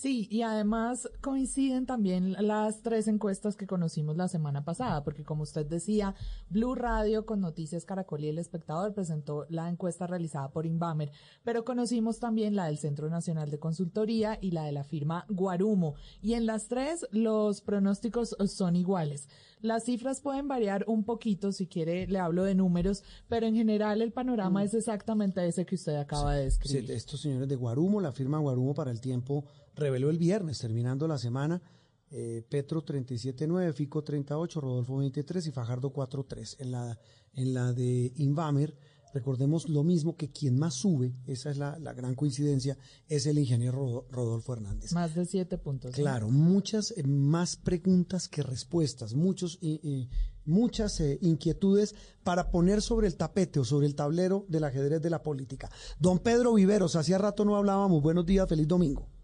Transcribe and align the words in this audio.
Sí, 0.00 0.28
y 0.30 0.42
además 0.42 1.08
coinciden 1.20 1.84
también 1.84 2.36
las 2.38 2.82
tres 2.82 3.08
encuestas 3.08 3.56
que 3.56 3.66
conocimos 3.66 4.16
la 4.16 4.28
semana 4.28 4.64
pasada, 4.64 5.02
porque 5.02 5.24
como 5.24 5.42
usted 5.42 5.66
decía, 5.66 6.14
Blue 6.50 6.76
Radio 6.76 7.26
con 7.26 7.40
Noticias 7.40 7.84
Caracol 7.84 8.22
y 8.22 8.28
El 8.28 8.38
Espectador 8.38 8.94
presentó 8.94 9.44
la 9.48 9.68
encuesta 9.68 10.06
realizada 10.06 10.52
por 10.52 10.66
Inbamer, 10.66 11.10
pero 11.42 11.64
conocimos 11.64 12.20
también 12.20 12.54
la 12.54 12.66
del 12.66 12.78
Centro 12.78 13.10
Nacional 13.10 13.50
de 13.50 13.58
Consultoría 13.58 14.38
y 14.40 14.52
la 14.52 14.66
de 14.66 14.70
la 14.70 14.84
firma 14.84 15.26
Guarumo, 15.28 15.96
y 16.22 16.34
en 16.34 16.46
las 16.46 16.68
tres 16.68 17.04
los 17.10 17.60
pronósticos 17.60 18.36
son 18.46 18.76
iguales. 18.76 19.28
Las 19.60 19.86
cifras 19.86 20.20
pueden 20.20 20.46
variar 20.46 20.84
un 20.86 21.02
poquito, 21.02 21.50
si 21.50 21.66
quiere 21.66 22.06
le 22.06 22.20
hablo 22.20 22.44
de 22.44 22.54
números, 22.54 23.02
pero 23.28 23.46
en 23.46 23.56
general 23.56 24.00
el 24.00 24.12
panorama 24.12 24.62
es 24.62 24.74
exactamente 24.74 25.44
ese 25.44 25.66
que 25.66 25.74
usted 25.74 25.96
acaba 25.96 26.34
de 26.34 26.44
describir. 26.44 26.86
Sí, 26.86 26.92
estos 26.92 27.20
señores 27.20 27.48
de 27.48 27.56
Guarumo, 27.56 28.00
la 28.00 28.12
firma 28.12 28.38
Guarumo 28.38 28.74
para 28.74 28.92
el 28.92 29.00
tiempo, 29.00 29.44
reveló 29.78 30.10
el 30.10 30.18
viernes, 30.18 30.58
terminando 30.58 31.08
la 31.08 31.18
semana, 31.18 31.62
eh, 32.10 32.42
Petro 32.48 32.84
37.9, 32.84 33.72
Fico 33.72 34.02
38, 34.02 34.60
Rodolfo 34.60 34.96
23 34.98 35.46
y 35.46 35.52
Fajardo 35.52 35.92
4.3. 35.92 36.56
En 36.58 36.72
la, 36.72 36.98
en 37.34 37.54
la 37.54 37.72
de 37.72 38.12
Invamer, 38.16 38.74
recordemos 39.12 39.68
lo 39.68 39.84
mismo 39.84 40.16
que 40.16 40.30
quien 40.30 40.58
más 40.58 40.74
sube, 40.74 41.14
esa 41.26 41.50
es 41.50 41.58
la, 41.58 41.78
la 41.78 41.92
gran 41.92 42.14
coincidencia, 42.14 42.78
es 43.08 43.26
el 43.26 43.38
ingeniero 43.38 44.06
Rodolfo 44.10 44.54
Hernández. 44.54 44.92
Más 44.92 45.14
de 45.14 45.26
siete 45.26 45.58
puntos. 45.58 45.94
Claro, 45.94 46.30
muchas 46.30 46.94
eh, 46.96 47.02
más 47.02 47.56
preguntas 47.56 48.28
que 48.28 48.42
respuestas, 48.42 49.14
muchos, 49.14 49.58
eh, 49.60 50.08
muchas 50.46 51.02
inquietudes 51.20 51.94
para 52.24 52.50
poner 52.50 52.80
sobre 52.80 53.06
el 53.06 53.16
tapete 53.16 53.60
o 53.60 53.64
sobre 53.64 53.86
el 53.86 53.94
tablero 53.94 54.46
del 54.48 54.64
ajedrez 54.64 55.02
de 55.02 55.10
la 55.10 55.22
política. 55.22 55.70
Don 56.00 56.20
Pedro 56.20 56.54
Viveros, 56.54 56.96
hacía 56.96 57.18
rato 57.18 57.44
no 57.44 57.54
hablábamos, 57.54 58.02
buenos 58.02 58.24
días, 58.24 58.48
feliz 58.48 58.66
domingo. 58.66 59.17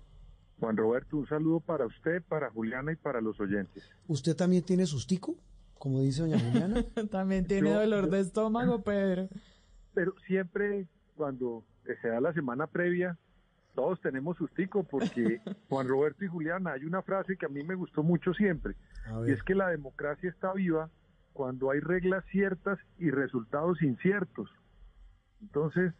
Juan 0.64 0.78
Roberto, 0.78 1.18
un 1.18 1.28
saludo 1.28 1.60
para 1.60 1.84
usted, 1.84 2.22
para 2.22 2.48
Juliana 2.48 2.90
y 2.90 2.96
para 2.96 3.20
los 3.20 3.38
oyentes. 3.38 3.86
¿Usted 4.08 4.34
también 4.34 4.62
tiene 4.62 4.86
sustico? 4.86 5.36
Como 5.78 6.00
dice 6.00 6.22
doña 6.22 6.38
Juliana. 6.38 6.82
también 7.10 7.46
tiene 7.46 7.70
dolor 7.70 8.08
de 8.08 8.20
estómago, 8.20 8.82
Pedro. 8.82 9.28
Pero 9.92 10.14
siempre 10.26 10.88
cuando 11.16 11.64
se 12.00 12.08
da 12.08 12.18
la 12.18 12.32
semana 12.32 12.66
previa, 12.66 13.18
todos 13.74 14.00
tenemos 14.00 14.38
sustico 14.38 14.84
porque 14.84 15.42
Juan 15.68 15.86
Roberto 15.86 16.24
y 16.24 16.28
Juliana, 16.28 16.72
hay 16.72 16.86
una 16.86 17.02
frase 17.02 17.36
que 17.36 17.44
a 17.44 17.50
mí 17.50 17.62
me 17.62 17.74
gustó 17.74 18.02
mucho 18.02 18.32
siempre, 18.32 18.74
y 19.26 19.32
es 19.32 19.42
que 19.42 19.54
la 19.54 19.68
democracia 19.68 20.30
está 20.30 20.54
viva 20.54 20.88
cuando 21.34 21.72
hay 21.72 21.80
reglas 21.80 22.24
ciertas 22.30 22.78
y 22.98 23.10
resultados 23.10 23.82
inciertos. 23.82 24.48
Entonces, 25.42 25.92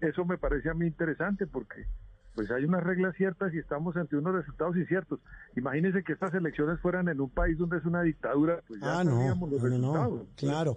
eso 0.00 0.26
me 0.26 0.36
parece 0.36 0.68
a 0.68 0.74
mí 0.74 0.86
interesante 0.86 1.46
porque 1.46 1.86
pues 2.34 2.50
hay 2.50 2.64
unas 2.64 2.82
reglas 2.82 3.14
ciertas 3.16 3.52
y 3.54 3.58
estamos 3.58 3.96
ante 3.96 4.16
unos 4.16 4.34
resultados 4.34 4.76
inciertos. 4.76 5.20
Imagínense 5.56 6.02
que 6.02 6.12
estas 6.12 6.32
elecciones 6.34 6.80
fueran 6.80 7.08
en 7.08 7.20
un 7.20 7.30
país 7.30 7.58
donde 7.58 7.78
es 7.78 7.84
una 7.84 8.02
dictadura, 8.02 8.62
pues 8.66 8.80
ya 8.80 9.00
ah, 9.00 9.04
los 9.04 9.14
no, 9.14 9.46
resultados. 9.46 10.20
No, 10.20 10.26
claro. 10.36 10.76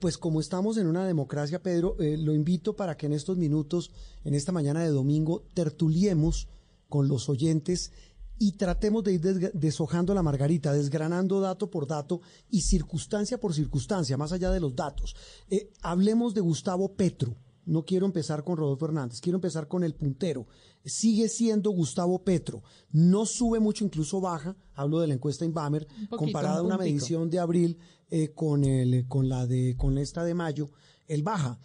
Pues 0.00 0.18
como 0.18 0.40
estamos 0.40 0.76
en 0.76 0.86
una 0.86 1.06
democracia, 1.06 1.62
Pedro, 1.62 1.96
eh, 2.00 2.16
lo 2.18 2.34
invito 2.34 2.76
para 2.76 2.96
que 2.96 3.06
en 3.06 3.12
estos 3.12 3.38
minutos, 3.38 3.92
en 4.24 4.34
esta 4.34 4.52
mañana 4.52 4.80
de 4.80 4.90
domingo, 4.90 5.44
tertuliemos 5.54 6.48
con 6.88 7.08
los 7.08 7.28
oyentes 7.28 7.92
y 8.38 8.52
tratemos 8.52 9.04
de 9.04 9.12
ir 9.14 9.20
deshojando 9.54 10.14
la 10.14 10.22
margarita, 10.22 10.72
desgranando 10.72 11.40
dato 11.40 11.70
por 11.70 11.86
dato 11.86 12.20
y 12.50 12.62
circunstancia 12.62 13.38
por 13.38 13.54
circunstancia, 13.54 14.16
más 14.16 14.32
allá 14.32 14.50
de 14.50 14.60
los 14.60 14.74
datos. 14.74 15.14
Eh, 15.50 15.70
hablemos 15.82 16.34
de 16.34 16.40
Gustavo 16.40 16.94
Petro 16.94 17.36
no 17.70 17.84
quiero 17.84 18.06
empezar 18.06 18.42
con 18.42 18.56
Rodolfo 18.56 18.86
Hernández, 18.86 19.20
quiero 19.20 19.36
empezar 19.36 19.68
con 19.68 19.84
el 19.84 19.94
puntero. 19.94 20.46
Sigue 20.84 21.28
siendo 21.28 21.70
Gustavo 21.70 22.24
Petro. 22.24 22.62
No 22.90 23.26
sube 23.26 23.60
mucho, 23.60 23.84
incluso 23.84 24.20
baja. 24.20 24.56
Hablo 24.74 25.00
de 25.00 25.08
la 25.08 25.14
encuesta 25.14 25.44
Inbamer, 25.44 25.86
comparada 26.10 26.58
a 26.58 26.62
una 26.62 26.78
medición 26.78 27.28
de 27.30 27.38
abril 27.38 27.78
eh, 28.10 28.32
con, 28.34 28.64
el, 28.64 29.06
con, 29.08 29.28
la 29.28 29.46
de, 29.46 29.74
con 29.76 29.98
esta 29.98 30.24
de 30.24 30.34
mayo. 30.34 30.70
Él 31.06 31.22
baja, 31.22 31.58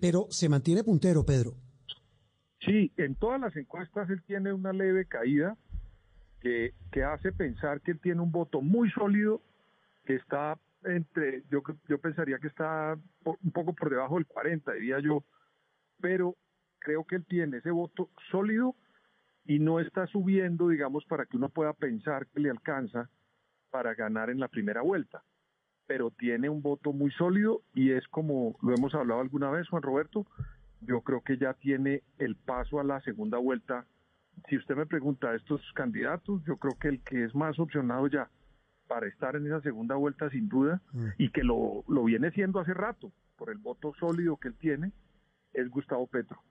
pero 0.00 0.26
se 0.30 0.48
mantiene 0.48 0.84
puntero, 0.84 1.24
Pedro. 1.24 1.56
Sí, 2.64 2.92
en 2.96 3.16
todas 3.16 3.40
las 3.40 3.56
encuestas 3.56 4.08
él 4.10 4.22
tiene 4.24 4.52
una 4.52 4.72
leve 4.72 5.06
caída 5.06 5.56
que, 6.40 6.74
que 6.92 7.02
hace 7.02 7.32
pensar 7.32 7.80
que 7.80 7.92
él 7.92 8.00
tiene 8.00 8.20
un 8.20 8.30
voto 8.30 8.60
muy 8.60 8.90
sólido, 8.90 9.42
que 10.04 10.14
está 10.14 10.58
entre, 10.84 11.42
yo, 11.50 11.62
yo 11.88 11.98
pensaría 11.98 12.38
que 12.38 12.48
está 12.48 12.98
un 13.24 13.50
poco 13.52 13.72
por 13.74 13.90
debajo 13.90 14.16
del 14.16 14.26
40, 14.26 14.72
diría 14.72 15.00
yo, 15.00 15.24
pero 16.00 16.36
creo 16.82 17.04
que 17.04 17.16
él 17.16 17.24
tiene 17.26 17.58
ese 17.58 17.70
voto 17.70 18.10
sólido 18.30 18.74
y 19.44 19.58
no 19.58 19.80
está 19.80 20.06
subiendo, 20.06 20.68
digamos, 20.68 21.04
para 21.06 21.26
que 21.26 21.36
uno 21.36 21.48
pueda 21.48 21.72
pensar 21.72 22.26
que 22.28 22.40
le 22.40 22.50
alcanza 22.50 23.10
para 23.70 23.94
ganar 23.94 24.30
en 24.30 24.40
la 24.40 24.48
primera 24.48 24.82
vuelta. 24.82 25.22
Pero 25.86 26.10
tiene 26.10 26.48
un 26.48 26.62
voto 26.62 26.92
muy 26.92 27.10
sólido 27.12 27.62
y 27.74 27.90
es 27.90 28.06
como 28.08 28.56
lo 28.62 28.74
hemos 28.74 28.94
hablado 28.94 29.20
alguna 29.20 29.50
vez, 29.50 29.68
Juan 29.68 29.82
Roberto, 29.82 30.26
yo 30.80 31.00
creo 31.00 31.22
que 31.22 31.38
ya 31.38 31.54
tiene 31.54 32.02
el 32.18 32.36
paso 32.36 32.80
a 32.80 32.84
la 32.84 33.00
segunda 33.00 33.38
vuelta. 33.38 33.86
Si 34.48 34.56
usted 34.56 34.76
me 34.76 34.86
pregunta 34.86 35.30
a 35.30 35.36
estos 35.36 35.60
candidatos, 35.74 36.42
yo 36.44 36.56
creo 36.56 36.78
que 36.78 36.88
el 36.88 37.02
que 37.02 37.24
es 37.24 37.34
más 37.34 37.58
opcionado 37.58 38.06
ya 38.06 38.30
para 38.88 39.06
estar 39.06 39.36
en 39.36 39.46
esa 39.46 39.60
segunda 39.60 39.94
vuelta 39.96 40.28
sin 40.30 40.48
duda 40.48 40.80
mm. 40.92 41.06
y 41.18 41.30
que 41.30 41.42
lo, 41.42 41.84
lo 41.88 42.04
viene 42.04 42.30
siendo 42.32 42.60
hace 42.60 42.74
rato 42.74 43.12
por 43.36 43.50
el 43.50 43.58
voto 43.58 43.92
sólido 43.98 44.36
que 44.36 44.48
él 44.48 44.56
tiene 44.58 44.92
es 45.52 45.68
Gustavo 45.68 46.06
Petro. 46.06 46.42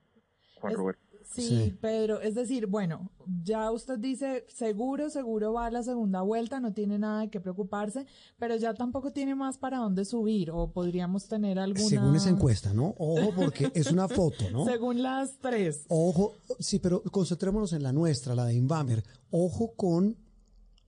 Juan 0.62 0.74
Roberto. 0.76 1.12
Sí, 1.34 1.78
Pedro, 1.80 2.20
es 2.20 2.36
decir, 2.36 2.68
bueno, 2.68 3.10
ya 3.44 3.72
usted 3.72 3.98
dice, 4.00 4.46
seguro, 4.50 5.10
seguro 5.10 5.54
va 5.54 5.68
a 5.68 5.72
la 5.72 5.82
segunda 5.82 6.22
vuelta, 6.22 6.60
no 6.60 6.74
tiene 6.74 7.00
nada 7.00 7.22
de 7.22 7.30
qué 7.30 7.40
preocuparse, 7.40 8.06
pero 8.38 8.58
ya 8.58 8.74
tampoco 8.74 9.12
tiene 9.12 9.34
más 9.34 9.58
para 9.58 9.78
dónde 9.78 10.04
subir, 10.04 10.52
o 10.52 10.72
podríamos 10.74 11.28
tener 11.28 11.58
alguna... 11.58 11.88
Según 11.88 12.16
esa 12.18 12.30
encuesta, 12.30 12.74
¿no? 12.74 12.96
Ojo, 12.98 13.34
porque 13.34 13.72
es 13.74 13.92
una 13.92 14.10
foto, 14.10 14.52
¿no? 14.52 14.66
Según 14.70 15.02
las 15.02 15.38
tres. 15.40 15.86
Ojo, 15.88 16.36
sí, 16.60 16.80
pero 16.80 17.02
concentrémonos 17.02 17.72
en 17.72 17.84
la 17.84 17.94
nuestra, 17.94 18.36
la 18.36 18.46
de 18.46 18.56
Inbamer. 18.56 19.04
Ojo 19.30 19.74
con 19.76 20.18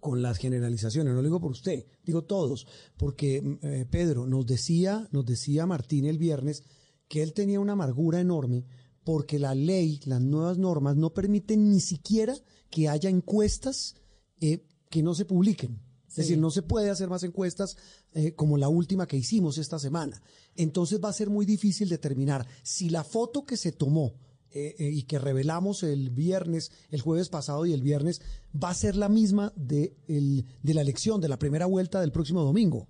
con 0.04 0.22
las 0.22 0.38
generalizaciones, 0.38 1.14
no 1.14 1.22
lo 1.22 1.24
digo 1.24 1.40
por 1.40 1.52
usted, 1.52 1.86
digo 2.04 2.26
todos, 2.26 2.68
porque 2.98 3.58
eh, 3.62 3.86
Pedro 3.90 4.28
nos 4.28 4.46
decía, 4.46 5.08
nos 5.12 5.26
decía 5.26 5.66
Martín 5.66 6.04
el 6.04 6.18
viernes 6.18 6.64
que 7.08 7.24
él 7.24 7.32
tenía 7.32 7.62
una 7.62 7.72
amargura 7.72 8.20
enorme 8.20 8.66
porque 9.04 9.40
la 9.40 9.56
ley, 9.56 10.00
las 10.06 10.22
nuevas 10.22 10.58
normas 10.58 10.96
no 10.96 11.12
permiten 11.12 11.70
ni 11.70 11.80
siquiera 11.80 12.34
que 12.70 12.90
haya 12.90 13.10
encuestas 13.10 13.96
eh, 14.42 14.66
que 14.90 15.04
no 15.04 15.14
se 15.14 15.26
publiquen. 15.26 15.80
Es 16.08 16.18
decir, 16.18 16.38
no 16.38 16.52
se 16.52 16.62
puede 16.62 16.92
hacer 16.92 17.10
más 17.10 17.24
encuestas 17.24 17.76
eh, 18.14 18.36
como 18.36 18.58
la 18.58 18.70
última 18.70 19.08
que 19.08 19.18
hicimos 19.18 19.58
esta 19.58 19.80
semana. 19.80 20.22
Entonces 20.56 21.02
va 21.04 21.10
a 21.10 21.14
ser 21.14 21.32
muy 21.32 21.44
difícil 21.46 21.90
determinar 21.90 22.46
si 22.62 22.92
la 22.92 23.04
foto 23.04 23.46
que 23.46 23.58
se 23.58 23.72
tomó 23.72 24.14
eh, 24.52 24.76
y 24.80 25.04
que 25.04 25.18
revelamos 25.18 25.82
el 25.82 26.12
viernes, 26.12 26.72
el 26.92 27.02
jueves 27.02 27.30
pasado 27.30 27.66
y 27.66 27.74
el 27.74 27.82
viernes, 27.82 28.22
va 28.54 28.70
a 28.70 28.76
ser 28.76 28.96
la 28.96 29.10
misma 29.10 29.52
de, 29.56 29.96
el, 30.08 30.46
de 30.62 30.74
la 30.76 30.82
elección, 30.82 31.20
de 31.20 31.30
la 31.30 31.40
primera 31.40 31.66
vuelta 31.66 32.00
del 32.00 32.12
próximo 32.12 32.44
domingo. 32.44 32.88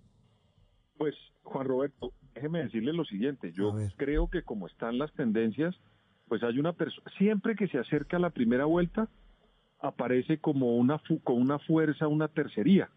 Pues, 0.97 1.15
Juan 1.43 1.65
Roberto, 1.65 2.11
déjeme 2.35 2.63
decirle 2.63 2.91
lo 2.91 3.05
siguiente, 3.05 3.53
yo 3.55 3.73
creo 3.95 4.29
que 4.29 4.43
como 4.43 4.67
están 4.67 4.97
las 4.97 5.13
tendencias, 5.13 5.73
pues 6.33 6.41
hay 6.41 6.57
una 6.57 6.73
persona, 6.73 7.11
siempre 7.19 7.55
que 7.55 7.67
se 7.67 7.77
acerca 7.77 8.17
a 8.17 8.19
la 8.19 8.31
primera 8.31 8.65
vuelta, 8.65 9.07
aparece 9.79 10.39
como 10.39 10.77
una, 10.77 10.99
con 11.23 11.39
una 11.39 11.59
fuerza, 11.59 12.07
una 12.07 12.27
tercería. 12.27 12.89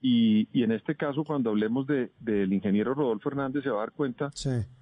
Y, 0.00 0.48
y 0.50 0.62
en 0.62 0.72
este 0.72 0.94
caso, 0.94 1.24
cuando 1.24 1.50
hablemos 1.50 1.86
de, 1.86 2.10
del 2.20 2.50
ingeniero 2.54 2.94
Rodolfo 2.94 3.28
Hernández, 3.28 3.64
se 3.64 3.68
va 3.68 3.76
a 3.76 3.80
dar 3.80 3.92
cuenta, 3.92 4.30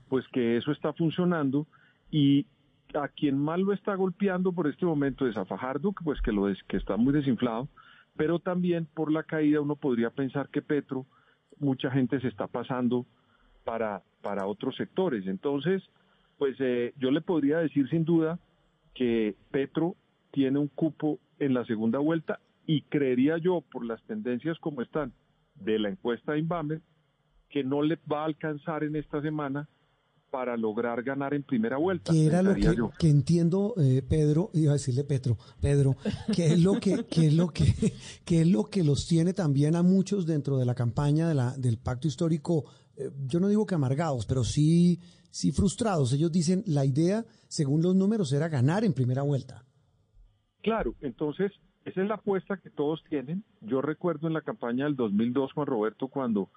pues 0.08 0.24
que 0.28 0.56
eso 0.56 0.70
está 0.70 0.92
funcionando 0.92 1.66
y 2.08 2.46
a 2.94 3.08
quien 3.08 3.36
más 3.36 3.58
lo 3.58 3.72
está 3.72 3.96
golpeando 3.96 4.52
por 4.52 4.68
este 4.68 4.86
momento 4.86 5.26
es 5.26 5.36
a 5.36 5.44
Fajardo, 5.44 5.92
pues 6.04 6.20
que 6.22 6.30
lo 6.30 6.48
es, 6.48 6.62
que 6.68 6.76
está 6.76 6.96
muy 6.96 7.12
desinflado, 7.12 7.68
pero 8.16 8.38
también 8.38 8.86
por 8.94 9.10
la 9.10 9.24
caída 9.24 9.60
uno 9.60 9.74
podría 9.74 10.10
pensar 10.10 10.50
que 10.50 10.62
Petro, 10.62 11.04
mucha 11.58 11.90
gente 11.90 12.20
se 12.20 12.28
está 12.28 12.46
pasando 12.46 13.06
para, 13.64 14.04
para 14.22 14.46
otros 14.46 14.76
sectores. 14.76 15.26
Entonces, 15.26 15.82
pues 16.38 16.56
eh, 16.60 16.92
yo 16.98 17.10
le 17.10 17.20
podría 17.20 17.58
decir 17.58 17.88
sin 17.88 18.04
duda 18.04 18.38
que 18.94 19.34
Petro 19.50 19.96
tiene 20.30 20.58
un 20.58 20.68
cupo 20.68 21.18
en 21.38 21.54
la 21.54 21.64
segunda 21.64 21.98
vuelta 21.98 22.40
y 22.66 22.82
creería 22.82 23.38
yo, 23.38 23.62
por 23.72 23.84
las 23.84 24.02
tendencias 24.04 24.58
como 24.58 24.82
están 24.82 25.12
de 25.54 25.78
la 25.78 25.88
encuesta 25.88 26.32
de 26.32 26.40
Inbamer, 26.40 26.80
que 27.48 27.62
no 27.62 27.82
le 27.82 27.98
va 28.10 28.22
a 28.22 28.26
alcanzar 28.26 28.84
en 28.84 28.96
esta 28.96 29.22
semana 29.22 29.68
para 30.30 30.56
lograr 30.56 31.02
ganar 31.02 31.32
en 31.32 31.44
primera 31.44 31.78
vuelta. 31.78 32.12
Que 32.12 32.26
era 32.26 32.42
lo 32.42 32.54
que 32.98 33.08
entiendo, 33.08 33.74
eh, 33.78 34.02
Pedro, 34.06 34.50
iba 34.52 34.72
a 34.72 34.74
decirle 34.74 35.04
Petro, 35.04 35.38
Pedro, 35.60 35.96
que 36.34 36.46
es 36.48 36.62
lo 36.62 36.78
que, 36.80 37.04
que 37.04 37.28
es 37.28 37.34
lo 37.34 37.48
que, 37.48 37.64
que 38.24 38.42
es 38.42 38.46
lo 38.46 38.64
que 38.64 38.82
los 38.82 39.06
tiene 39.06 39.32
también 39.32 39.76
a 39.76 39.82
muchos 39.82 40.26
dentro 40.26 40.58
de 40.58 40.66
la 40.66 40.74
campaña 40.74 41.28
de 41.28 41.34
la, 41.34 41.56
del 41.56 41.78
pacto 41.78 42.08
histórico, 42.08 42.64
eh, 42.96 43.10
yo 43.26 43.40
no 43.40 43.48
digo 43.48 43.64
que 43.64 43.76
amargados, 43.76 44.26
pero 44.26 44.44
sí, 44.44 45.00
sí 45.36 45.52
frustrados. 45.52 46.12
Ellos 46.14 46.32
dicen 46.32 46.62
la 46.66 46.86
idea, 46.86 47.24
según 47.48 47.82
los 47.82 47.94
números, 47.94 48.32
era 48.32 48.48
ganar 48.48 48.84
en 48.84 48.94
primera 48.94 49.22
vuelta. 49.22 49.64
Claro, 50.62 50.94
entonces 51.02 51.52
esa 51.84 52.02
es 52.02 52.08
la 52.08 52.14
apuesta 52.14 52.56
que 52.56 52.70
todos 52.70 53.04
tienen. 53.08 53.44
Yo 53.60 53.82
recuerdo 53.82 54.26
en 54.26 54.32
la 54.32 54.40
campaña 54.40 54.86
del 54.86 54.96
2002, 54.96 55.52
Juan 55.52 55.66
Roberto, 55.66 56.08
cuando 56.08 56.48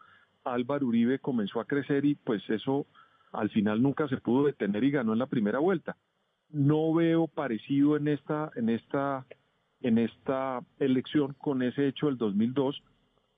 Álvaro 0.45 0.87
Uribe 0.87 1.19
comenzó 1.19 1.59
a 1.59 1.65
crecer 1.65 2.05
y 2.05 2.15
pues 2.15 2.41
eso 2.49 2.87
al 3.33 3.49
final 3.49 3.81
nunca 3.81 4.07
se 4.07 4.17
pudo 4.17 4.45
detener 4.45 4.83
y 4.85 4.91
ganó 4.91 5.11
en 5.13 5.19
la 5.19 5.27
primera 5.27 5.59
vuelta. 5.59 5.97
No 6.49 6.93
veo 6.93 7.27
parecido 7.27 7.97
en 7.97 8.07
esta 8.07 8.49
en 8.55 8.69
esta 8.69 9.25
en 9.81 9.97
esta 9.97 10.61
elección 10.79 11.35
con 11.37 11.61
ese 11.61 11.87
hecho 11.87 12.07
del 12.07 12.17
2002, 12.17 12.81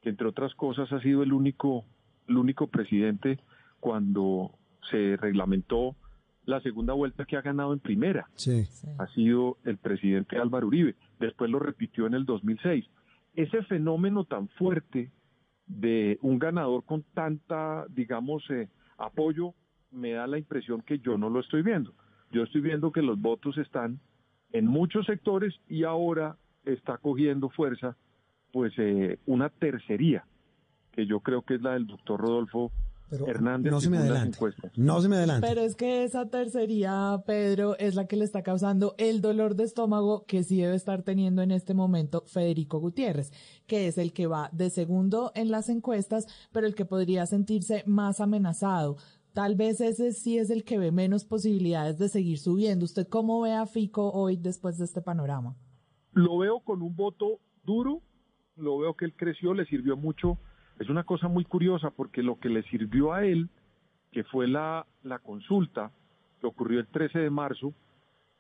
que 0.01 0.09
entre 0.09 0.27
otras 0.27 0.53
cosas 0.53 0.91
ha 0.93 1.01
sido 1.01 1.23
el 1.23 1.33
único 1.33 1.83
el 2.27 2.37
único 2.37 2.67
presidente 2.67 3.39
cuando 3.79 4.51
se 4.89 5.17
reglamentó 5.17 5.95
la 6.45 6.59
segunda 6.61 6.93
vuelta 6.93 7.25
que 7.25 7.37
ha 7.37 7.41
ganado 7.41 7.71
en 7.73 7.79
primera 7.79 8.27
Sí. 8.33 8.65
Sí. 8.65 8.87
ha 8.97 9.07
sido 9.07 9.57
el 9.63 9.77
presidente 9.77 10.37
Álvaro 10.37 10.67
Uribe. 10.67 10.95
Después 11.19 11.51
lo 11.51 11.59
repitió 11.59 12.07
en 12.07 12.15
el 12.15 12.25
2006. 12.25 12.85
Ese 13.35 13.63
fenómeno 13.63 14.25
tan 14.25 14.47
fuerte 14.49 15.11
de 15.67 16.17
un 16.21 16.39
ganador 16.39 16.83
con 16.83 17.03
tanta, 17.13 17.85
digamos, 17.89 18.43
eh, 18.49 18.67
apoyo, 18.97 19.53
me 19.91 20.11
da 20.11 20.27
la 20.27 20.37
impresión 20.37 20.81
que 20.81 20.99
yo 20.99 21.17
no 21.17 21.29
lo 21.29 21.39
estoy 21.39 21.61
viendo. 21.61 21.93
Yo 22.31 22.43
estoy 22.43 22.61
viendo 22.61 22.91
que 22.91 23.01
los 23.01 23.19
votos 23.21 23.57
están 23.57 23.99
en 24.51 24.65
muchos 24.65 25.05
sectores 25.05 25.53
y 25.69 25.83
ahora 25.83 26.37
está 26.65 26.97
cogiendo 26.97 27.49
fuerza, 27.49 27.95
pues, 28.51 28.73
eh, 28.77 29.19
una 29.25 29.49
tercería, 29.49 30.25
que 30.91 31.05
yo 31.05 31.21
creo 31.21 31.43
que 31.43 31.55
es 31.55 31.61
la 31.61 31.73
del 31.73 31.87
doctor 31.87 32.19
Rodolfo 32.19 32.71
Pero 33.11 33.27
Hernández. 33.27 33.71
no 33.71 33.81
se 33.81 33.89
me 33.89 33.97
adelante. 33.97 34.37
encuestas. 34.37 34.71
No 34.77 35.01
se 35.01 35.09
me 35.09 35.17
adelante. 35.17 35.45
Pero 35.47 35.61
es 35.61 35.75
que 35.75 36.05
esa 36.05 36.29
tercería, 36.29 37.21
Pedro, 37.27 37.77
es 37.77 37.95
la 37.95 38.07
que 38.07 38.15
le 38.15 38.23
está 38.23 38.41
causando 38.41 38.95
el 38.97 39.19
dolor 39.21 39.55
de 39.55 39.65
estómago 39.65 40.23
que 40.25 40.43
sí 40.43 40.61
debe 40.61 40.75
estar 40.75 41.03
teniendo 41.03 41.41
en 41.41 41.51
este 41.51 41.73
momento 41.73 42.23
Federico 42.25 42.79
Gutiérrez, 42.79 43.33
que 43.67 43.87
es 43.87 43.97
el 43.97 44.13
que 44.13 44.27
va 44.27 44.49
de 44.53 44.69
segundo 44.69 45.33
en 45.35 45.51
las 45.51 45.67
encuestas, 45.67 46.25
pero 46.53 46.65
el 46.65 46.73
que 46.73 46.85
podría 46.85 47.25
sentirse 47.25 47.83
más 47.85 48.21
amenazado. 48.21 48.95
Tal 49.33 49.55
vez 49.55 49.81
ese 49.81 50.13
sí 50.13 50.37
es 50.37 50.49
el 50.49 50.63
que 50.63 50.77
ve 50.77 50.91
menos 50.91 51.25
posibilidades 51.25 51.97
de 51.97 52.07
seguir 52.09 52.39
subiendo. 52.39 52.85
¿Usted 52.85 53.07
cómo 53.07 53.41
ve 53.41 53.53
a 53.53 53.65
Fico 53.65 54.09
hoy 54.11 54.37
después 54.37 54.77
de 54.77 54.85
este 54.85 55.01
panorama? 55.01 55.55
Lo 56.13 56.37
veo 56.37 56.61
con 56.61 56.81
un 56.81 56.95
voto 56.95 57.39
duro, 57.65 58.01
lo 58.55 58.77
veo 58.77 58.95
que 58.95 59.05
él 59.05 59.15
creció, 59.15 59.53
le 59.53 59.65
sirvió 59.65 59.97
mucho. 59.97 60.37
Es 60.81 60.89
una 60.89 61.03
cosa 61.03 61.27
muy 61.27 61.45
curiosa 61.45 61.91
porque 61.91 62.23
lo 62.23 62.39
que 62.39 62.49
le 62.49 62.63
sirvió 62.63 63.13
a 63.13 63.23
él, 63.23 63.49
que 64.11 64.23
fue 64.23 64.47
la, 64.47 64.87
la 65.03 65.19
consulta 65.19 65.91
que 66.39 66.47
ocurrió 66.47 66.79
el 66.79 66.87
13 66.87 67.19
de 67.19 67.29
marzo, 67.29 67.75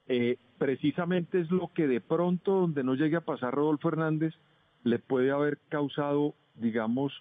eh, 0.07 0.39
precisamente 0.57 1.39
es 1.39 1.51
lo 1.51 1.71
que 1.71 1.85
de 1.85 2.01
pronto, 2.01 2.61
donde 2.61 2.83
no 2.83 2.95
llegue 2.95 3.17
a 3.17 3.21
pasar 3.21 3.53
Rodolfo 3.53 3.89
Hernández, 3.89 4.33
le 4.83 4.97
puede 4.97 5.29
haber 5.29 5.59
causado, 5.69 6.33
digamos, 6.55 7.13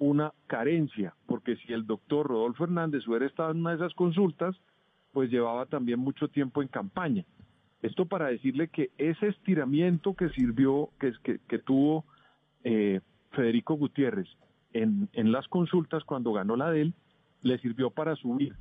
una 0.00 0.32
carencia, 0.48 1.14
porque 1.26 1.54
si 1.58 1.72
el 1.72 1.86
doctor 1.86 2.26
Rodolfo 2.26 2.64
Hernández 2.64 3.06
hubiera 3.06 3.26
estado 3.26 3.52
en 3.52 3.58
una 3.58 3.70
de 3.70 3.76
esas 3.76 3.94
consultas, 3.94 4.56
pues 5.12 5.30
llevaba 5.30 5.66
también 5.66 6.00
mucho 6.00 6.26
tiempo 6.26 6.60
en 6.60 6.66
campaña. 6.66 7.24
Esto 7.82 8.06
para 8.06 8.26
decirle 8.26 8.66
que 8.66 8.90
ese 8.98 9.28
estiramiento 9.28 10.14
que 10.14 10.28
sirvió, 10.30 10.90
que, 10.98 11.12
que, 11.22 11.38
que 11.46 11.60
tuvo 11.60 12.04
eh, 12.64 13.00
Federico 13.30 13.74
Gutiérrez 13.74 14.26
en, 14.82 15.08
en 15.12 15.32
las 15.32 15.46
consultas 15.48 16.04
cuando 16.04 16.32
ganó 16.32 16.56
la 16.56 16.70
de 16.70 16.82
él, 16.82 16.94
le 17.42 17.58
sirvió 17.58 17.90
para 17.90 18.16
subir. 18.16 18.54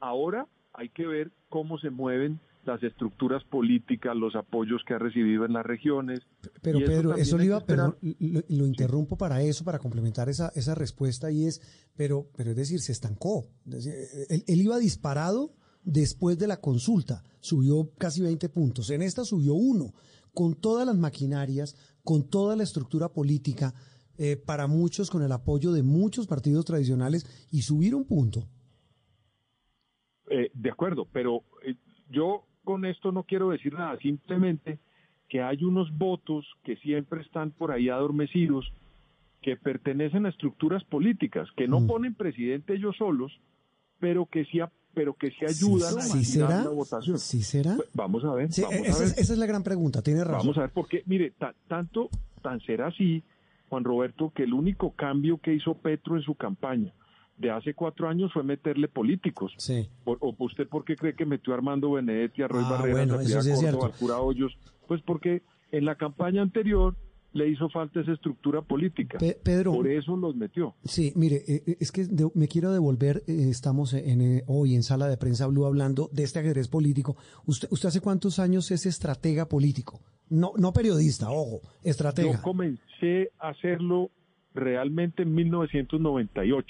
Ahora 0.00 0.46
hay 0.72 0.88
que 0.88 1.06
ver 1.06 1.30
cómo 1.48 1.78
se 1.78 1.90
mueven 1.90 2.40
las 2.64 2.82
estructuras 2.82 3.42
políticas, 3.44 4.16
los 4.16 4.36
apoyos 4.36 4.82
que 4.86 4.94
ha 4.94 4.98
recibido 4.98 5.44
en 5.44 5.52
las 5.52 5.66
regiones. 5.66 6.20
Pero 6.62 6.78
y 6.78 6.84
Pedro, 6.84 7.14
eso 7.14 7.36
le 7.36 7.46
iba, 7.46 7.60
perdón, 7.60 7.96
lo, 8.00 8.40
lo 8.48 8.66
interrumpo 8.66 9.16
para 9.16 9.42
eso, 9.42 9.64
para 9.64 9.78
complementar 9.78 10.28
esa, 10.28 10.52
esa 10.54 10.74
respuesta 10.74 11.30
y 11.30 11.46
es, 11.46 11.60
pero, 11.96 12.28
pero 12.36 12.50
es 12.50 12.56
decir, 12.56 12.80
se 12.80 12.92
estancó. 12.92 13.48
Es 13.66 13.84
decir, 13.84 13.94
él, 14.28 14.44
él 14.46 14.60
iba 14.60 14.78
disparado 14.78 15.54
después 15.82 16.38
de 16.38 16.46
la 16.46 16.60
consulta, 16.60 17.24
subió 17.40 17.90
casi 17.98 18.22
20 18.22 18.48
puntos. 18.48 18.90
En 18.90 19.02
esta 19.02 19.24
subió 19.24 19.54
uno, 19.54 19.92
con 20.32 20.54
todas 20.54 20.86
las 20.86 20.96
maquinarias, 20.96 21.76
con 22.04 22.28
toda 22.28 22.54
la 22.56 22.62
estructura 22.62 23.08
política, 23.08 23.74
eh, 24.24 24.36
para 24.36 24.68
muchos 24.68 25.10
con 25.10 25.22
el 25.22 25.32
apoyo 25.32 25.72
de 25.72 25.82
muchos 25.82 26.28
partidos 26.28 26.64
tradicionales 26.64 27.26
y 27.50 27.62
subir 27.62 27.94
un 27.94 28.04
punto. 28.04 28.44
Eh, 30.30 30.50
de 30.54 30.70
acuerdo, 30.70 31.06
pero 31.12 31.42
eh, 31.66 31.74
yo 32.10 32.44
con 32.64 32.84
esto 32.84 33.10
no 33.10 33.24
quiero 33.24 33.50
decir 33.50 33.72
nada, 33.74 33.98
simplemente 33.98 34.78
que 35.28 35.42
hay 35.42 35.64
unos 35.64 35.90
votos 35.96 36.46
que 36.62 36.76
siempre 36.76 37.22
están 37.22 37.50
por 37.50 37.72
ahí 37.72 37.88
adormecidos, 37.88 38.72
que 39.40 39.56
pertenecen 39.56 40.26
a 40.26 40.28
estructuras 40.28 40.84
políticas, 40.84 41.48
que 41.56 41.66
no 41.66 41.80
Mm. 41.80 41.86
ponen 41.88 42.14
presidente 42.14 42.74
ellos 42.74 42.94
solos, 42.96 43.32
pero 43.98 44.26
que 44.26 44.44
sí, 44.44 44.60
a- 44.60 44.70
pero 44.94 45.14
que 45.14 45.30
sí 45.30 45.44
ayudan 45.44 45.98
a 45.98 46.02
¿Sí 46.02 46.24
girar 46.24 46.48
será? 46.50 46.64
la 46.64 46.70
votación. 46.70 47.18
¿Sí 47.18 47.42
será? 47.42 47.74
Pues, 47.76 47.88
Vamos 47.94 48.24
a 48.24 48.32
ver, 48.34 48.52
Sí, 48.52 48.62
vamos 48.62 48.78
a 48.86 48.90
esa, 48.90 48.98
ver. 49.00 49.08
es, 49.08 49.18
esa 49.18 49.32
es 49.32 49.38
la 49.38 49.46
gran 49.46 49.64
pregunta, 49.64 50.02
tiene 50.02 50.22
razón. 50.22 50.38
Vamos 50.38 50.58
a 50.58 50.60
ver, 50.62 50.70
porque 50.70 51.02
mire, 51.06 51.30
ta- 51.32 51.54
tanto, 51.66 52.08
tan 52.42 52.60
será 52.60 52.88
así, 52.88 53.24
Juan 53.72 53.84
Roberto, 53.84 54.30
que 54.34 54.42
el 54.42 54.52
único 54.52 54.90
cambio 54.90 55.38
que 55.38 55.54
hizo 55.54 55.72
Petro 55.72 56.14
en 56.16 56.22
su 56.22 56.34
campaña 56.34 56.92
de 57.38 57.50
hace 57.50 57.72
cuatro 57.72 58.06
años 58.06 58.30
fue 58.30 58.42
meterle 58.42 58.86
políticos. 58.86 59.54
Sí. 59.56 59.88
¿O, 60.04 60.12
o 60.20 60.34
usted 60.40 60.68
por 60.68 60.84
qué 60.84 60.94
cree 60.94 61.14
que 61.14 61.24
metió 61.24 61.54
a 61.54 61.56
Armando 61.56 61.90
Benedetti, 61.92 62.42
a 62.42 62.48
Roy 62.48 62.64
Ah, 62.66 62.70
Barreras, 62.72 63.06
bueno, 63.06 63.14
a 63.14 63.42
sí 63.42 63.50
Córdoba, 63.50 63.86
al 63.86 63.92
cura 63.92 64.18
Hoyos? 64.18 64.58
Pues 64.86 65.00
porque 65.00 65.40
en 65.70 65.86
la 65.86 65.94
campaña 65.94 66.42
anterior 66.42 66.94
le 67.34 67.48
hizo 67.48 67.68
falta 67.70 68.00
esa 68.00 68.12
estructura 68.12 68.62
política. 68.62 69.18
Pe- 69.18 69.38
Pedro, 69.42 69.72
Por 69.72 69.88
eso 69.88 70.16
los 70.16 70.36
metió. 70.36 70.74
Sí, 70.84 71.12
mire, 71.16 71.42
eh, 71.48 71.62
eh, 71.66 71.76
es 71.80 71.90
que 71.92 72.06
me 72.34 72.46
quiero 72.48 72.72
devolver, 72.72 73.22
eh, 73.26 73.48
estamos 73.48 73.94
en, 73.94 74.42
hoy 74.46 74.74
en 74.74 74.82
Sala 74.82 75.08
de 75.08 75.16
Prensa 75.16 75.46
Blue 75.46 75.64
hablando 75.66 76.10
de 76.12 76.22
este 76.24 76.40
ajedrez 76.40 76.68
político. 76.68 77.16
¿Usted, 77.46 77.68
usted 77.70 77.88
hace 77.88 78.00
cuántos 78.00 78.38
años 78.38 78.70
es 78.70 78.84
estratega 78.86 79.48
político? 79.48 80.00
No, 80.28 80.52
no 80.56 80.72
periodista, 80.72 81.30
ojo, 81.30 81.60
estratega. 81.82 82.32
Yo 82.34 82.42
comencé 82.42 83.30
a 83.38 83.48
hacerlo 83.50 84.10
realmente 84.54 85.22
en 85.22 85.34
1998. 85.34 86.66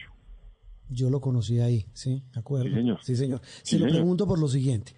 Yo 0.91 1.11
lo 1.11 1.21
conocí 1.21 1.59
ahí, 1.61 1.87
¿sí? 1.95 2.23
¿De 2.35 2.41
acuerdo? 2.41 2.69
Sí, 2.69 2.75
señor. 2.75 2.99
Sí, 3.03 3.17
señor. 3.17 3.41
Se 3.63 3.63
Sí, 3.65 3.79
lo 3.79 3.87
señor. 3.87 4.01
pregunto 4.01 4.27
por 4.27 4.39
lo 4.39 4.49
siguiente. 4.49 4.93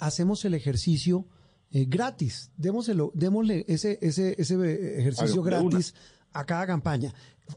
Hacemos 0.00 0.44
el 0.44 0.54
ejercicio 0.54 1.26
eh, 1.70 1.84
gratis. 1.86 2.52
Démoselo, 2.56 3.10
démosle 3.14 3.64
ese, 3.68 3.98
ese, 4.00 4.34
ese 4.40 4.54
eh, 4.54 5.00
ejercicio 5.00 5.42
una. 5.42 5.50
gratis 5.50 5.94
a 6.32 6.44
cada 6.44 6.66
campaña. 6.66 7.12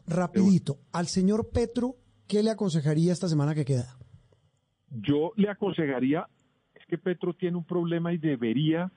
Rapidito, 0.06 0.78
al 0.92 1.06
señor 1.06 1.50
Petro, 1.50 1.96
¿qué 2.26 2.42
le 2.42 2.50
aconsejaría 2.50 3.12
esta 3.12 3.28
semana 3.28 3.54
que 3.54 3.64
queda? 3.64 3.96
Yo 4.90 5.32
le 5.36 5.48
aconsejaría, 5.48 6.26
es 6.74 6.84
que 6.86 6.98
Petro 6.98 7.34
tiene 7.34 7.56
un 7.56 7.64
problema 7.64 8.12
y 8.12 8.18
debería 8.18 8.90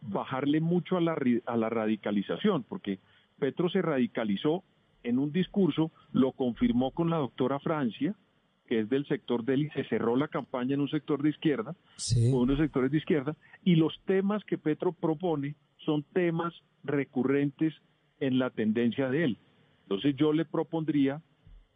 bajarle 0.00 0.60
mucho 0.60 0.96
a 0.96 1.00
la, 1.00 1.16
a 1.46 1.56
la 1.56 1.68
radicalización, 1.68 2.64
porque 2.64 2.98
Petro 3.38 3.68
se 3.70 3.82
radicalizó 3.82 4.64
en 5.02 5.18
un 5.18 5.32
discurso, 5.32 5.90
lo 6.12 6.32
confirmó 6.32 6.92
con 6.92 7.10
la 7.10 7.16
doctora 7.16 7.58
Francia, 7.60 8.14
que 8.72 8.80
es 8.80 8.88
del 8.88 9.06
sector 9.06 9.44
de 9.44 9.52
él 9.52 9.62
y 9.64 9.70
se 9.70 9.84
cerró 9.90 10.16
la 10.16 10.28
campaña 10.28 10.72
en 10.72 10.80
un 10.80 10.88
sector 10.88 11.22
de 11.22 11.28
izquierda, 11.28 11.76
Sí. 11.96 12.30
con 12.30 12.40
unos 12.40 12.56
sectores 12.58 12.90
de 12.90 12.96
izquierda, 12.96 13.36
y 13.62 13.74
los 13.76 13.92
temas 14.06 14.42
que 14.44 14.56
Petro 14.56 14.92
propone 14.94 15.56
son 15.84 16.04
temas 16.14 16.54
recurrentes 16.82 17.74
en 18.18 18.38
la 18.38 18.48
tendencia 18.48 19.10
de 19.10 19.24
él. 19.24 19.38
Entonces 19.82 20.14
yo 20.16 20.32
le 20.32 20.46
propondría 20.46 21.20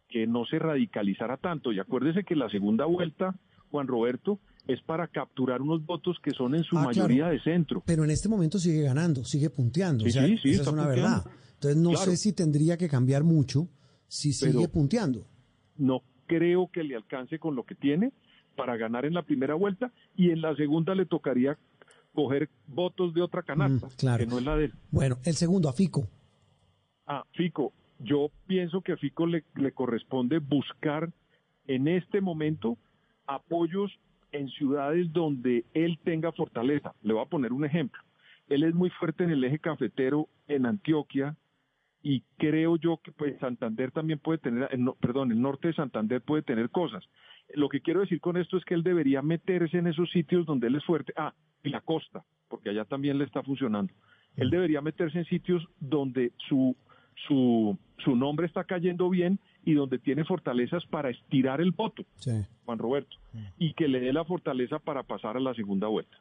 que 0.09 0.27
no 0.27 0.47
se 0.47 0.59
radicalizara 0.59 1.37
tanto. 1.37 1.71
Y 1.71 1.81
acuérdese 1.81 2.25
que 2.25 2.35
la 2.35 2.49
segunda 2.49 2.87
vuelta, 2.87 3.35
Juan 3.71 3.89
Roberto, 3.89 4.39
es 4.67 4.81
para 4.81 5.07
capturar 5.09 5.61
unos 5.61 5.85
votos 5.85 6.17
que 6.23 6.31
son 6.31 6.55
en 6.55 6.65
su 6.65 6.79
Ah, 6.79 6.85
mayoría 6.85 7.17
claro. 7.25 7.33
de 7.35 7.41
centro. 7.43 7.83
Pero 7.85 8.05
en 8.05 8.11
este 8.11 8.29
momento 8.31 8.59
sigue 8.59 8.81
ganando, 8.83 9.23
sigue 9.25 9.51
punteando. 9.51 10.05
Sí, 10.05 10.09
o 10.11 10.13
sea, 10.13 10.27
sí, 10.27 10.39
sí, 10.39 10.51
esa 10.53 10.63
es 10.63 10.69
una 10.69 10.85
punteando. 10.87 11.09
verdad. 11.09 11.31
Entonces 11.57 11.77
no 11.77 11.91
Claro. 11.91 12.11
sé 12.11 12.17
si 12.17 12.33
tendría 12.33 12.79
que 12.79 12.89
cambiar 12.89 13.23
mucho 13.23 13.69
si 14.09 14.33
sigue 14.33 14.53
Pero- 14.61 14.73
punteando. 14.73 15.27
No 15.77 16.01
creo 16.27 16.69
que 16.73 16.83
le 16.83 16.97
alcance 16.97 17.39
con 17.39 17.55
lo 17.55 17.65
que 17.65 17.75
tiene 17.75 18.13
para 18.57 18.77
ganar 18.77 19.05
en 19.05 19.15
la 19.15 19.23
primera 19.23 19.55
vuelta 19.55 19.93
y 20.17 20.31
en 20.31 20.41
la 20.41 20.55
segunda 20.57 20.95
le 20.95 21.07
tocaría 21.07 21.59
coger 22.15 22.49
votos 22.67 23.13
de 23.13 23.21
otra 23.23 23.43
canasta, 23.43 23.87
Mm, 23.87 23.91
claro. 23.99 24.25
que 24.25 24.31
no 24.31 24.39
es 24.39 24.45
la 24.45 24.57
de 24.57 24.65
él. 24.67 24.73
Bueno, 24.91 25.17
el 25.25 25.35
segundo, 25.35 25.69
a 25.69 25.73
Fico. 25.75 26.09
Ah, 27.07 27.25
Fico, 27.33 27.73
yo 27.99 28.31
pienso 28.47 28.81
que 28.81 28.93
a 28.93 28.97
Fico 28.97 29.27
le, 29.27 29.45
le 29.55 29.73
corresponde 29.73 30.39
buscar 30.39 31.11
en 31.67 31.89
este 31.89 32.21
momento 32.21 32.79
apoyos 33.27 33.93
en 34.33 34.49
ciudades 34.49 35.13
donde 35.13 35.65
él 35.75 35.99
tenga 36.05 36.33
fortaleza. 36.33 36.95
Le 37.03 37.13
voy 37.13 37.23
a 37.23 37.29
poner 37.29 37.53
un 37.53 37.65
ejemplo. 37.65 38.01
Él 38.49 38.63
es 38.65 38.75
muy 38.75 38.91
fuerte 38.91 39.25
en 39.25 39.31
el 39.31 39.45
eje 39.45 39.59
cafetero 39.59 40.29
en 40.49 40.67
Antioquia 40.67 41.37
y 42.09 42.23
creo 42.39 42.77
yo 42.77 42.99
que 43.03 43.11
pues 43.11 43.37
Santander 43.41 43.91
también 43.91 44.19
puede 44.21 44.39
tener, 44.39 44.69
el 44.71 44.85
no- 44.85 44.95
perdón, 44.95 45.33
el 45.33 45.41
norte 45.41 45.69
de 45.69 45.75
Santander 45.75 46.21
puede 46.23 46.43
tener 46.43 46.71
cosas. 46.71 47.03
Lo 47.55 47.69
que 47.69 47.81
quiero 47.81 48.01
decir 48.01 48.21
con 48.21 48.37
esto 48.37 48.57
es 48.57 48.65
que 48.65 48.75
él 48.75 48.83
debería 48.85 49.23
meterse 49.23 49.79
en 49.79 49.87
esos 49.89 50.09
sitios 50.11 50.47
donde 50.47 50.69
él 50.69 50.77
es 50.77 50.85
fuerte. 50.85 51.13
Ah, 51.17 51.33
y 51.65 51.69
la 51.71 51.81
costa, 51.81 52.25
porque 52.49 52.71
allá 52.71 52.85
también 52.85 53.19
le 53.19 53.25
está 53.25 53.43
funcionando. 53.43 53.93
Él 54.37 54.51
debería 54.51 54.81
meterse 54.83 55.19
en 55.19 55.25
sitios 55.25 55.67
donde 55.81 56.31
su, 56.49 56.77
su, 57.27 57.77
su 58.05 58.15
nombre 58.15 58.47
está 58.47 58.63
cayendo 58.65 59.09
bien 59.11 59.39
y 59.65 59.73
donde 59.75 59.99
tiene 59.99 60.25
fortalezas 60.25 60.85
para 60.87 61.11
estirar 61.11 61.61
el 61.61 61.73
voto, 61.73 62.05
Sí. 62.17 62.31
Juan 62.67 62.79
Roberto, 62.79 63.17
y 63.59 63.73
que 63.75 63.89
le 63.89 63.99
dé 64.01 64.13
la 64.13 64.25
fortaleza 64.25 64.79
para 64.79 65.03
pasar 65.03 65.37
a 65.37 65.41
la 65.41 65.55
segunda 65.55 65.89
vuelta. 65.89 66.17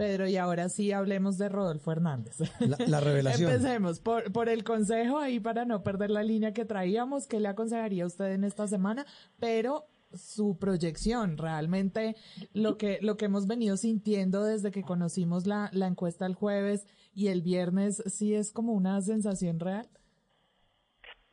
Pedro, 0.00 0.26
y 0.26 0.36
ahora 0.38 0.70
sí 0.70 0.92
hablemos 0.92 1.36
de 1.36 1.50
Rodolfo 1.50 1.92
Hernández. 1.92 2.38
La, 2.60 2.78
la 2.86 3.00
revelación. 3.00 3.50
Empecemos 3.50 4.00
por, 4.00 4.32
por 4.32 4.48
el 4.48 4.64
consejo 4.64 5.18
ahí 5.18 5.40
para 5.40 5.66
no 5.66 5.82
perder 5.82 6.10
la 6.10 6.22
línea 6.22 6.54
que 6.54 6.64
traíamos. 6.64 7.26
¿Qué 7.26 7.38
le 7.38 7.48
aconsejaría 7.48 8.04
a 8.04 8.06
usted 8.06 8.32
en 8.32 8.44
esta 8.44 8.66
semana? 8.66 9.04
Pero 9.38 9.84
su 10.14 10.58
proyección, 10.58 11.36
realmente 11.36 12.16
lo 12.54 12.78
que, 12.78 12.98
lo 13.02 13.16
que 13.18 13.26
hemos 13.26 13.46
venido 13.46 13.76
sintiendo 13.76 14.42
desde 14.42 14.70
que 14.70 14.82
conocimos 14.82 15.46
la, 15.46 15.68
la 15.74 15.86
encuesta 15.86 16.24
el 16.24 16.34
jueves 16.34 16.86
y 17.14 17.28
el 17.28 17.42
viernes, 17.42 18.02
sí 18.06 18.34
es 18.34 18.52
como 18.52 18.72
una 18.72 19.00
sensación 19.02 19.60
real. 19.60 19.86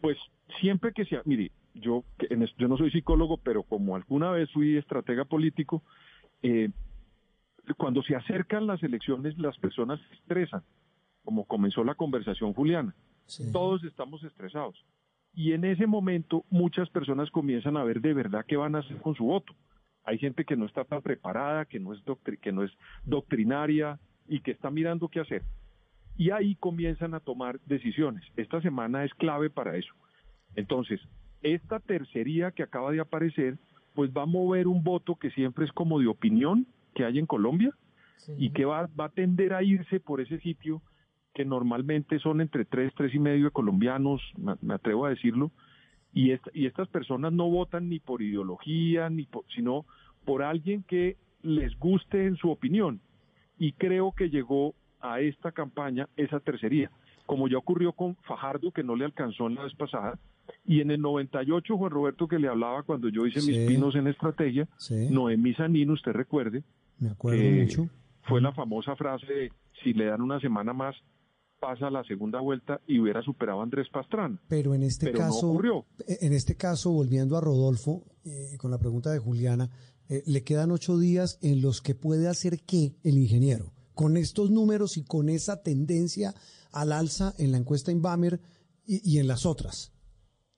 Pues 0.01 0.17
siempre 0.61 0.91
que 0.93 1.05
sea, 1.05 1.21
mire, 1.25 1.51
yo, 1.73 2.03
que 2.19 2.27
en 2.31 2.43
es- 2.43 2.53
yo 2.57 2.67
no 2.67 2.77
soy 2.77 2.91
psicólogo, 2.91 3.37
pero 3.37 3.63
como 3.63 3.95
alguna 3.95 4.29
vez 4.31 4.51
fui 4.51 4.77
estratega 4.77 5.25
político, 5.25 5.83
eh, 6.43 6.69
cuando 7.73 8.01
se 8.03 8.15
acercan 8.15 8.67
las 8.67 8.81
elecciones 8.83 9.37
las 9.37 9.57
personas 9.57 9.99
se 10.07 10.15
estresan, 10.15 10.63
como 11.23 11.45
comenzó 11.45 11.83
la 11.83 11.95
conversación 11.95 12.53
Juliana. 12.53 12.95
Sí. 13.25 13.51
Todos 13.51 13.83
estamos 13.83 14.23
estresados. 14.23 14.83
Y 15.33 15.51
en 15.51 15.65
ese 15.65 15.85
momento 15.85 16.45
muchas 16.49 16.89
personas 16.89 17.29
comienzan 17.29 17.77
a 17.77 17.83
ver 17.83 18.01
de 18.01 18.13
verdad 18.13 18.45
qué 18.47 18.57
van 18.57 18.75
a 18.75 18.79
hacer 18.79 18.97
con 19.01 19.15
su 19.15 19.25
voto. 19.25 19.53
Hay 20.03 20.17
gente 20.17 20.45
que 20.45 20.55
no 20.55 20.65
está 20.65 20.85
tan 20.85 21.01
preparada, 21.01 21.65
que 21.65 21.79
no 21.79 21.93
es, 21.93 22.03
doctri- 22.05 22.39
que 22.39 22.51
no 22.51 22.63
es 22.63 22.71
doctrinaria 23.03 23.99
y 24.27 24.39
que 24.39 24.51
está 24.51 24.71
mirando 24.71 25.09
qué 25.09 25.19
hacer. 25.19 25.43
Y 26.15 26.31
ahí 26.31 26.55
comienzan 26.55 27.13
a 27.13 27.19
tomar 27.19 27.59
decisiones. 27.65 28.23
Esta 28.37 28.61
semana 28.61 29.03
es 29.03 29.13
clave 29.15 29.49
para 29.49 29.75
eso. 29.75 29.93
Entonces, 30.55 30.99
esta 31.43 31.79
tercería 31.79 32.51
que 32.51 32.63
acaba 32.63 32.91
de 32.91 33.01
aparecer, 33.01 33.57
pues 33.93 34.09
va 34.11 34.23
a 34.23 34.25
mover 34.25 34.67
un 34.67 34.83
voto 34.83 35.15
que 35.15 35.29
siempre 35.31 35.65
es 35.65 35.71
como 35.73 35.99
de 35.99 36.07
opinión 36.07 36.65
que 36.97 37.05
hay 37.05 37.19
en 37.19 37.27
Colombia 37.27 37.71
Sí. 38.17 38.33
y 38.39 38.49
que 38.49 38.65
va, 38.65 38.89
va 38.99 39.05
a 39.05 39.09
tender 39.09 39.53
a 39.53 39.61
irse 39.61 39.99
por 39.99 40.19
ese 40.19 40.39
sitio 40.39 40.81
que 41.35 41.45
normalmente 41.45 42.17
son 42.17 42.41
entre 42.41 42.65
tres, 42.65 42.91
tres 42.97 43.13
y 43.13 43.19
medio 43.19 43.45
de 43.45 43.51
colombianos, 43.51 44.19
me, 44.35 44.55
me 44.61 44.73
atrevo 44.73 45.05
a 45.05 45.11
decirlo, 45.11 45.51
y, 46.11 46.31
esta- 46.31 46.49
y 46.55 46.65
estas 46.65 46.87
personas 46.87 47.31
no 47.31 47.47
votan 47.47 47.87
ni 47.89 47.99
por 47.99 48.23
ideología, 48.23 49.09
ni 49.11 49.25
por, 49.25 49.43
sino 49.55 49.85
por 50.25 50.41
alguien 50.41 50.81
que 50.81 51.15
les 51.43 51.77
guste 51.77 52.25
en 52.25 52.35
su 52.37 52.49
opinión. 52.49 52.99
Y 53.59 53.73
creo 53.73 54.11
que 54.13 54.31
llegó 54.31 54.73
a 54.99 55.19
esta 55.21 55.51
campaña 55.51 56.09
esa 56.17 56.39
tercería, 56.39 56.89
como 57.27 57.47
ya 57.47 57.59
ocurrió 57.59 57.91
con 57.93 58.15
Fajardo, 58.23 58.71
que 58.71 58.83
no 58.83 58.95
le 58.95 59.05
alcanzó 59.05 59.45
en 59.45 59.55
la 59.55 59.63
vez 59.63 59.75
pasada, 59.75 60.17
y 60.65 60.81
en 60.81 60.89
el 60.89 61.01
98, 61.01 61.77
Juan 61.77 61.91
Roberto, 61.91 62.27
que 62.27 62.39
le 62.39 62.47
hablaba 62.47 62.81
cuando 62.81 63.09
yo 63.09 63.27
hice 63.27 63.41
mis 63.43 63.59
pinos 63.67 63.93
en 63.95 64.07
estrategia, 64.07 64.67
Sí, 64.77 65.07
Noemí 65.11 65.53
Sanino, 65.53 65.93
usted 65.93 66.13
recuerde, 66.13 66.63
me 66.99 67.09
acuerdo 67.09 67.41
eh, 67.41 67.61
mucho. 67.63 67.89
fue 68.23 68.41
la 68.41 68.53
famosa 68.53 68.95
frase 68.95 69.25
de 69.25 69.51
si 69.83 69.93
le 69.93 70.05
dan 70.05 70.21
una 70.21 70.39
semana 70.39 70.73
más, 70.73 70.95
pasa 71.59 71.89
la 71.89 72.03
segunda 72.03 72.39
vuelta 72.39 72.81
y 72.87 72.99
hubiera 72.99 73.21
superado 73.23 73.59
a 73.59 73.63
Andrés 73.63 73.87
Pastrana. 73.91 74.39
Pero 74.47 74.73
en 74.75 74.83
este 74.83 75.07
pero 75.07 75.19
no 75.19 75.25
caso, 75.25 75.49
ocurrió. 75.51 75.85
en 76.07 76.33
este 76.33 76.55
caso, 76.55 76.91
volviendo 76.91 77.35
a 77.37 77.41
Rodolfo, 77.41 78.03
eh, 78.25 78.57
con 78.57 78.69
la 78.71 78.77
pregunta 78.77 79.11
de 79.11 79.19
Juliana, 79.19 79.69
eh, 80.09 80.23
le 80.25 80.43
quedan 80.43 80.71
ocho 80.71 80.97
días 80.97 81.39
en 81.41 81.61
los 81.61 81.81
que 81.81 81.95
puede 81.95 82.27
hacer 82.27 82.59
qué 82.65 82.95
el 83.03 83.17
ingeniero, 83.17 83.73
con 83.93 84.17
estos 84.17 84.51
números 84.51 84.97
y 84.97 85.03
con 85.03 85.29
esa 85.29 85.61
tendencia 85.63 86.33
al 86.71 86.91
alza 86.91 87.33
en 87.39 87.51
la 87.51 87.57
encuesta 87.57 87.91
Inbamer 87.91 88.39
y, 88.85 89.01
y 89.15 89.19
en 89.19 89.27
las 89.27 89.45
otras. 89.45 89.91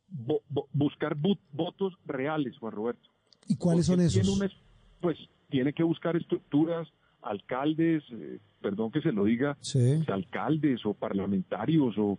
Bo- 0.09 0.41
bo- 0.49 0.67
buscar 0.73 1.15
bu- 1.15 1.39
votos 1.53 1.93
reales, 2.05 2.57
Juan 2.59 2.73
Roberto. 2.73 3.09
¿Y 3.47 3.55
cuáles 3.55 3.85
son 3.85 3.97
Porque 3.97 4.19
esos? 4.19 4.39
pues 5.01 5.17
tiene 5.49 5.73
que 5.73 5.83
buscar 5.83 6.15
estructuras, 6.15 6.87
alcaldes, 7.21 8.03
eh, 8.11 8.39
perdón 8.61 8.91
que 8.91 9.01
se 9.01 9.11
lo 9.11 9.25
diga, 9.25 9.57
Sí. 9.61 10.01
alcaldes 10.07 10.85
o 10.85 10.93
parlamentarios 10.93 11.95
o 11.97 12.17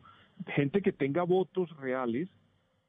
gente 0.54 0.82
que 0.82 0.92
tenga 0.92 1.22
votos 1.22 1.74
reales 1.78 2.28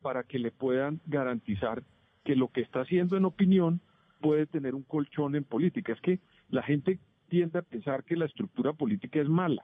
para 0.01 0.23
que 0.23 0.39
le 0.39 0.51
puedan 0.51 0.99
garantizar 1.05 1.83
que 2.23 2.35
lo 2.35 2.49
que 2.49 2.61
está 2.61 2.81
haciendo 2.81 3.17
en 3.17 3.25
opinión 3.25 3.81
puede 4.19 4.45
tener 4.45 4.75
un 4.75 4.83
colchón 4.83 5.35
en 5.35 5.43
política. 5.43 5.93
Es 5.93 6.01
que 6.01 6.19
la 6.49 6.63
gente 6.63 6.99
tiende 7.29 7.59
a 7.59 7.63
pensar 7.63 8.03
que 8.03 8.15
la 8.15 8.25
estructura 8.25 8.73
política 8.73 9.19
es 9.21 9.29
mala. 9.29 9.63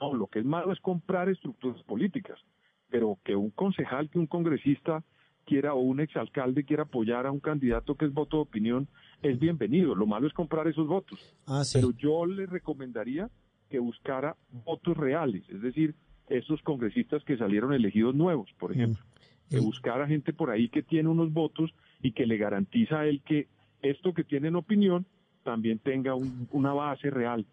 No, 0.00 0.14
lo 0.14 0.26
que 0.28 0.38
es 0.40 0.44
malo 0.44 0.72
es 0.72 0.78
comprar 0.80 1.28
estructuras 1.28 1.82
políticas, 1.84 2.38
pero 2.88 3.18
que 3.24 3.34
un 3.34 3.50
concejal, 3.50 4.08
que 4.10 4.18
un 4.18 4.26
congresista 4.26 5.02
quiera 5.48 5.72
o 5.72 5.80
un 5.80 6.00
exalcalde 6.00 6.64
quiera 6.64 6.82
apoyar 6.82 7.26
a 7.26 7.32
un 7.32 7.40
candidato 7.40 7.94
que 7.94 8.04
es 8.04 8.12
voto 8.12 8.36
de 8.36 8.42
opinión, 8.42 8.86
es 9.22 9.38
bienvenido. 9.38 9.94
Lo 9.94 10.06
malo 10.06 10.26
es 10.26 10.34
comprar 10.34 10.68
esos 10.68 10.86
votos. 10.86 11.18
Ah, 11.46 11.64
sí. 11.64 11.78
Pero 11.78 11.92
yo 11.96 12.26
le 12.26 12.44
recomendaría 12.46 13.30
que 13.70 13.78
buscara 13.78 14.36
votos 14.66 14.96
reales, 14.96 15.42
es 15.48 15.62
decir, 15.62 15.94
esos 16.28 16.60
congresistas 16.62 17.24
que 17.24 17.38
salieron 17.38 17.72
elegidos 17.72 18.14
nuevos, 18.14 18.50
por 18.58 18.72
ejemplo, 18.72 19.02
que 19.48 19.58
buscara 19.60 20.06
gente 20.06 20.34
por 20.34 20.50
ahí 20.50 20.68
que 20.68 20.82
tiene 20.82 21.08
unos 21.08 21.32
votos 21.32 21.70
y 22.02 22.12
que 22.12 22.26
le 22.26 22.36
garantiza 22.36 23.00
a 23.00 23.06
él 23.06 23.22
que 23.24 23.48
esto 23.80 24.12
que 24.12 24.24
tiene 24.24 24.48
en 24.48 24.56
opinión 24.56 25.06
también 25.44 25.78
tenga 25.78 26.14
un- 26.14 26.46
una 26.52 26.74
base 26.74 27.08
real. 27.10 27.46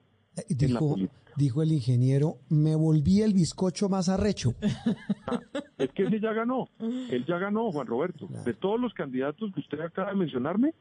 Dijo, 0.50 0.96
dijo 1.38 1.62
el 1.62 1.72
ingeniero, 1.72 2.38
me 2.50 2.76
volví 2.76 3.22
el 3.22 3.34
bizcocho 3.34 3.90
más 3.90 4.10
arrecho. 4.10 4.54
Es 5.78 5.90
que 5.92 6.04
él 6.04 6.20
ya 6.22 6.34
ganó, 6.34 6.70
él 6.80 7.26
ya 7.28 7.38
ganó, 7.38 7.72
Juan 7.72 7.88
Roberto. 7.88 8.28
Claro. 8.28 8.44
De 8.44 8.54
todos 8.54 8.80
los 8.80 8.94
candidatos 8.94 9.52
que 9.54 9.60
usted 9.62 9.80
acaba 9.82 10.10
de 10.12 10.18
mencionarme, 10.18 10.74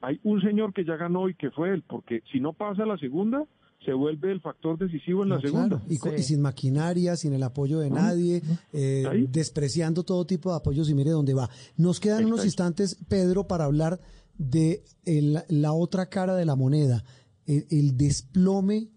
hay 0.00 0.18
un 0.24 0.40
señor 0.40 0.72
que 0.74 0.84
ya 0.84 0.96
ganó 0.96 1.28
y 1.28 1.34
que 1.34 1.50
fue 1.50 1.70
él, 1.72 1.82
porque 1.88 2.22
si 2.32 2.40
no 2.40 2.52
pasa 2.52 2.84
la 2.84 2.96
segunda, 2.98 3.44
se 3.84 3.92
vuelve 3.92 4.30
el 4.30 4.40
factor 4.40 4.78
decisivo 4.78 5.24
en 5.24 5.30
la 5.30 5.40
segunda. 5.40 5.68
claro, 5.78 5.84
y, 5.88 5.98
co- 5.98 6.10
Sí. 6.10 6.16
y 6.18 6.22
sin 6.22 6.40
maquinaria, 6.40 7.16
sin 7.16 7.32
el 7.32 7.42
apoyo 7.42 7.80
de 7.80 7.90
nadie, 7.90 8.42
eh, 8.72 9.26
despreciando 9.28 10.04
todo 10.04 10.24
tipo 10.24 10.50
de 10.50 10.56
apoyos 10.56 10.88
y 10.88 10.94
mire 10.94 11.10
dónde 11.10 11.34
va. 11.34 11.50
Nos 11.76 11.98
quedan 12.00 12.24
unos 12.26 12.44
instantes, 12.44 12.96
Pedro, 13.08 13.46
para 13.48 13.64
hablar 13.64 14.00
de 14.38 14.82
el- 15.04 15.40
la 15.48 15.72
otra 15.72 16.06
cara 16.06 16.34
de 16.36 16.44
la 16.44 16.54
moneda, 16.56 17.04
el, 17.46 17.66
el 17.70 17.96
desplome 17.96 18.88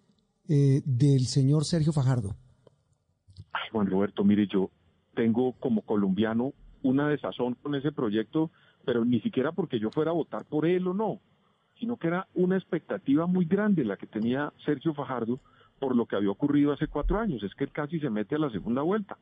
eh, 0.50 0.82
del 0.86 1.22
señor 1.28 1.66
Sergio 1.66 1.94
Fajardo. 1.94 2.36
Ay, 3.52 3.70
Juan 3.72 3.88
Roberto, 3.88 4.24
mire, 4.24 4.48
yo 4.48 4.70
tengo 5.14 5.54
como 5.54 5.82
colombiano 5.82 6.54
una 6.84 7.10
desazón 7.10 7.56
con 7.56 7.75
ese 7.75 7.92
proyecto, 7.92 8.52
pero 8.86 9.06
ni 9.06 9.20
siquiera 9.22 9.52
porque 9.52 9.80
yo 9.80 9.90
fuera 9.92 10.12
a 10.12 10.14
votar 10.14 10.46
por 10.46 10.66
él 10.66 10.88
o 10.88 10.94
no, 10.94 11.20
sino 11.80 11.98
que 11.98 12.08
era 12.08 12.28
una 12.34 12.58
expectativa 12.58 13.25
muy 13.25 13.46
grande 13.46 13.84
la 13.84 13.98
que 13.98 14.08
tenía 14.08 14.54
Sergio 14.66 14.94
Fajardo 14.94 15.40
por 15.80 15.96
lo 15.96 16.06
que 16.06 16.16
había 16.16 16.32
ocurrido 16.32 16.72
hace 16.72 16.88
cuatro 16.88 17.20
años. 17.20 17.44
Es 17.44 17.54
que 17.56 17.66
él 17.66 17.72
casi 17.72 18.00
se 18.00 18.10
mete 18.10 18.36
a 18.36 18.40
la 18.40 18.50
segunda 18.50 18.82
vuelta. 18.82 19.18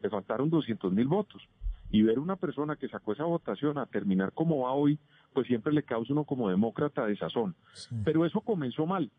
Le 0.00 0.10
faltaron 0.10 0.50
200 0.50 0.92
mil 0.92 1.06
votos. 1.06 1.42
Y 1.90 2.02
ver 2.02 2.18
una 2.18 2.36
persona 2.36 2.76
que 2.76 2.88
sacó 2.88 3.12
esa 3.12 3.24
votación 3.24 3.78
a 3.78 3.86
terminar 3.86 4.32
como 4.32 4.60
va 4.60 4.72
hoy, 4.72 4.98
pues 5.32 5.46
siempre 5.46 5.72
le 5.72 5.82
causa 5.82 6.12
uno 6.12 6.24
como 6.24 6.50
demócrata 6.50 7.06
desazón. 7.06 7.56
Pero 8.04 8.26
eso 8.26 8.40
comenzó 8.42 8.86
mal. 8.86 9.10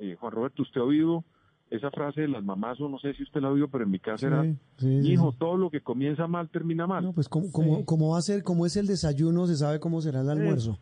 Eh, 0.00 0.16
Juan 0.18 0.32
Roberto, 0.32 0.62
usted 0.62 0.80
ha 0.80 0.84
oído 0.84 1.24
esa 1.70 1.90
frase 1.90 2.22
de 2.22 2.28
las 2.28 2.42
mamás, 2.42 2.80
o 2.80 2.88
no 2.88 2.98
sé 2.98 3.12
si 3.14 3.22
usted 3.24 3.42
la 3.42 3.48
ha 3.48 3.50
oído, 3.50 3.68
pero 3.68 3.84
en 3.84 3.90
mi 3.90 3.98
casa 3.98 4.26
era, 4.26 4.42
Sí, 4.42 4.56
sí, 4.78 5.02
sí, 5.02 5.12
hijo, 5.12 5.32
sí. 5.32 5.36
todo 5.38 5.56
lo 5.58 5.70
que 5.70 5.82
comienza 5.82 6.26
mal 6.26 6.48
termina 6.48 6.86
mal. 6.86 7.04
No, 7.04 7.12
pues 7.12 7.28
como, 7.28 7.52
como, 7.52 7.84
como 7.84 8.10
va 8.12 8.18
a 8.18 8.22
ser, 8.22 8.42
como 8.42 8.64
es 8.64 8.76
el 8.78 8.86
desayuno, 8.86 9.46
se 9.46 9.56
sabe 9.56 9.78
cómo 9.78 10.00
será 10.00 10.22
el 10.22 10.30
almuerzo. 10.30 10.78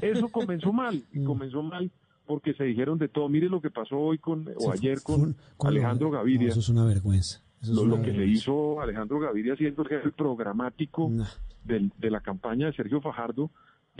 Eso 0.00 0.28
comenzó 0.30 0.72
mal, 0.72 1.02
y 1.12 1.18
Mm. 1.20 1.24
comenzó 1.24 1.62
mal 1.62 1.90
porque 2.26 2.54
se 2.54 2.64
dijeron 2.64 2.96
de 2.98 3.08
todo. 3.08 3.28
Mire 3.28 3.48
lo 3.50 3.60
que 3.60 3.70
pasó 3.70 3.98
hoy 3.98 4.16
con, 4.18 4.48
o 4.56 4.60
Sí, 4.60 4.68
ayer 4.72 5.02
con, 5.02 5.36
Alejandro 5.62 6.10
Gaviria. 6.10 6.46
no, 6.46 6.50
eso 6.52 6.60
es 6.60 6.68
una 6.70 6.84
vergüenza. 6.86 7.42
Eso 7.60 7.72
es 7.72 7.76
lo, 7.76 7.82
una 7.82 7.96
lo 7.96 8.02
que 8.02 8.12
le 8.12 8.26
hizo 8.26 8.80
Alejandro 8.80 9.18
Gaviria 9.20 9.56
siendo 9.56 9.82
el 9.82 9.88
jefe 9.88 10.10
programático 10.12 11.08
No. 11.10 11.24
del- 11.64 11.92
de 11.98 12.10
la 12.10 12.20
campaña 12.20 12.66
de 12.68 12.72
Sergio 12.72 13.02
Fajardo, 13.02 13.50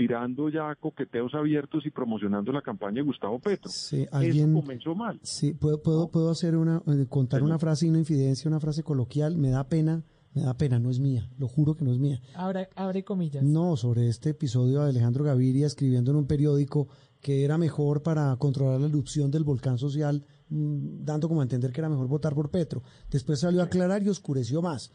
tirando 0.00 0.48
ya 0.48 0.74
coqueteos 0.76 1.34
abiertos 1.34 1.84
y 1.84 1.90
promocionando 1.90 2.50
la 2.52 2.62
campaña 2.62 2.94
de 2.96 3.02
Gustavo 3.02 3.38
Petro. 3.38 3.70
Sí, 3.70 4.02
Eso 4.04 4.16
alguien, 4.16 4.54
comenzó 4.54 4.94
mal. 4.94 5.20
sí, 5.22 5.52
puedo, 5.52 5.82
puedo, 5.82 6.08
puedo 6.10 6.30
hacer 6.30 6.56
una, 6.56 6.82
eh, 6.86 7.04
contar 7.06 7.42
una 7.42 7.58
frase 7.58 7.84
y 7.86 7.90
una 7.90 7.98
infidencia, 7.98 8.48
una 8.48 8.60
frase 8.60 8.82
coloquial, 8.82 9.36
me 9.36 9.50
da 9.50 9.68
pena, 9.68 10.02
me 10.32 10.40
da 10.40 10.54
pena, 10.56 10.78
no 10.78 10.88
es 10.88 11.00
mía, 11.00 11.28
lo 11.36 11.48
juro 11.48 11.74
que 11.74 11.84
no 11.84 11.92
es 11.92 11.98
mía. 11.98 12.18
Abre, 12.34 12.70
abre 12.76 13.04
comillas. 13.04 13.44
No, 13.44 13.76
sobre 13.76 14.08
este 14.08 14.30
episodio 14.30 14.80
de 14.82 14.88
Alejandro 14.88 15.22
Gaviria 15.24 15.66
escribiendo 15.66 16.12
en 16.12 16.16
un 16.16 16.26
periódico 16.26 16.88
que 17.20 17.44
era 17.44 17.58
mejor 17.58 18.02
para 18.02 18.34
controlar 18.36 18.80
la 18.80 18.86
erupción 18.86 19.30
del 19.30 19.44
volcán 19.44 19.76
social, 19.76 20.24
mm, 20.48 21.04
dando 21.04 21.28
como 21.28 21.40
a 21.40 21.44
entender 21.44 21.72
que 21.72 21.82
era 21.82 21.90
mejor 21.90 22.08
votar 22.08 22.34
por 22.34 22.50
Petro. 22.50 22.82
Después 23.10 23.40
salió 23.40 23.60
a 23.60 23.64
aclarar 23.64 24.02
y 24.02 24.08
oscureció 24.08 24.62
más. 24.62 24.90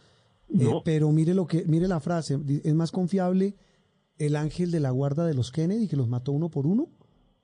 Eh, 0.50 0.64
No. 0.64 0.82
pero 0.84 1.12
mire 1.12 1.36
lo 1.36 1.46
que, 1.46 1.64
mire 1.68 1.88
la 1.88 2.00
frase, 2.00 2.40
es 2.64 2.74
más 2.74 2.92
confiable 2.92 3.56
el 4.18 4.36
ángel 4.36 4.72
de 4.72 4.80
la 4.80 4.92
guarda 4.92 5.26
de 5.26 5.34
los 5.34 5.52
Kennedy 5.52 5.88
que 5.88 5.96
los 5.98 6.08
mató 6.08 6.32
uno 6.32 6.50
por 6.50 6.66
uno 6.68 6.88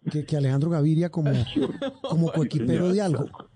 que, 0.10 0.26
que 0.26 0.38
Alejandro 0.38 0.70
Gaviria 0.70 1.10
como, 1.10 1.32
como 2.02 2.32
coequipero 2.32 2.92
de 2.92 3.02
algo. 3.02 3.26
Tal 3.26 3.32
cual, 3.32 3.48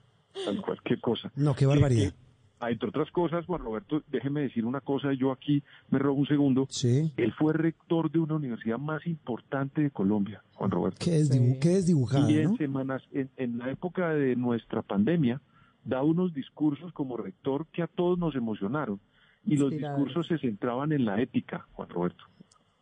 tal 0.45 0.61
cual, 0.61 0.79
qué 0.83 0.99
cosa. 0.99 1.31
No, 1.35 1.55
qué 1.55 1.65
barbaridad. 1.65 2.09
Eh, 2.09 2.13
eh, 2.61 2.71
entre 2.71 2.89
otras 2.89 3.11
cosas, 3.11 3.45
Juan 3.45 3.61
Roberto, 3.61 4.01
déjeme 4.11 4.41
decir 4.41 4.65
una 4.65 4.81
cosa, 4.81 5.13
yo 5.13 5.31
aquí 5.31 5.63
me 5.89 5.99
robo 5.99 6.19
un 6.19 6.27
segundo. 6.27 6.67
Sí. 6.69 7.11
Él 7.17 7.33
fue 7.33 7.53
rector 7.53 8.11
de 8.11 8.19
una 8.19 8.35
universidad 8.35 8.77
más 8.77 9.05
importante 9.05 9.81
de 9.81 9.91
Colombia, 9.91 10.43
Juan 10.53 10.71
Roberto. 10.71 10.97
Qué, 11.03 11.11
desdibu 11.11 11.53
Sí. 11.53 11.59
qué 11.59 11.69
desdibujada, 11.69 12.31
y 12.31 12.37
en 12.37 12.51
¿no? 12.51 12.57
semanas, 12.57 13.03
en, 13.11 13.29
en 13.37 13.57
la 13.57 13.71
época 13.71 14.09
de 14.09 14.35
nuestra 14.35 14.81
pandemia, 14.81 15.41
da 15.83 16.01
unos 16.01 16.33
discursos 16.33 16.91
como 16.93 17.17
rector 17.17 17.67
que 17.71 17.83
a 17.83 17.87
todos 17.87 18.17
nos 18.17 18.35
emocionaron. 18.35 18.99
Y 19.47 19.57
los 19.57 19.69
discursos 19.69 20.25
se 20.25 20.39
centraban 20.39 20.91
en 20.91 21.05
la 21.05 21.21
ética, 21.21 21.67
Juan 21.73 21.89
Roberto. 21.89 22.23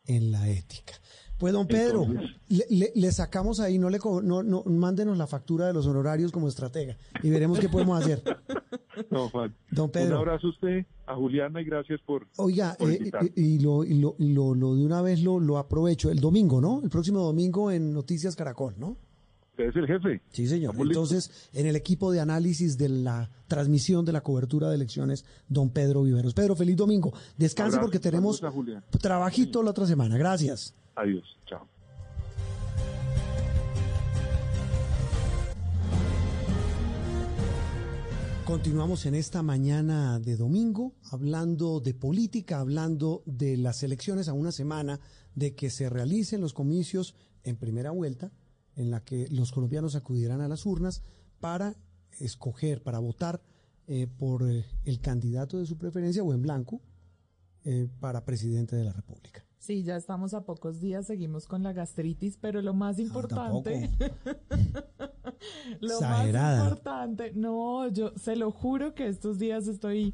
En 0.06 0.32
la 0.32 0.50
ética. 0.50 0.94
Pues 1.38 1.52
don 1.52 1.68
Pedro, 1.68 2.04
Entonces- 2.04 2.30
le, 2.48 2.66
le- 2.70 2.92
le 2.96 3.12
sacamos 3.12 3.60
ahí, 3.60 3.78
no 3.80 3.90
le 3.90 4.00
no, 4.24 4.44
no, 4.44 4.64
mándenos 4.66 5.18
la 5.18 5.28
factura 5.28 5.68
de 5.68 5.74
los 5.74 5.86
honorarios 5.88 6.32
como 6.32 6.48
estratega 6.48 6.96
y 7.22 7.30
veremos 7.30 7.60
qué 7.60 7.70
podemos 7.70 8.02
hacer. 8.02 8.24
No, 9.10 9.28
Juan. 9.30 9.56
Don 9.72 9.90
Pedro. 9.90 10.18
Un 10.22 10.28
abrazo 10.28 10.48
a 10.48 10.50
usted, 10.52 10.86
a 11.08 11.16
Juliana, 11.16 11.60
y 11.62 11.66
gracias 11.66 12.00
por... 12.06 12.28
Oiga, 12.38 12.76
por 12.78 12.92
eh, 12.92 12.98
invitarme. 12.98 13.32
y, 13.36 13.58
lo, 13.58 13.84
y 13.84 13.96
lo, 13.96 14.16
lo, 14.20 14.54
lo 14.54 14.76
de 14.76 14.86
una 14.86 15.02
vez 15.02 15.24
lo, 15.24 15.40
lo 15.40 15.58
aprovecho, 15.58 16.12
el 16.12 16.20
domingo, 16.20 16.62
¿no? 16.62 16.80
El 16.84 16.92
próximo 16.92 17.20
domingo 17.22 17.72
en 17.72 17.92
Noticias 17.92 18.36
Caracol, 18.36 18.76
¿no? 18.78 18.98
Usted 19.54 19.66
es 19.66 19.76
el 19.76 19.86
jefe. 19.86 20.22
Sí, 20.32 20.48
señor. 20.48 20.74
Listos. 20.74 20.88
Entonces, 20.88 21.50
en 21.54 21.68
el 21.68 21.76
equipo 21.76 22.12
de 22.12 22.20
análisis 22.20 22.76
de 22.76 22.90
la 22.90 23.30
transmisión 23.48 24.04
de 24.04 24.12
la 24.12 24.22
cobertura 24.22 24.68
de 24.68 24.76
elecciones, 24.76 25.26
don 25.48 25.70
Pedro 25.70 26.02
Viveros. 26.02 26.34
Pedro, 26.34 26.56
feliz 26.56 26.76
domingo. 26.76 27.14
Descanse 27.38 27.76
Abrazo. 27.76 27.82
porque 27.82 28.00
tenemos 28.00 28.42
trabajito 29.00 29.62
la 29.62 29.70
otra 29.70 29.86
semana. 29.86 30.18
Gracias. 30.18 30.74
Adiós. 30.96 31.38
Chao. 31.46 31.68
Continuamos 38.44 39.06
en 39.06 39.14
esta 39.14 39.44
mañana 39.44 40.20
de 40.20 40.36
domingo 40.36 40.96
hablando 41.12 41.80
de 41.80 41.94
política, 41.94 42.60
hablando 42.60 43.22
de 43.28 43.56
las 43.58 43.84
elecciones 43.84 44.28
a 44.28 44.34
una 44.34 44.52
semana 44.52 45.00
de 45.36 45.54
que 45.54 45.70
se 45.70 45.90
realicen 45.90 46.42
los 46.42 46.54
comicios 46.54 47.14
en 47.44 47.56
primera 47.56 47.92
vuelta, 47.92 48.32
en 48.76 48.92
la 48.92 49.04
que 49.04 49.28
los 49.30 49.52
colombianos 49.52 49.96
acudirán 49.96 50.42
a 50.42 50.48
las 50.48 50.66
urnas 50.66 51.02
para 51.40 51.76
escoger, 52.20 52.82
para 52.82 53.00
votar 53.00 53.42
eh, 53.88 54.08
por 54.08 54.50
eh, 54.50 54.66
el 54.86 55.00
candidato 55.00 55.58
de 55.60 55.66
su 55.66 55.78
preferencia 55.78 56.24
o 56.24 56.34
en 56.34 56.42
blanco 56.42 56.82
eh, 57.66 57.88
para 58.00 58.24
presidente 58.26 58.76
de 58.76 58.86
la 58.86 58.94
República. 58.94 59.46
Sí, 59.58 59.84
ya 59.84 59.96
estamos 59.96 60.34
a 60.34 60.46
pocos 60.46 60.82
días, 60.82 61.08
seguimos 61.08 61.48
con 61.48 61.64
la 61.64 61.72
gastritis, 61.72 62.38
pero 62.38 62.62
lo 62.62 62.74
más 62.74 63.00
importante, 63.00 63.90
lo 65.80 65.94
Exagerada. 65.94 66.58
más 66.58 66.68
importante, 66.70 67.32
no, 67.34 67.88
yo 67.88 68.12
se 68.18 68.36
lo 68.36 68.52
juro 68.52 68.94
que 68.94 69.08
estos 69.08 69.40
días 69.40 69.68
estoy 69.68 70.14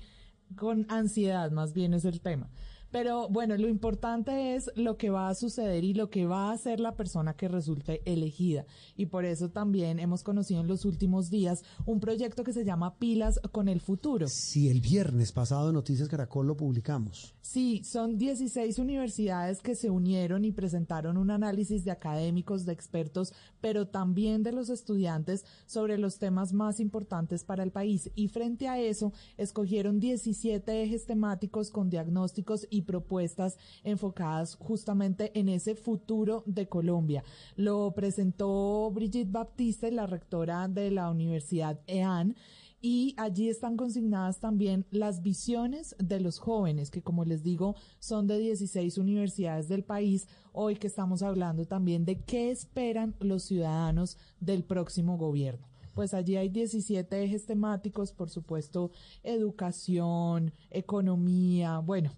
con 0.56 0.86
ansiedad, 0.90 1.52
más 1.52 1.74
bien 1.74 1.96
es 1.96 2.06
el 2.06 2.22
tema. 2.22 2.50
Pero 2.92 3.30
bueno, 3.30 3.56
lo 3.58 3.68
importante 3.68 4.56
es 4.56 4.72
lo 4.76 4.98
que 4.98 5.10
va 5.10 5.30
a 5.30 5.36
suceder 5.36 5.84
y 5.84 5.94
lo 5.94 6.10
que 6.10 6.26
va 6.26 6.50
a 6.50 6.54
hacer 6.54 6.80
la 6.80 6.96
persona 6.96 7.34
que 7.36 7.48
resulte 7.48 8.02
elegida. 8.06 8.66
Y 8.96 9.08
por 9.08 9.26
eso 9.26 9.50
también 9.50 10.00
hemos 10.00 10.24
conocido 10.24 10.62
en 10.62 10.68
los 10.68 10.86
últimos 10.86 11.30
días 11.30 11.64
un 11.86 12.00
proyecto 12.00 12.44
que 12.44 12.54
se 12.54 12.66
llama 12.66 12.98
Pilas 12.98 13.40
con 13.52 13.68
el 13.68 13.80
Futuro. 13.80 14.28
Si 14.28 14.70
el 14.70 14.82
viernes 14.82 15.32
pasado 15.32 15.70
en 15.70 15.76
Noticias 15.76 16.10
Caracol 16.10 16.48
lo 16.48 16.58
publicamos. 16.58 17.36
Sí, 17.42 17.84
son 17.84 18.18
16 18.18 18.80
universidades 18.80 19.62
que 19.62 19.76
se 19.76 19.90
unieron 19.90 20.46
y 20.46 20.52
presentaron 20.52 21.18
un 21.18 21.32
análisis 21.32 21.84
de 21.84 21.92
académicos, 21.92 22.66
de 22.66 22.74
expertos, 22.74 23.34
pero 23.62 23.88
también 23.88 24.44
de 24.44 24.52
los 24.52 24.70
estudiantes 24.70 25.46
sobre 25.66 25.98
los 25.98 26.20
temas 26.20 26.54
más 26.54 26.80
importantes 26.80 27.44
para 27.44 27.64
el 27.64 27.72
país. 27.72 28.12
Y 28.16 28.28
frente 28.28 28.68
a 28.68 28.80
eso, 28.80 29.14
escogieron 29.38 30.00
17 30.00 30.84
ejes 30.84 31.06
temáticos 31.06 31.72
con 31.72 31.90
diagnósticos 31.90 32.68
y 32.70 32.79
propuestas 32.82 33.58
enfocadas 33.84 34.56
justamente 34.56 35.38
en 35.38 35.50
ese 35.50 35.76
futuro 35.76 36.44
de 36.46 36.68
Colombia. 36.68 37.24
Lo 37.56 37.92
presentó 37.94 38.92
Brigitte 38.92 39.32
Baptiste, 39.32 39.92
la 39.92 40.08
rectora 40.08 40.68
de 40.68 40.92
la 40.92 41.10
Universidad 41.10 41.80
EAN, 41.88 42.36
y 42.82 43.14
allí 43.18 43.50
están 43.50 43.76
consignadas 43.76 44.40
también 44.40 44.86
las 44.90 45.22
visiones 45.22 45.96
de 46.00 46.22
los 46.22 46.40
jóvenes, 46.40 46.92
que 46.92 47.02
como 47.02 47.26
les 47.26 47.44
digo, 47.44 47.76
son 48.00 48.26
de 48.28 48.40
16 48.40 48.98
universidades 48.98 49.68
del 49.68 49.84
país. 49.84 50.28
Hoy 50.54 50.76
que 50.76 50.88
estamos 50.88 51.22
hablando 51.22 51.66
también 51.66 52.06
de 52.06 52.22
qué 52.22 52.52
esperan 52.52 53.16
los 53.20 53.44
ciudadanos 53.44 54.18
del 54.40 54.64
próximo 54.64 55.18
gobierno. 55.18 55.68
Pues 55.94 56.14
allí 56.14 56.38
hay 56.38 56.48
17 56.48 57.22
ejes 57.22 57.46
temáticos, 57.46 58.14
por 58.14 58.30
supuesto, 58.30 58.92
educación, 59.24 60.54
economía, 60.70 61.80
bueno, 61.80 62.12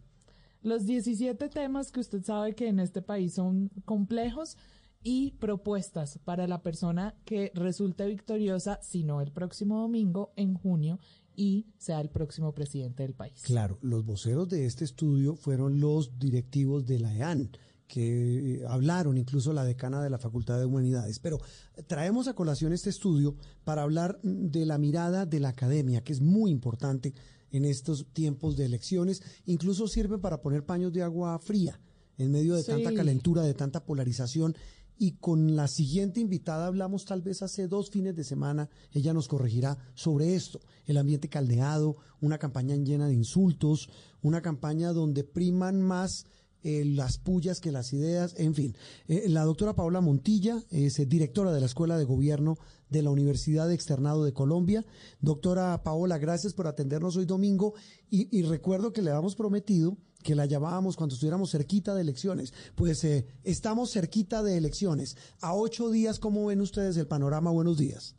los 0.61 0.85
17 0.85 1.49
temas 1.49 1.91
que 1.91 1.99
usted 1.99 2.23
sabe 2.23 2.53
que 2.53 2.67
en 2.67 2.79
este 2.79 3.01
país 3.01 3.33
son 3.33 3.69
complejos 3.85 4.57
y 5.03 5.31
propuestas 5.31 6.19
para 6.23 6.47
la 6.47 6.61
persona 6.61 7.15
que 7.25 7.51
resulte 7.55 8.05
victoriosa, 8.05 8.79
si 8.81 9.03
no 9.03 9.21
el 9.21 9.31
próximo 9.31 9.79
domingo, 9.79 10.31
en 10.35 10.53
junio, 10.53 10.99
y 11.35 11.65
sea 11.77 12.01
el 12.01 12.09
próximo 12.09 12.53
presidente 12.53 13.03
del 13.03 13.13
país. 13.13 13.41
Claro, 13.43 13.79
los 13.81 14.05
voceros 14.05 14.49
de 14.49 14.65
este 14.65 14.85
estudio 14.85 15.35
fueron 15.35 15.79
los 15.79 16.19
directivos 16.19 16.85
de 16.85 16.99
la 16.99 17.15
EAN, 17.15 17.49
que 17.87 18.55
eh, 18.55 18.63
hablaron, 18.67 19.17
incluso 19.17 19.51
la 19.51 19.65
decana 19.65 20.01
de 20.01 20.09
la 20.09 20.17
Facultad 20.17 20.59
de 20.59 20.65
Humanidades. 20.65 21.19
Pero 21.19 21.39
traemos 21.87 22.27
a 22.27 22.33
colación 22.33 22.71
este 22.71 22.89
estudio 22.89 23.35
para 23.63 23.81
hablar 23.81 24.19
mm, 24.23 24.47
de 24.47 24.65
la 24.65 24.77
mirada 24.77 25.25
de 25.25 25.39
la 25.39 25.49
academia, 25.49 26.03
que 26.03 26.13
es 26.13 26.21
muy 26.21 26.51
importante 26.51 27.13
en 27.51 27.65
estos 27.65 28.07
tiempos 28.13 28.55
de 28.57 28.65
elecciones. 28.65 29.21
Incluso 29.45 29.87
sirve 29.87 30.17
para 30.17 30.41
poner 30.41 30.65
paños 30.65 30.93
de 30.93 31.03
agua 31.03 31.37
fría 31.39 31.79
en 32.17 32.31
medio 32.31 32.55
de 32.55 32.63
Sí. 32.63 32.71
tanta 32.71 32.93
calentura, 32.93 33.41
de 33.43 33.53
tanta 33.53 33.85
polarización. 33.85 34.55
Y 34.97 35.13
con 35.13 35.55
la 35.55 35.67
siguiente 35.67 36.19
invitada 36.19 36.67
hablamos 36.67 37.05
tal 37.05 37.23
vez 37.23 37.41
hace 37.41 37.67
dos 37.67 37.89
fines 37.89 38.15
de 38.15 38.23
semana, 38.23 38.69
ella 38.91 39.13
nos 39.13 39.27
corregirá 39.27 39.77
sobre 39.95 40.35
esto, 40.35 40.59
el 40.85 40.97
ambiente 40.97 41.27
caldeado, 41.27 41.97
una 42.19 42.37
campaña 42.37 42.75
llena 42.75 43.07
de 43.07 43.15
insultos, 43.15 43.89
una 44.21 44.43
campaña 44.43 44.93
donde 44.93 45.23
priman 45.23 45.81
más 45.81 46.25
eh, 46.63 46.85
las 46.85 47.17
pullas 47.17 47.59
que 47.59 47.71
las 47.71 47.93
ideas, 47.93 48.35
en 48.37 48.53
fin. 48.53 48.75
Eh, 49.07 49.25
la 49.29 49.43
doctora 49.43 49.73
Paola 49.73 50.01
Montilla 50.01 50.63
es 50.69 50.99
eh, 50.99 51.05
directora 51.05 51.51
de 51.51 51.59
la 51.59 51.65
Escuela 51.65 51.97
de 51.97 52.05
Gobierno 52.05 52.57
de 52.89 53.01
la 53.01 53.09
Universidad 53.09 53.67
de 53.67 53.73
Externado 53.73 54.23
de 54.23 54.33
Colombia. 54.33 54.85
Doctora 55.21 55.81
Paola, 55.83 56.17
gracias 56.17 56.53
por 56.53 56.67
atendernos 56.67 57.17
hoy 57.17 57.25
domingo 57.25 57.73
y, 58.09 58.35
y 58.37 58.43
recuerdo 58.43 58.93
que 58.93 59.01
le 59.01 59.09
habíamos 59.09 59.35
prometido 59.35 59.97
que 60.23 60.35
la 60.35 60.45
llamábamos 60.45 60.97
cuando 60.97 61.15
estuviéramos 61.15 61.51
cerquita 61.51 61.95
de 61.95 62.01
elecciones. 62.01 62.53
Pues 62.75 63.03
estamos 63.43 63.91
cerquita 63.91 64.43
de 64.43 64.57
elecciones. 64.57 65.17
A 65.41 65.55
ocho 65.55 65.89
días, 65.89 66.19
¿cómo 66.19 66.45
ven 66.45 66.61
ustedes 66.61 66.95
el 66.97 67.07
panorama? 67.07 67.49
Buenos 67.49 67.79
días. 67.79 68.15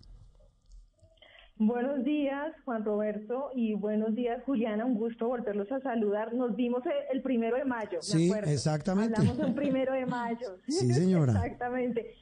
Buenos 1.66 2.02
días, 2.02 2.52
Juan 2.64 2.84
Roberto, 2.84 3.50
y 3.54 3.74
buenos 3.74 4.16
días, 4.16 4.42
Juliana. 4.44 4.84
Un 4.84 4.94
gusto 4.96 5.28
volverlos 5.28 5.70
a 5.70 5.78
saludar. 5.80 6.34
Nos 6.34 6.56
vimos 6.56 6.84
el- 6.86 7.16
el 7.16 7.22
primero 7.22 7.56
de 7.56 7.64
mayo. 7.64 8.02
Sí, 8.02 8.32
exactamente. 8.46 9.14
Hablamos 9.16 9.38
un 9.46 9.54
primero 9.54 9.92
de 9.92 10.04
mayo. 10.06 10.56
Sí, 10.66 10.92
señora. 10.92 11.32
Exactamente. 11.34 12.14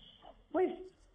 Pues 0.53 0.71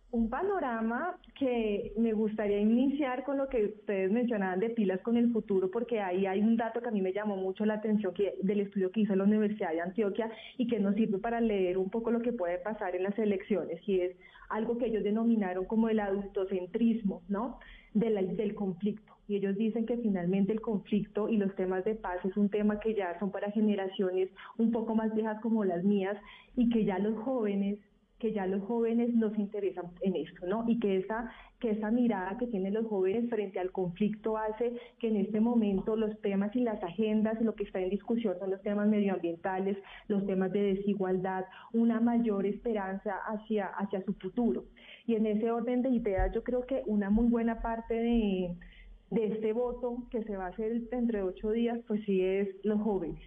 un 0.09 0.27
panorama 0.31 1.19
que 1.37 1.93
me 1.97 2.13
gustaría 2.13 2.59
iniciar 2.59 3.23
con 3.25 3.37
lo 3.37 3.47
que 3.47 3.65
ustedes 3.65 4.09
mencionaban 4.11 4.59
de 4.59 4.71
pilas 4.71 5.01
con 5.01 5.17
el 5.17 5.31
futuro, 5.31 5.69
porque 5.69 5.99
ahí 5.99 6.25
hay 6.25 6.39
un 6.41 6.57
dato 6.57 6.81
que 6.81 6.87
a 6.87 6.91
mí 6.91 7.01
me 7.03 7.13
llamó 7.13 7.35
mucho 7.35 7.63
la 7.65 7.75
atención 7.75 8.11
que, 8.15 8.33
del 8.41 8.61
estudio 8.61 8.89
que 8.91 9.01
hizo 9.01 9.15
la 9.15 9.25
Universidad 9.25 9.69
de 9.71 9.81
Antioquia 9.81 10.31
y 10.57 10.65
que 10.65 10.79
nos 10.79 10.95
sirve 10.95 11.19
para 11.19 11.41
leer 11.41 11.77
un 11.77 11.91
poco 11.91 12.09
lo 12.09 12.21
que 12.21 12.33
puede 12.33 12.57
pasar 12.57 12.95
en 12.95 13.03
las 13.03 13.19
elecciones, 13.19 13.81
y 13.87 13.99
es 14.01 14.15
algo 14.49 14.77
que 14.79 14.85
ellos 14.87 15.03
denominaron 15.03 15.65
como 15.65 15.89
el 15.89 15.99
adultocentrismo, 15.99 17.21
¿no? 17.27 17.59
Del, 17.95 18.37
del 18.37 18.53
conflicto. 18.53 19.13
Y 19.27 19.37
ellos 19.37 19.55
dicen 19.57 19.87
que 19.87 19.97
finalmente 19.97 20.53
el 20.53 20.61
conflicto 20.61 21.29
y 21.29 21.37
los 21.37 21.55
temas 21.55 21.83
de 21.83 21.95
paz 21.95 22.23
es 22.23 22.37
un 22.37 22.49
tema 22.49 22.79
que 22.79 22.93
ya 22.93 23.17
son 23.19 23.31
para 23.31 23.49
generaciones 23.51 24.29
un 24.57 24.71
poco 24.71 24.93
más 24.93 25.15
viejas 25.15 25.41
como 25.41 25.65
las 25.65 25.83
mías 25.83 26.15
y 26.55 26.69
que 26.69 26.85
ya 26.85 26.99
los 26.99 27.17
jóvenes 27.23 27.79
que 28.19 28.31
ya 28.31 28.45
los 28.47 28.63
jóvenes 28.63 29.13
no 29.13 29.29
se 29.31 29.41
interesan 29.41 29.91
en 30.01 30.15
esto, 30.15 30.47
¿no? 30.47 30.63
Y 30.67 30.79
que 30.79 30.97
esa, 30.97 31.29
que 31.59 31.71
esa 31.71 31.91
mirada 31.91 32.37
que 32.37 32.47
tienen 32.47 32.73
los 32.73 32.87
jóvenes 32.87 33.29
frente 33.29 33.59
al 33.59 33.71
conflicto 33.71 34.37
hace 34.37 34.73
que 34.99 35.09
en 35.09 35.17
este 35.17 35.41
momento 35.41 35.95
los 35.95 36.19
temas 36.21 36.55
y 36.55 36.61
las 36.61 36.81
agendas, 36.81 37.41
lo 37.41 37.55
que 37.55 37.63
está 37.63 37.81
en 37.81 37.89
discusión 37.89 38.37
son 38.39 38.51
los 38.51 38.61
temas 38.61 38.87
medioambientales, 38.87 39.77
los 40.07 40.25
temas 40.25 40.51
de 40.53 40.75
desigualdad, 40.75 41.45
una 41.73 41.99
mayor 41.99 42.45
esperanza 42.45 43.15
hacia, 43.27 43.67
hacia 43.67 44.03
su 44.05 44.13
futuro. 44.13 44.63
Y 45.05 45.15
en 45.15 45.25
ese 45.25 45.51
orden 45.51 45.81
de 45.81 45.89
ideas 45.89 46.31
yo 46.33 46.43
creo 46.43 46.65
que 46.65 46.83
una 46.85 47.09
muy 47.09 47.27
buena 47.27 47.61
parte 47.61 47.93
de, 47.93 48.55
de 49.11 49.25
este 49.27 49.53
voto 49.53 50.07
que 50.09 50.23
se 50.23 50.35
va 50.35 50.47
a 50.47 50.49
hacer 50.49 50.81
entre 50.91 51.21
ocho 51.21 51.51
días, 51.51 51.79
pues 51.87 52.03
sí 52.05 52.21
es 52.21 52.49
los 52.63 52.81
jóvenes 52.81 53.21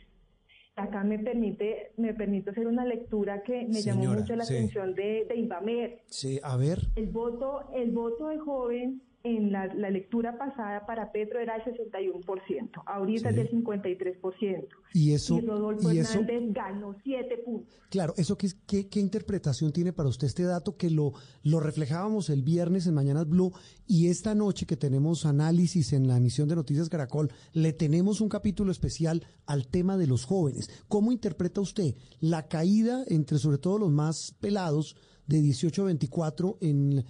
acá 0.79 1.05
me 1.05 1.19
permite, 1.19 1.93
me 1.97 2.15
permito 2.15 2.51
hacer 2.51 2.67
una 2.67 2.85
lectura 2.85 3.43
que 3.43 3.67
me 3.67 3.83
llamó 3.83 4.15
mucho 4.15 4.37
la 4.37 4.45
atención 4.45 4.95
de, 4.95 5.27
de 5.29 5.37
Ibamer. 5.37 6.03
Sí, 6.07 6.41
a 6.43 6.57
ver. 6.57 6.79
El 6.97 7.09
voto, 7.09 7.69
el 7.75 7.91
voto 7.91 8.29
de 8.29 8.39
joven 8.39 9.03
en 9.25 9.51
la, 9.51 9.67
lectura 9.67 10.39
pasada 10.39 10.87
para 10.87 11.11
Petro 11.11 11.41
era 11.41 11.57
el 11.57 11.63
61%, 11.63 12.83
ahorita 12.87 13.31
es 13.31 13.37
del 13.37 13.51
53%. 13.51 14.69
Y 14.95 15.13
eso. 15.13 15.39
Y 15.39 15.41
Rodolfo 15.41 15.91
Hernández 15.91 16.53
ganó 16.53 16.95
7 17.03 17.39
puntos. 17.45 17.75
Claro, 17.91 18.15
eso 18.17 18.39
qué, 18.39 18.49
qué, 18.67 18.89
qué, 18.89 19.01
interpretación 19.01 19.73
tiene 19.73 19.93
para 19.93 20.09
usted 20.09 20.27
este 20.27 20.45
dato 20.45 20.77
que 20.77 20.91
lo, 20.91 21.13
lo 21.43 21.59
reflejábamos 21.61 22.31
el 22.31 22.43
viernes 22.43 22.87
en 22.87 22.95
Mañanas 22.95 23.29
Blue 23.29 23.53
y 23.87 24.09
esta 24.09 24.35
noche 24.35 24.67
que 24.67 24.77
tenemos 24.77 25.27
análisis 25.27 25.93
en 25.93 26.07
la 26.07 26.17
emisión 26.17 26.49
de 26.49 26.57
Noticias 26.57 26.89
Caracol, 26.89 27.31
le 27.53 27.73
tenemos 27.73 28.21
un 28.21 28.29
capítulo 28.29 28.71
especial 28.71 29.27
al 29.47 29.67
tema 29.67 29.97
de 29.97 30.07
los 30.07 30.25
jóvenes. 30.25 30.71
¿Cómo 30.89 31.13
interpreta 31.13 31.61
usted 31.61 31.97
la 32.21 32.49
caída 32.49 33.05
entre 33.09 33.39
sobre 33.39 33.59
todo 33.59 33.79
los 33.79 33.91
más 33.91 34.35
pelados? 34.41 34.97
De 35.29 35.41
18 35.43 35.83
a 35.83 35.85
24 35.87 36.59
en, 36.61 37.05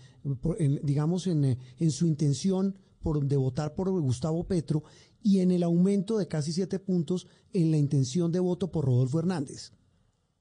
digamos, 0.83 1.26
en, 1.26 1.57
en, 1.78 1.90
su 1.90 2.07
intención 2.07 2.74
por, 3.00 3.24
de 3.24 3.37
votar 3.37 3.74
por 3.74 3.88
Gustavo 3.90 4.44
Petro 4.44 4.83
y 5.22 5.40
en 5.40 5.52
el 5.52 5.62
aumento 5.62 6.18
de 6.18 6.28
casi 6.28 6.52
siete 6.52 6.78
puntos 6.78 7.28
en 7.54 7.70
la 7.70 7.76
intención 7.76 8.31
de 8.31 8.40
voto 8.40 8.70
por 8.70 8.85
Rodolfo 8.85 9.20
Hernández. 9.20 9.72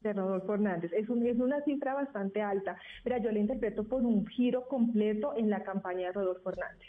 De 0.02 0.12
Rodolfo 0.12 0.56
Hernández. 0.56 0.92
Es, 0.94 1.08
es 1.08 1.40
una 1.40 1.64
cifra 1.64 1.94
bastante 1.94 2.42
alta. 2.42 2.78
pero 3.04 3.18
yo 3.22 3.32
la 3.32 3.40
interpreto 3.40 3.88
por 3.88 4.04
un 4.04 4.26
giro 4.26 4.68
completo 4.68 5.34
en 5.38 5.50
la 5.50 5.64
campaña 5.64 6.08
de 6.08 6.14
Rodolfo 6.14 6.50
Hernández. 6.50 6.88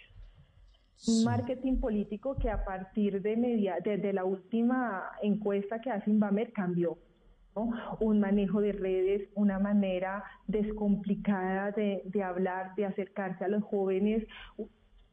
Un 1.06 1.24
marketing 1.24 1.78
político 1.78 2.36
que 2.36 2.50
a 2.50 2.64
partir 2.64 3.22
de 3.22 3.36
media, 3.36 3.76
desde 3.84 4.12
la 4.12 4.24
última 4.24 5.04
encuesta 5.22 5.80
que 5.80 5.90
hace 5.90 6.10
Invamer 6.10 6.52
cambió 6.52 6.98
un 8.00 8.20
manejo 8.20 8.60
de 8.60 8.72
redes, 8.72 9.28
una 9.34 9.58
manera 9.58 10.24
descomplicada 10.46 11.72
de, 11.72 12.02
de 12.04 12.22
hablar, 12.22 12.74
de 12.76 12.86
acercarse 12.86 13.44
a 13.44 13.48
los 13.48 13.62
jóvenes, 13.64 14.26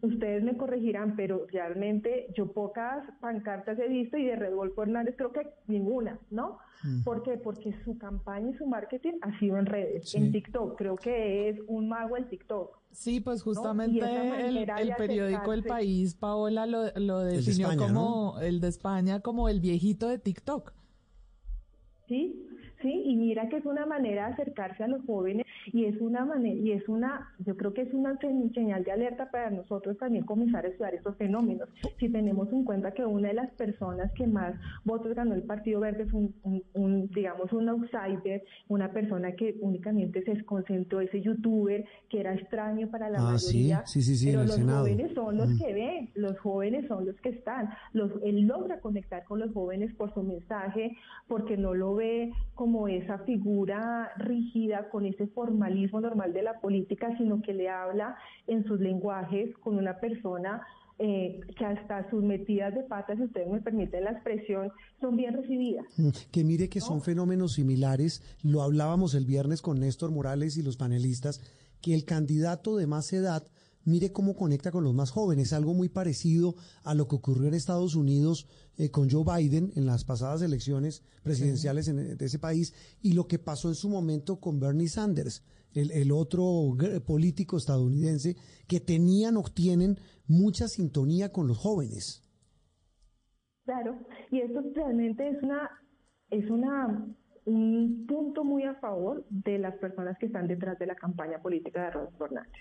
ustedes 0.05 0.43
me 0.43 0.58
corregirán, 0.58 1.15
pero 1.15 1.45
realmente 1.51 2.27
yo 2.36 2.51
pocas 2.51 3.03
pancartas 3.19 3.77
he 3.79 3.88
visto 3.88 4.17
y 4.17 4.25
de 4.25 4.36
Rodolfo 4.36 4.84
Hernández 4.84 5.15
creo 5.17 5.31
que 5.31 5.47
ninguna, 5.67 6.19
¿no? 6.29 6.60
Mm. 6.84 7.03
¿Por 7.03 7.23
qué? 7.23 7.38
Porque 7.38 7.73
su 7.84 7.97
campaña 7.97 8.51
y 8.51 8.58
su 8.58 8.65
marketing 8.65 9.13
ha 9.21 9.38
sido 9.39 9.58
en 9.58 9.65
redes, 9.65 10.13
en 10.15 10.31
TikTok, 10.31 10.77
creo 10.77 10.95
que 10.95 11.49
es 11.49 11.60
un 11.67 11.89
mago 11.89 12.17
el 12.17 12.27
TikTok. 12.27 12.77
Sí, 12.91 13.19
pues 13.19 13.43
justamente 13.43 13.99
el, 13.99 14.95
periódico 14.97 15.51
El 15.51 15.63
País, 15.63 16.15
Paola, 16.15 16.65
lo, 16.65 16.86
lo 16.95 17.19
definió 17.19 17.75
como 17.77 18.39
el 18.39 18.62
de 18.62 18.69
España, 18.69 19.19
como 19.19 19.49
el 19.49 19.60
viejito 19.60 20.08
de 20.08 20.17
TikTok. 20.17 20.71
¿Sí? 22.07 22.54
Sí, 22.85 23.01
y 23.03 23.15
mira 23.15 23.49
que 23.49 23.57
es 23.57 23.65
una 23.65 23.87
manera 23.87 24.27
de 24.27 24.33
acercarse 24.33 24.83
a 24.83 24.87
los 24.87 25.03
jóvenes 25.07 25.43
y 25.73 25.85
es 25.85 25.99
una 25.99 26.23
manera, 26.23 26.55
y 26.55 26.71
es 26.71 26.87
una, 26.87 27.33
yo 27.39 27.57
creo 27.57 27.73
que 27.73 27.81
es 27.81 27.91
una 27.95 28.15
señal 28.19 28.83
de 28.83 28.91
alerta 28.91 29.31
para 29.31 29.49
nosotros 29.49 29.97
también 29.97 30.23
comenzar 30.23 30.65
a 30.65 30.67
estudiar 30.67 30.93
estos 30.93 31.15
fenómenos. 31.17 31.67
Si 31.99 32.09
tenemos 32.09 32.53
en 32.53 32.63
cuenta 32.63 32.91
que 32.91 33.03
una 33.03 33.29
de 33.29 33.33
las 33.33 33.49
personas 33.53 34.11
que 34.11 34.27
más 34.27 34.53
votos 34.83 35.15
ganó 35.15 35.33
el 35.33 35.41
Partido 35.41 35.79
Verde 35.79 36.03
es 36.03 36.13
un, 36.13 37.09
digamos, 37.15 37.51
un 37.53 37.69
outsider, 37.69 38.43
una 38.67 38.91
persona 38.91 39.31
que 39.31 39.57
únicamente 39.61 40.23
se 40.23 40.45
concentró 40.45 41.01
ese 41.01 41.21
youtuber 41.21 41.85
que 42.07 42.19
era 42.19 42.35
extraño 42.35 42.87
para 42.91 43.09
la 43.09 43.17
ah, 43.17 43.31
mayoría, 43.31 43.83
sí, 43.87 44.03
sí, 44.03 44.15
sí, 44.15 44.27
pero 44.27 44.43
los 44.43 44.61
jóvenes 44.61 45.11
son 45.15 45.37
los 45.37 45.49
mm. 45.49 45.57
que 45.57 45.73
ven, 45.73 46.09
los 46.13 46.37
jóvenes 46.37 46.87
son 46.87 47.07
los 47.07 47.15
que 47.21 47.29
están, 47.29 47.67
los, 47.93 48.11
él 48.23 48.41
logra 48.41 48.79
conectar 48.79 49.23
con 49.23 49.39
los 49.39 49.51
jóvenes 49.53 49.91
por 49.95 50.13
su 50.13 50.21
mensaje, 50.21 50.95
porque 51.27 51.57
no 51.57 51.73
lo 51.73 51.95
ve 51.95 52.31
como 52.53 52.74
esa 52.88 53.19
figura 53.19 54.11
rígida 54.17 54.89
con 54.89 55.05
ese 55.05 55.27
formalismo 55.27 56.01
normal 56.01 56.33
de 56.33 56.43
la 56.43 56.59
política, 56.59 57.15
sino 57.17 57.41
que 57.41 57.53
le 57.53 57.69
habla 57.69 58.17
en 58.47 58.65
sus 58.65 58.79
lenguajes 58.79 59.55
con 59.57 59.77
una 59.77 59.99
persona 59.99 60.61
eh, 60.97 61.41
que 61.57 61.65
hasta 61.65 62.09
sus 62.09 62.23
metidas 62.23 62.73
de 62.73 62.83
patas, 62.83 63.17
si 63.17 63.23
ustedes 63.23 63.49
me 63.49 63.61
permiten 63.61 64.05
la 64.05 64.11
expresión, 64.11 64.71
son 65.01 65.17
bien 65.17 65.33
recibidas. 65.33 65.85
Mm, 65.97 66.09
que 66.31 66.43
mire 66.43 66.69
que 66.69 66.79
son 66.79 67.01
fenómenos 67.01 67.53
similares, 67.53 68.21
lo 68.43 68.61
hablábamos 68.61 69.13
el 69.15 69.25
viernes 69.25 69.61
con 69.61 69.79
Néstor 69.79 70.11
Morales 70.11 70.55
y 70.57 70.63
los 70.63 70.77
panelistas, 70.77 71.41
que 71.81 71.93
el 71.93 72.05
candidato 72.05 72.77
de 72.77 72.88
más 72.88 73.11
edad 73.11 73.43
mire 73.85 74.11
cómo 74.11 74.35
conecta 74.35 74.71
con 74.71 74.83
los 74.83 74.93
más 74.93 75.11
jóvenes, 75.11 75.53
algo 75.53 75.73
muy 75.73 75.89
parecido 75.89 76.55
a 76.83 76.93
lo 76.93 77.07
que 77.07 77.15
ocurrió 77.15 77.47
en 77.47 77.53
Estados 77.53 77.95
Unidos 77.95 78.47
eh, 78.77 78.89
con 78.91 79.09
Joe 79.09 79.23
Biden 79.23 79.71
en 79.75 79.85
las 79.85 80.03
pasadas 80.03 80.41
elecciones 80.41 81.03
presidenciales 81.23 81.87
en, 81.87 82.17
de 82.17 82.25
ese 82.25 82.39
país 82.39 82.73
y 83.01 83.13
lo 83.13 83.27
que 83.27 83.39
pasó 83.39 83.69
en 83.69 83.75
su 83.75 83.89
momento 83.89 84.39
con 84.39 84.59
Bernie 84.59 84.89
Sanders, 84.89 85.43
el, 85.73 85.91
el 85.91 86.11
otro 86.11 86.75
político 87.05 87.57
estadounidense 87.57 88.35
que 88.67 88.79
tenían 88.79 89.37
o 89.37 89.43
tienen 89.43 89.99
mucha 90.27 90.67
sintonía 90.67 91.31
con 91.31 91.47
los 91.47 91.57
jóvenes. 91.57 92.23
Claro, 93.65 93.99
y 94.31 94.41
esto 94.41 94.61
realmente 94.73 95.27
es 95.27 95.41
una 95.41 95.69
es 96.29 96.49
una 96.49 97.07
un 97.45 98.05
punto 98.07 98.43
muy 98.43 98.63
a 98.63 98.75
favor 98.75 99.23
de 99.29 99.59
las 99.59 99.75
personas 99.77 100.17
que 100.17 100.25
están 100.25 100.47
detrás 100.47 100.77
de 100.79 100.87
la 100.87 100.95
campaña 100.95 101.39
política 101.41 101.85
de 101.85 101.91
Rodolfo 101.91 102.25
Hernández. 102.25 102.51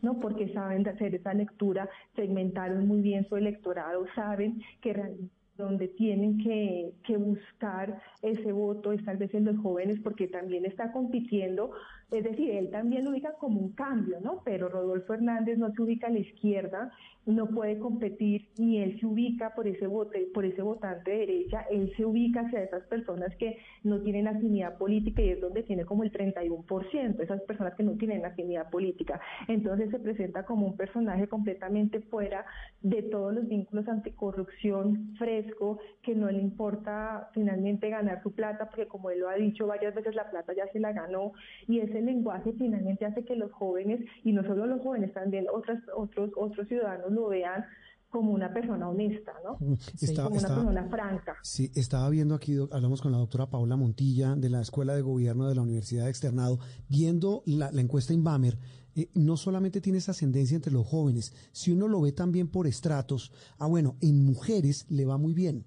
¿No? 0.00 0.20
Porque 0.20 0.52
saben 0.52 0.86
hacer 0.88 1.14
esa 1.14 1.34
lectura, 1.34 1.88
segmentaron 2.14 2.86
muy 2.86 3.00
bien 3.00 3.28
su 3.28 3.36
electorado, 3.36 4.06
saben 4.14 4.62
que 4.80 4.92
realmente 4.92 5.38
donde 5.58 5.88
tienen 5.88 6.38
que, 6.38 6.92
que, 7.04 7.16
buscar 7.16 8.00
ese 8.22 8.52
voto 8.52 8.92
es 8.92 9.04
tal 9.04 9.16
vez 9.16 9.34
en 9.34 9.44
los 9.44 9.58
jóvenes 9.58 9.98
porque 10.04 10.28
también 10.28 10.64
está 10.64 10.92
compitiendo, 10.92 11.72
es 12.12 12.22
decir, 12.22 12.50
él 12.52 12.70
también 12.70 13.04
lo 13.04 13.10
ubica 13.10 13.32
como 13.34 13.58
un 13.58 13.72
cambio, 13.72 14.20
¿no? 14.20 14.40
Pero 14.44 14.68
Rodolfo 14.68 15.14
Hernández 15.14 15.58
no 15.58 15.72
se 15.72 15.82
ubica 15.82 16.06
a 16.06 16.10
la 16.10 16.20
izquierda, 16.20 16.92
no 17.28 17.46
puede 17.46 17.78
competir, 17.78 18.48
ni 18.56 18.78
él 18.78 18.98
se 18.98 19.06
ubica 19.06 19.54
por 19.54 19.68
ese 19.68 19.86
vote, 19.86 20.28
por 20.32 20.46
ese 20.46 20.62
votante 20.62 21.10
de 21.10 21.18
derecha, 21.18 21.66
él 21.70 21.92
se 21.94 22.06
ubica 22.06 22.40
hacia 22.40 22.62
esas 22.62 22.84
personas 22.84 23.36
que 23.36 23.58
no 23.84 24.00
tienen 24.00 24.26
afinidad 24.26 24.78
política 24.78 25.20
y 25.20 25.28
es 25.30 25.40
donde 25.40 25.62
tiene 25.62 25.84
como 25.84 26.04
el 26.04 26.10
31%, 26.10 27.20
esas 27.20 27.42
personas 27.42 27.74
que 27.74 27.82
no 27.82 27.92
tienen 27.98 28.24
afinidad 28.24 28.70
política. 28.70 29.20
Entonces 29.46 29.90
se 29.90 29.98
presenta 29.98 30.46
como 30.46 30.66
un 30.68 30.76
personaje 30.78 31.28
completamente 31.28 32.00
fuera 32.00 32.46
de 32.80 33.02
todos 33.02 33.34
los 33.34 33.46
vínculos 33.46 33.86
anticorrupción, 33.88 35.14
fresco, 35.18 35.80
que 36.02 36.14
no 36.14 36.30
le 36.30 36.40
importa 36.40 37.28
finalmente 37.34 37.90
ganar 37.90 38.22
su 38.22 38.32
plata, 38.32 38.70
porque 38.70 38.86
como 38.86 39.10
él 39.10 39.20
lo 39.20 39.28
ha 39.28 39.34
dicho 39.34 39.66
varias 39.66 39.94
veces, 39.94 40.14
la 40.14 40.30
plata 40.30 40.54
ya 40.54 40.66
se 40.72 40.80
la 40.80 40.92
ganó 40.92 41.32
y 41.66 41.80
ese 41.80 42.00
lenguaje 42.00 42.54
finalmente 42.54 43.04
hace 43.04 43.22
que 43.26 43.36
los 43.36 43.52
jóvenes, 43.52 44.00
y 44.24 44.32
no 44.32 44.42
solo 44.44 44.64
los 44.64 44.80
jóvenes, 44.80 45.12
también 45.12 45.44
otros, 45.52 45.78
otros, 45.94 46.30
otros 46.34 46.66
ciudadanos 46.68 47.17
lo 47.18 47.28
vean 47.28 47.64
como 48.08 48.32
una 48.32 48.52
persona 48.52 48.88
honesta, 48.88 49.32
¿no? 49.44 49.54
Mm, 49.60 49.74
como 50.16 50.36
una 50.36 50.48
persona 50.48 50.88
franca. 50.88 51.36
Sí, 51.42 51.70
estaba 51.74 52.08
viendo 52.08 52.34
aquí, 52.34 52.56
hablamos 52.70 53.02
con 53.02 53.12
la 53.12 53.18
doctora 53.18 53.50
Paula 53.50 53.76
Montilla 53.76 54.34
de 54.34 54.48
la 54.48 54.62
Escuela 54.62 54.94
de 54.94 55.02
Gobierno 55.02 55.48
de 55.48 55.54
la 55.54 55.62
Universidad 55.62 56.04
de 56.04 56.10
Externado, 56.10 56.58
viendo 56.88 57.42
la, 57.44 57.68
encuesta 57.68 58.14
Inbamer, 58.14 58.58
eh, 58.94 59.10
no 59.14 59.36
solamente 59.36 59.80
tiene 59.80 59.98
esa 59.98 60.12
ascendencia 60.12 60.56
entre 60.56 60.72
los 60.72 60.86
jóvenes, 60.86 61.34
si 61.52 61.70
uno 61.72 61.86
lo 61.86 62.00
ve 62.00 62.12
también 62.12 62.48
por 62.48 62.66
estratos, 62.66 63.32
ah 63.58 63.66
bueno, 63.66 63.96
en 64.00 64.24
mujeres 64.24 64.86
le 64.88 65.04
va 65.04 65.18
muy 65.18 65.34
bien. 65.34 65.66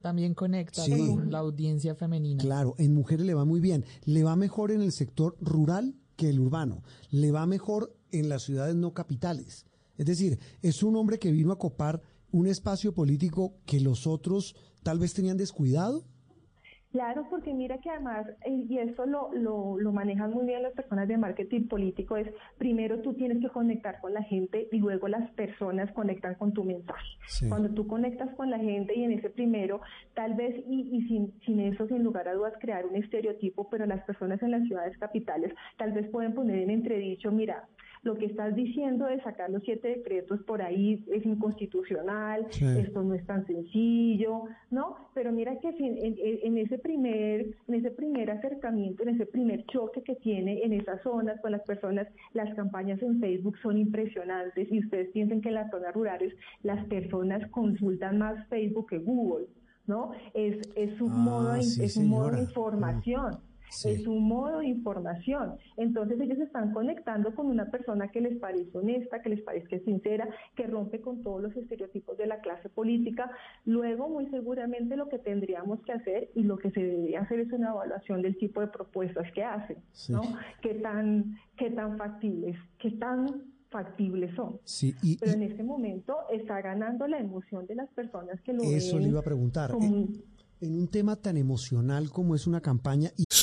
También 0.00 0.34
conecta 0.34 0.82
con 0.88 1.32
la 1.32 1.38
audiencia 1.38 1.96
femenina. 1.96 2.40
Claro, 2.40 2.76
en 2.78 2.94
mujeres 2.94 3.26
le 3.26 3.34
va 3.34 3.44
muy 3.44 3.58
bien. 3.58 3.84
Le 4.04 4.22
va 4.22 4.36
mejor 4.36 4.70
en 4.70 4.80
el 4.80 4.92
sector 4.92 5.36
rural 5.40 5.96
que 6.14 6.28
el 6.28 6.38
urbano, 6.38 6.84
le 7.10 7.32
va 7.32 7.46
mejor 7.46 7.96
en 8.12 8.28
las 8.28 8.42
ciudades 8.42 8.76
no 8.76 8.94
capitales. 8.94 9.66
Es 9.98 10.06
decir, 10.06 10.38
es 10.62 10.82
un 10.82 10.96
hombre 10.96 11.18
que 11.18 11.32
vino 11.32 11.52
a 11.52 11.58
copar 11.58 12.00
un 12.30 12.46
espacio 12.46 12.94
político 12.94 13.54
que 13.66 13.80
los 13.80 14.06
otros 14.06 14.54
tal 14.82 14.98
vez 14.98 15.12
tenían 15.12 15.36
descuidado. 15.36 16.04
Claro, 16.92 17.26
porque 17.28 17.52
mira 17.52 17.76
que 17.78 17.90
además, 17.90 18.26
eh, 18.46 18.64
y 18.66 18.78
esto 18.78 19.04
lo, 19.04 19.30
lo, 19.34 19.78
lo, 19.78 19.92
manejan 19.92 20.30
muy 20.30 20.46
bien 20.46 20.62
las 20.62 20.72
personas 20.72 21.06
de 21.06 21.18
marketing 21.18 21.68
político, 21.68 22.16
es 22.16 22.28
primero 22.56 23.00
tú 23.02 23.12
tienes 23.12 23.42
que 23.42 23.50
conectar 23.50 24.00
con 24.00 24.14
la 24.14 24.22
gente 24.22 24.68
y 24.72 24.78
luego 24.78 25.06
las 25.06 25.30
personas 25.32 25.92
conectan 25.92 26.36
con 26.36 26.54
tu 26.54 26.64
mensaje. 26.64 27.06
Cuando 27.50 27.68
tú 27.68 27.86
conectas 27.86 28.34
con 28.36 28.50
la 28.50 28.58
gente 28.58 28.96
y 28.96 29.04
en 29.04 29.12
ese 29.12 29.28
primero, 29.28 29.82
tal 30.14 30.32
vez, 30.34 30.56
y, 30.66 30.88
y 30.96 31.02
sin, 31.08 31.38
sin 31.44 31.60
eso, 31.60 31.86
sin 31.88 32.02
lugar 32.02 32.26
a 32.26 32.32
dudas, 32.32 32.54
crear 32.58 32.86
un 32.86 32.96
estereotipo, 32.96 33.68
pero 33.68 33.84
las 33.84 34.02
personas 34.04 34.42
en 34.42 34.52
las 34.52 34.62
ciudades 34.62 34.96
capitales 34.96 35.52
tal 35.76 35.92
vez 35.92 36.08
pueden 36.08 36.32
poner 36.32 36.58
en 36.58 36.70
entredicho, 36.70 37.30
mira, 37.30 37.68
lo 38.02 38.16
que 38.16 38.26
estás 38.26 38.54
diciendo 38.54 39.06
de 39.06 39.20
sacar 39.22 39.50
los 39.50 39.62
siete 39.62 39.88
decretos 39.88 40.42
por 40.42 40.62
ahí 40.62 41.04
es 41.12 41.24
inconstitucional, 41.24 42.46
esto 42.50 43.02
no 43.02 43.14
es 43.14 43.26
tan 43.26 43.46
sencillo, 43.46 44.44
¿no? 44.70 44.96
Pero 45.14 45.32
mira 45.32 45.58
que 45.58 45.68
en, 45.68 46.16
en, 46.42 46.58
ese 46.58 46.78
primer, 46.78 47.54
en 47.66 47.74
ese 47.74 47.90
primer 47.90 48.30
acercamiento, 48.30 49.02
en 49.02 49.10
ese 49.10 49.26
primer 49.26 49.64
choque 49.66 50.02
que 50.02 50.16
tiene 50.16 50.62
en 50.62 50.72
esas 50.72 51.02
zonas 51.02 51.40
con 51.40 51.52
las 51.52 51.62
personas, 51.62 52.06
las 52.32 52.54
campañas 52.54 53.02
en 53.02 53.20
Facebook 53.20 53.56
son 53.58 53.78
impresionantes 53.78 54.70
y 54.70 54.80
ustedes 54.80 55.10
piensan 55.10 55.40
que 55.40 55.48
en 55.48 55.54
las 55.54 55.70
zonas 55.70 55.94
rurales 55.94 56.34
las 56.62 56.84
personas 56.86 57.48
consultan 57.50 58.18
más 58.18 58.46
Facebook 58.48 58.88
que 58.88 58.98
Google. 58.98 59.46
¿no? 59.86 60.12
Es, 60.34 60.58
es 60.76 61.00
un 61.00 61.10
ah, 61.12 61.16
modo, 61.16 61.54
es 61.54 61.96
un 61.96 62.08
modo 62.08 62.30
de 62.30 62.40
información. 62.40 63.38
Es 63.84 64.06
un 64.06 64.26
modo 64.26 64.58
de 64.58 64.66
información. 64.66 65.56
Entonces 65.76 66.20
ellos 66.20 66.38
están 66.38 66.72
conectando 66.72 67.34
con 67.34 67.46
una 67.46 67.70
persona 67.70 68.08
que 68.08 68.20
les 68.20 68.38
parece 68.38 68.76
honesta, 68.76 69.22
que 69.22 69.30
les 69.30 69.42
parece 69.42 69.80
sincera, 69.80 70.28
que 70.56 70.66
rompe 70.66 71.00
con 71.00 71.22
todos 71.22 71.42
los 71.42 71.56
estereotipos 71.56 72.16
de 72.18 72.26
la 72.26 72.40
clase 72.40 72.68
política. 72.68 73.30
Luego, 73.64 74.08
muy 74.08 74.26
seguramente 74.28 74.96
lo 74.96 75.08
que 75.08 75.18
tendríamos 75.18 75.80
que 75.82 75.92
hacer 75.92 76.30
y 76.34 76.42
lo 76.42 76.58
que 76.58 76.70
se 76.70 76.80
debería 76.80 77.20
hacer 77.20 77.40
es 77.40 77.52
una 77.52 77.70
evaluación 77.70 78.22
del 78.22 78.36
tipo 78.38 78.60
de 78.60 78.68
propuestas 78.68 79.30
que 79.32 79.44
hacen, 79.44 79.78
¿no? 80.08 80.22
¿Qué 80.62 80.74
tan, 80.74 81.38
qué 81.56 81.70
tan 81.70 81.98
factibles, 81.98 82.56
qué 82.78 82.90
tan 82.92 83.26
factibles 83.70 84.34
son. 84.34 84.58
Sí, 84.64 84.94
Pero 85.20 85.32
en 85.32 85.42
este 85.42 85.62
momento 85.62 86.16
está 86.32 86.60
ganando 86.62 87.06
la 87.06 87.18
emoción 87.18 87.66
de 87.66 87.74
las 87.74 87.88
personas 87.90 88.40
que 88.42 88.52
lo 88.52 88.62
Eso 88.62 88.98
le 88.98 89.08
iba 89.08 89.20
a 89.20 89.24
preguntar 89.24 89.72
en 90.60 90.74
un 90.74 90.88
tema 90.88 91.16
tan 91.16 91.36
emocional 91.36 92.10
como 92.10 92.34
es 92.34 92.46
una 92.46 92.60
campaña. 92.60 93.10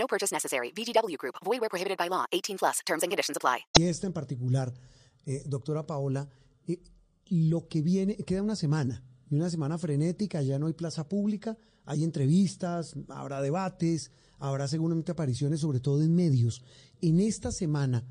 No 0.00 0.06
purchase 0.06 0.32
necessary. 0.34 0.72
VGW 0.72 1.18
Group. 1.18 1.34
Void 1.44 1.60
where 1.60 1.68
prohibited 1.68 1.98
by 1.98 2.08
law. 2.08 2.24
18 2.32 2.56
plus. 2.56 2.78
Terms 2.86 3.02
and 3.02 3.10
conditions 3.10 3.36
apply. 3.36 3.66
Esta 3.78 4.06
en 4.06 4.14
particular, 4.14 4.72
eh, 5.26 5.42
doctora 5.44 5.86
Paola, 5.86 6.26
eh, 6.66 6.80
lo 7.28 7.68
que 7.68 7.82
viene, 7.82 8.16
queda 8.16 8.42
una 8.42 8.56
semana. 8.56 9.04
Y 9.30 9.34
una 9.34 9.50
semana 9.50 9.76
frenética, 9.76 10.40
ya 10.42 10.58
no 10.58 10.66
hay 10.66 10.72
plaza 10.72 11.06
pública, 11.06 11.56
hay 11.84 12.02
entrevistas, 12.02 12.94
habrá 13.08 13.42
debates, 13.42 14.10
habrá 14.38 14.66
seguramente 14.66 15.12
apariciones, 15.12 15.60
sobre 15.60 15.80
todo 15.80 16.02
en 16.02 16.14
medios. 16.14 16.62
En 17.02 17.20
esta 17.20 17.52
semana, 17.52 18.04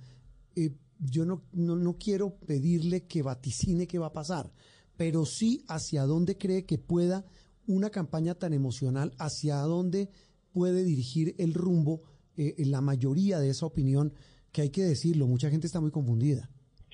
eh, 0.56 0.69
yo 0.99 1.25
no, 1.25 1.41
no, 1.54 1.75
no 1.75 1.97
quiero 1.97 2.36
pedirle 2.36 3.08
que 3.08 3.23
vaticine 3.23 3.88
qué 3.88 3.97
va 3.97 4.08
a 4.08 4.13
pasar, 4.13 4.54
pero 4.95 5.25
sí 5.25 5.65
hacia 5.67 6.04
dónde 6.04 6.38
cree 6.38 6.65
que 6.65 6.78
pueda 6.78 7.25
una 7.67 7.89
campaña 7.89 8.36
tan 8.36 8.54
emocional, 8.54 9.13
hacia 9.17 9.58
dónde 9.58 10.10
puede 10.54 10.84
dirigir 10.84 11.36
el 11.38 11.54
rumbo 11.54 12.02
eh, 12.38 12.56
la 12.66 12.82
mayoría 12.82 13.40
de 13.40 13.50
esa 13.50 13.66
opinión, 13.66 14.14
que 14.52 14.62
hay 14.62 14.70
que 14.70 14.82
decirlo, 14.82 15.28
mucha 15.28 15.50
gente 15.50 15.68
está 15.68 15.82
muy 15.82 15.92
confundida. 15.92 16.50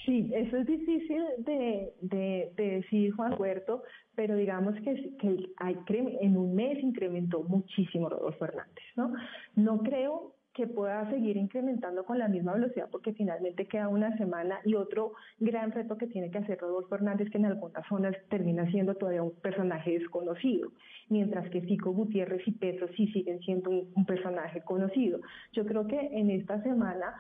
Sí, 0.05 0.29
eso 0.33 0.57
es 0.57 0.67
difícil 0.67 1.23
de, 1.39 1.93
de, 2.01 2.51
decir, 2.55 3.11
Juan 3.13 3.33
Huerto, 3.39 3.83
pero 4.15 4.35
digamos 4.35 4.75
que, 4.81 5.17
que 5.17 5.49
hay, 5.57 5.77
en 6.21 6.37
un 6.37 6.53
mes 6.53 6.77
incrementó 6.83 7.43
muchísimo 7.43 8.09
Rodolfo 8.09 8.37
Fernández, 8.37 8.83
¿no? 8.95 9.13
No 9.55 9.79
creo 9.79 10.34
que 10.55 10.67
pueda 10.67 11.07
seguir 11.09 11.35
incrementando 11.35 12.05
con 12.05 12.17
la 12.17 12.29
misma 12.29 12.53
velocidad 12.53 12.87
porque 12.89 13.13
finalmente 13.13 13.67
queda 13.67 13.89
una 13.89 14.17
semana 14.17 14.59
y 14.63 14.75
otro 14.75 15.11
gran 15.37 15.71
reto 15.71 15.97
que 15.97 16.07
tiene 16.07 16.31
que 16.31 16.37
hacer 16.37 16.57
Rodolfo 16.59 16.95
Hernández 16.95 17.29
que 17.29 17.37
en 17.37 17.45
algunas 17.45 17.85
zonas 17.87 18.15
termina 18.29 18.65
siendo 18.71 18.95
todavía 18.95 19.21
un 19.21 19.35
personaje 19.41 19.99
desconocido, 19.99 20.71
mientras 21.09 21.49
que 21.49 21.61
Fico 21.61 21.91
Gutiérrez 21.91 22.47
y 22.47 22.53
Petro 22.53 22.87
sí 22.95 23.07
siguen 23.07 23.39
siendo 23.41 23.69
un, 23.69 24.05
personaje 24.05 24.61
conocido. 24.61 25.19
Yo 25.51 25.65
creo 25.65 25.87
que 25.87 25.99
en 25.99 26.29
esta 26.29 26.61
semana 26.63 27.15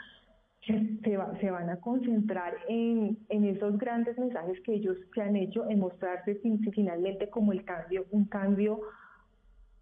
se, 0.65 0.97
se, 1.03 1.51
van 1.51 1.69
a 1.69 1.79
concentrar 1.81 2.53
en, 2.69 3.17
en, 3.27 3.45
esos 3.45 3.77
grandes 3.77 4.17
mensajes 4.17 4.61
que 4.61 4.75
ellos 4.75 4.97
se 5.13 5.21
han 5.21 5.35
hecho, 5.35 5.69
en 5.69 5.79
mostrarse 5.79 6.39
finalmente 6.71 7.29
como 7.29 7.51
el 7.51 7.65
cambio, 7.65 8.05
un 8.11 8.25
cambio, 8.25 8.79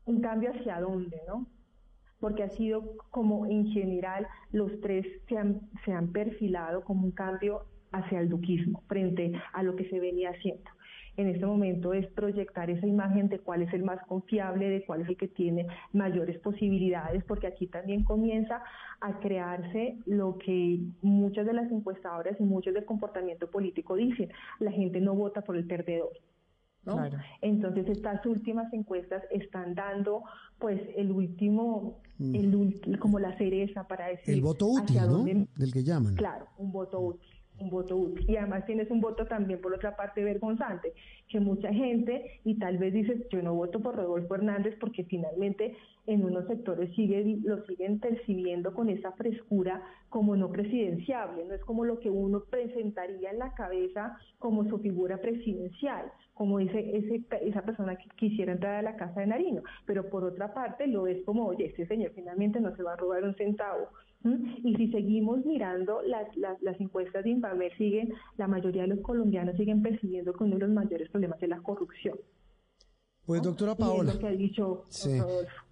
un 0.05 0.21
cambio 0.21 0.51
hacia 0.51 0.79
dónde, 0.79 1.17
¿no? 1.27 1.45
Porque 2.23 2.43
ha 2.43 2.49
sido 2.51 2.95
como 3.11 3.45
en 3.47 3.67
general 3.67 4.25
los 4.53 4.71
tres 4.79 5.05
se 5.27 5.37
han, 5.37 5.59
se 5.83 5.91
han 5.91 6.13
perfilado 6.13 6.85
como 6.85 7.03
un 7.03 7.11
cambio 7.11 7.65
hacia 7.91 8.21
el 8.21 8.29
duquismo 8.29 8.81
frente 8.87 9.33
a 9.51 9.61
lo 9.61 9.75
que 9.75 9.89
se 9.89 9.99
venía 9.99 10.29
haciendo. 10.29 10.71
En 11.17 11.27
este 11.27 11.45
momento 11.45 11.91
es 11.91 12.07
proyectar 12.13 12.69
esa 12.69 12.87
imagen 12.87 13.27
de 13.27 13.39
cuál 13.39 13.63
es 13.63 13.73
el 13.73 13.83
más 13.83 13.99
confiable, 14.07 14.69
de 14.69 14.85
cuál 14.85 15.01
es 15.01 15.09
el 15.09 15.17
que 15.17 15.27
tiene 15.27 15.67
mayores 15.91 16.39
posibilidades, 16.39 17.25
porque 17.25 17.47
aquí 17.47 17.67
también 17.67 18.05
comienza 18.05 18.63
a 19.01 19.19
crearse 19.19 19.97
lo 20.05 20.37
que 20.37 20.79
muchas 21.01 21.45
de 21.45 21.51
las 21.51 21.69
encuestadoras 21.69 22.39
y 22.39 22.43
muchos 22.43 22.73
del 22.73 22.85
comportamiento 22.85 23.51
político 23.51 23.97
dicen, 23.97 24.29
la 24.59 24.71
gente 24.71 25.01
no 25.01 25.13
vota 25.13 25.41
por 25.41 25.57
el 25.57 25.67
perdedor, 25.67 26.13
entonces 27.41 27.87
estas 27.87 28.25
últimas 28.25 28.71
encuestas 28.73 29.23
están 29.31 29.73
dando 29.75 30.23
pues 30.59 30.81
el 30.95 31.11
último. 31.11 32.01
El, 32.19 32.99
como 32.99 33.19
la 33.19 33.37
cereza 33.37 33.87
para 33.87 34.07
decir... 34.07 34.33
El 34.33 34.41
voto 34.41 34.67
útil, 34.67 34.97
¿no? 34.97 35.23
Del 35.23 35.73
que 35.73 35.83
llaman. 35.83 36.15
Claro, 36.15 36.47
un 36.57 36.71
voto 36.71 36.99
útil 36.99 37.32
un 37.63 37.69
voto 37.69 37.95
útil. 37.97 38.25
Y 38.29 38.37
además 38.37 38.65
tienes 38.65 38.89
un 38.91 39.01
voto 39.01 39.25
también, 39.25 39.61
por 39.61 39.73
otra 39.73 39.95
parte, 39.95 40.23
vergonzante, 40.23 40.93
que 41.29 41.39
mucha 41.39 41.73
gente, 41.73 42.39
y 42.43 42.59
tal 42.59 42.77
vez 42.77 42.93
dices, 42.93 43.27
yo 43.29 43.41
no 43.41 43.55
voto 43.55 43.79
por 43.79 43.95
Rodolfo 43.95 44.35
Hernández 44.35 44.75
porque 44.79 45.03
finalmente 45.05 45.75
en 46.05 46.23
unos 46.25 46.45
sectores 46.47 46.93
sigue, 46.95 47.37
lo 47.43 47.65
siguen 47.65 47.99
percibiendo 47.99 48.73
con 48.73 48.89
esa 48.89 49.13
frescura 49.13 49.81
como 50.09 50.35
no 50.35 50.49
presidenciable, 50.49 51.45
no 51.45 51.53
es 51.53 51.61
como 51.61 51.85
lo 51.85 51.99
que 51.99 52.09
uno 52.09 52.43
presentaría 52.49 53.31
en 53.31 53.39
la 53.39 53.53
cabeza 53.53 54.17
como 54.37 54.67
su 54.69 54.79
figura 54.79 55.17
presidencial, 55.17 56.11
como 56.33 56.59
ese, 56.59 56.97
ese, 56.97 57.23
esa 57.41 57.61
persona 57.61 57.95
que 57.95 58.09
quisiera 58.15 58.51
entrar 58.51 58.75
a 58.75 58.81
la 58.81 58.95
casa 58.97 59.21
de 59.21 59.27
Nariño, 59.27 59.63
pero 59.85 60.09
por 60.09 60.23
otra 60.23 60.53
parte 60.53 60.87
lo 60.87 61.07
es 61.07 61.23
como, 61.23 61.47
oye, 61.47 61.67
este 61.67 61.87
señor 61.87 62.11
finalmente 62.13 62.59
no 62.59 62.75
se 62.75 62.83
va 62.83 62.93
a 62.93 62.97
robar 62.97 63.23
un 63.23 63.35
centavo, 63.35 63.87
y 64.63 64.75
si 64.75 64.91
seguimos 64.91 65.45
mirando 65.45 66.01
las, 66.01 66.35
las, 66.37 66.61
las 66.61 66.79
encuestas 66.79 67.23
de 67.23 67.31
Invamer, 67.31 67.75
siguen, 67.77 68.13
la 68.37 68.47
mayoría 68.47 68.83
de 68.83 68.89
los 68.89 68.99
colombianos 69.01 69.57
siguen 69.57 69.81
percibiendo 69.81 70.33
que 70.33 70.43
uno 70.43 70.55
de 70.55 70.61
los 70.61 70.69
mayores 70.69 71.09
problemas 71.09 71.41
es 71.43 71.49
la 71.49 71.61
corrupción. 71.61 72.17
Pues 73.25 73.41
doctora 73.41 73.75
Paola, 73.75 74.17
que 74.17 74.27
ha 74.27 74.31
dicho 74.31 74.83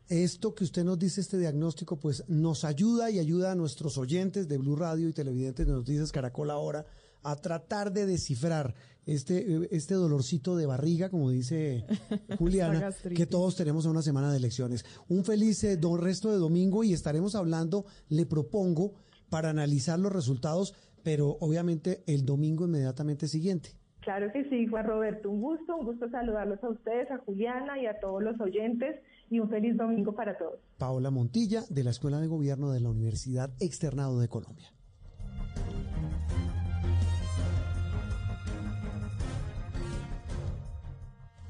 esto 0.08 0.54
que 0.54 0.64
usted 0.64 0.84
nos 0.84 1.00
dice, 1.00 1.22
este 1.22 1.38
diagnóstico, 1.38 1.98
pues 1.98 2.28
nos 2.30 2.66
ayuda 2.66 3.10
y 3.12 3.20
ayuda 3.20 3.52
a 3.52 3.56
nuestros 3.56 3.98
oyentes 3.98 4.48
de 4.48 4.58
Blue 4.58 4.76
Radio 4.76 5.08
y 5.08 5.14
televidentes 5.14 5.66
de 5.66 5.74
Noticias 5.74 6.12
Caracol 6.12 6.52
ahora 6.52 6.86
a 7.24 7.36
tratar 7.36 7.92
de 7.92 8.06
descifrar 8.06 8.74
este, 9.06 9.68
este 9.76 9.94
dolorcito 9.96 10.56
de 10.56 10.66
barriga, 10.66 11.10
como 11.10 11.30
dice 11.30 11.86
Juliana, 12.38 12.92
que 13.16 13.26
todos 13.26 13.56
tenemos 13.56 13.86
en 13.86 13.92
una 13.92 14.02
semana 14.02 14.32
de 14.32 14.38
elecciones. 14.38 14.86
Un 15.08 15.24
feliz 15.24 15.64
eh, 15.64 15.80
resto 16.00 16.32
de 16.32 16.38
domingo 16.38 16.84
y 16.84 16.94
estaremos 16.94 17.36
hablando, 17.36 17.86
le 18.10 18.26
propongo, 18.26 18.94
para 19.30 19.50
analizar 19.50 19.98
los 19.98 20.12
resultados, 20.12 20.76
pero 21.04 21.38
obviamente 21.40 22.04
el 22.06 22.26
domingo 22.26 22.66
inmediatamente 22.66 23.28
siguiente. 23.28 23.72
Claro 24.02 24.32
que 24.34 24.50
sí, 24.50 24.68
Juan 24.68 24.86
Roberto, 24.86 25.30
un 25.30 25.42
gusto, 25.42 25.78
un 25.78 25.86
gusto 25.86 26.10
saludarlos 26.10 26.64
a 26.64 26.70
ustedes, 26.70 27.10
a 27.12 27.20
Juliana 27.20 27.80
y 27.80 27.86
a 27.86 28.00
todos 28.00 28.22
los 28.22 28.40
oyentes 28.42 29.00
y 29.30 29.40
un 29.40 29.50
feliz 29.50 29.78
domingo 29.78 30.14
para 30.14 30.38
todos. 30.38 30.60
Paola 30.78 31.12
Montilla, 31.12 31.62
de 31.70 31.84
la 31.84 31.92
Escuela 31.92 32.20
de 32.20 32.28
Gobierno 32.28 32.72
de 32.72 32.82
la 32.82 32.90
Universidad 32.90 33.52
Externado 33.60 34.20
de 34.20 34.28
Colombia. 34.28 34.74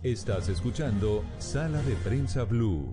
Estás 0.03 0.49
escuchando 0.49 1.23
Sala 1.37 1.81
de 1.83 1.95
Prensa 1.97 2.43
Blue. 2.43 2.87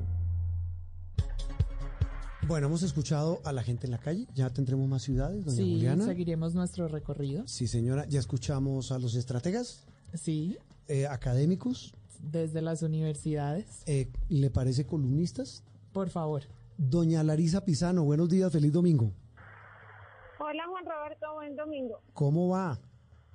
Bueno, 2.46 2.66
hemos 2.66 2.82
escuchado 2.82 3.40
a 3.44 3.52
la 3.52 3.62
gente 3.62 3.86
en 3.86 3.92
la 3.92 3.98
calle, 3.98 4.26
ya 4.34 4.48
tendremos 4.50 4.88
más 4.88 5.02
ciudades, 5.02 5.44
doña 5.44 5.56
Sí, 5.56 5.72
Juliana. 5.74 6.04
seguiremos 6.06 6.54
nuestro 6.54 6.88
recorrido. 6.88 7.46
Sí, 7.46 7.66
señora, 7.66 8.06
ya 8.08 8.20
escuchamos 8.20 8.90
a 8.92 8.98
los 8.98 9.14
estrategas, 9.14 9.84
Sí, 10.14 10.56
eh, 10.86 11.06
académicos, 11.06 11.94
desde 12.20 12.62
las 12.62 12.82
universidades. 12.82 13.82
eh, 13.86 14.10
¿le 14.28 14.50
parece 14.50 14.86
columnistas? 14.86 15.62
Por 15.92 16.08
favor. 16.10 16.42
Doña 16.78 17.22
Larisa 17.22 17.64
Pisano, 17.64 18.04
buenos 18.04 18.28
días, 18.30 18.50
feliz 18.52 18.72
domingo. 18.72 19.12
Hola 20.40 20.64
Juan 20.70 20.84
Roberto, 20.86 21.26
buen 21.34 21.56
domingo. 21.56 22.00
¿Cómo 22.14 22.48
va? 22.48 22.78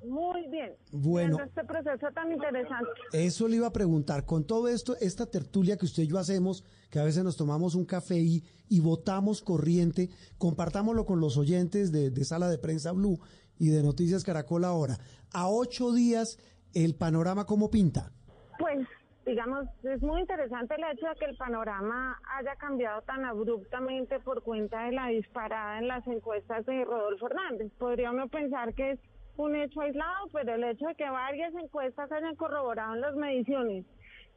Muy 0.04 0.48
bien. 0.50 0.74
Bueno. 0.92 1.38
Este 1.44 1.64
proceso 1.64 2.08
tan 2.14 2.32
interesante. 2.32 2.90
Eso 3.14 3.48
le 3.48 3.58
iba 3.58 3.68
a 3.68 3.74
preguntar, 3.74 4.26
con 4.26 4.46
todo 4.46 4.68
esto, 4.68 4.96
esta 5.00 5.26
tertulia 5.26 5.78
que 5.78 5.86
usted 5.86 6.04
y 6.04 6.08
yo 6.08 6.18
hacemos, 6.18 6.64
que 6.90 7.00
a 7.00 7.04
veces 7.04 7.24
nos 7.24 7.38
tomamos 7.38 7.76
un 7.76 7.86
café 7.86 8.18
y, 8.20 8.44
y 8.70 8.82
votamos 8.82 9.42
corriente, 9.42 10.10
compartámoslo 10.38 11.06
con 11.06 11.20
los 11.20 11.38
oyentes 11.38 11.92
de, 11.92 12.10
de 12.10 12.26
Sala 12.26 12.50
de 12.50 12.58
Prensa 12.58 12.92
Blue 12.92 13.20
y 13.58 13.70
de 13.70 13.82
Noticias 13.84 14.24
Caracol 14.24 14.66
ahora. 14.66 14.98
A 15.32 15.50
ocho 15.50 15.94
días, 15.94 16.38
el 16.74 16.96
panorama 16.96 17.46
cómo 17.46 17.70
pinta. 17.70 18.12
Pues, 18.60 18.88
digamos, 19.26 19.66
es 19.84 20.02
muy 20.02 20.22
interesante 20.22 20.76
el 20.76 20.84
hecho 20.92 21.08
de 21.08 21.16
que 21.16 21.26
el 21.26 21.38
panorama 21.38 22.20
haya 22.38 22.56
cambiado 22.58 23.02
tan 23.04 23.24
abruptamente 23.26 24.20
por 24.20 24.44
cuenta 24.44 24.86
de 24.86 24.92
la 24.92 25.08
disparada 25.08 25.80
en 25.80 25.88
las 25.88 26.06
encuestas 26.08 26.66
de 26.66 26.84
Rodolfo 26.84 27.28
Hernández. 27.28 27.72
Podría 27.78 28.12
uno 28.12 28.28
pensar 28.28 28.74
que 28.74 28.92
es 28.92 29.00
un 29.38 29.56
hecho 29.56 29.82
aislado, 29.82 30.28
pero 30.32 30.54
el 30.56 30.64
hecho 30.64 30.86
de 30.88 30.96
que 30.96 31.10
varias 31.10 31.54
encuestas 31.56 32.12
hayan 32.12 32.36
corroborado 32.36 32.96
las 32.96 33.16
mediciones 33.16 33.86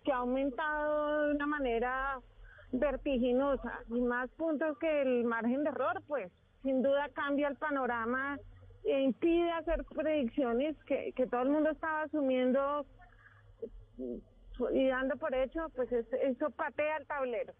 que 0.04 0.12
ha 0.12 0.16
aumentado 0.18 1.28
de 1.28 1.35
una 1.35 1.46
manera 1.46 2.18
vertiginosa 2.72 3.80
y 3.88 4.00
más 4.00 4.30
puntos 4.32 4.78
que 4.78 5.02
el 5.02 5.24
margen 5.24 5.62
de 5.64 5.70
error, 5.70 6.02
pues 6.06 6.32
sin 6.62 6.82
duda 6.82 7.09
cambia 7.11 7.48
el 7.48 7.56
panorama 7.56 8.38
e 8.85 9.00
impide 9.02 9.50
hacer 9.52 9.85
predicciones 9.85 10.76
que, 10.85 11.12
que 11.14 11.26
todo 11.26 11.42
el 11.42 11.50
mundo 11.50 11.70
estaba 11.70 12.02
asumiendo 12.02 12.87
y 14.72 14.88
dando 14.88 15.16
por 15.16 15.35
hecho, 15.35 15.68
pues 15.74 15.90
es- 15.92 16.12
eso 16.12 16.50
patea 16.50 16.96
el 16.98 17.06
tablero. 17.06 17.52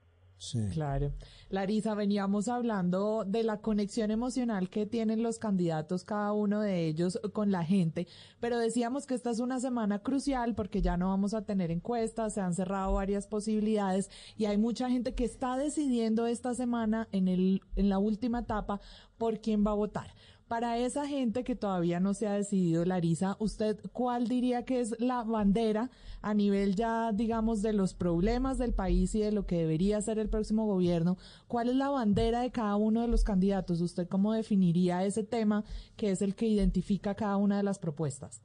Claro. 0.72 1.12
Larisa, 1.49 1.94
veníamos 1.94 2.49
hablando 2.49 3.25
de 3.27 3.42
la 3.42 3.61
conexión 3.61 4.11
emocional 4.11 4.68
que 4.68 4.85
tienen 4.85 5.22
los 5.22 5.38
candidatos, 5.38 6.05
cada 6.05 6.33
uno 6.33 6.61
de 6.61 6.87
ellos, 6.87 7.18
con 7.33 7.51
la 7.51 7.64
gente, 7.64 8.07
pero 8.38 8.59
decíamos 8.59 9.07
que 9.07 9.14
esta 9.14 9.31
es 9.31 9.40
una 9.40 9.61
semana 9.61 10.01
crucial 10.01 10.55
porque 10.55 10.83
ya 10.83 10.96
no 10.96 11.09
vamos 11.09 11.33
a 11.35 11.42
tener 11.42 11.70
encuestas, 11.70 12.35
se 12.35 12.40
han 12.40 12.55
cerrado 12.55 12.92
varias 12.92 13.27
posibilidades 13.27 14.11
y 14.37 14.44
hay 14.44 14.59
mucha 14.59 14.90
gente 14.90 15.14
que 15.14 15.25
está 15.25 15.57
decidiendo 15.57 16.27
esta 16.27 16.55
semana 16.55 17.09
en, 17.12 17.29
el, 17.29 17.62
en 17.77 17.88
la 17.88 17.99
última 17.99 18.40
etapa 18.40 18.81
por 19.16 19.40
quién 19.40 19.64
va 19.66 19.70
a 19.70 19.75
votar. 19.75 20.14
Para 20.48 20.78
esa 20.78 21.09
gente 21.09 21.42
que 21.42 21.56
todavía 21.56 21.98
no 21.98 22.14
se 22.14 22.28
ha 22.28 22.35
decidido, 22.35 22.85
Larisa, 22.85 23.37
¿usted 23.40 23.78
cuál 23.92 24.28
diría 24.28 24.64
que 24.64 24.78
es 24.78 25.00
la 25.00 25.24
bandera 25.24 25.90
a 26.22 26.35
nivel 26.35 26.76
ya, 26.76 27.11
digamos, 27.12 27.62
de 27.62 27.72
los 27.72 27.94
problemas 27.94 28.56
del 28.56 28.72
país 28.72 29.12
y 29.16 29.20
de 29.22 29.32
lo 29.32 29.44
que 29.44 29.56
debería 29.56 30.00
ser 30.00 30.20
el 30.20 30.28
próximo 30.28 30.64
gobierno? 30.64 31.16
¿Cuál 31.48 31.70
es 31.70 31.74
la 31.74 31.90
bandera 31.90 32.42
de 32.42 32.52
cada 32.52 32.76
uno 32.76 33.02
de 33.02 33.09
los 33.09 33.24
candidatos? 33.24 33.80
¿Usted 33.80 34.06
cómo 34.06 34.35
definiría 34.35 35.04
ese 35.04 35.24
tema 35.24 35.64
que 35.96 36.12
es 36.12 36.22
el 36.22 36.37
que 36.37 36.46
identifica 36.46 37.16
cada 37.16 37.38
una 37.38 37.56
de 37.56 37.64
las 37.64 37.80
propuestas? 37.80 38.40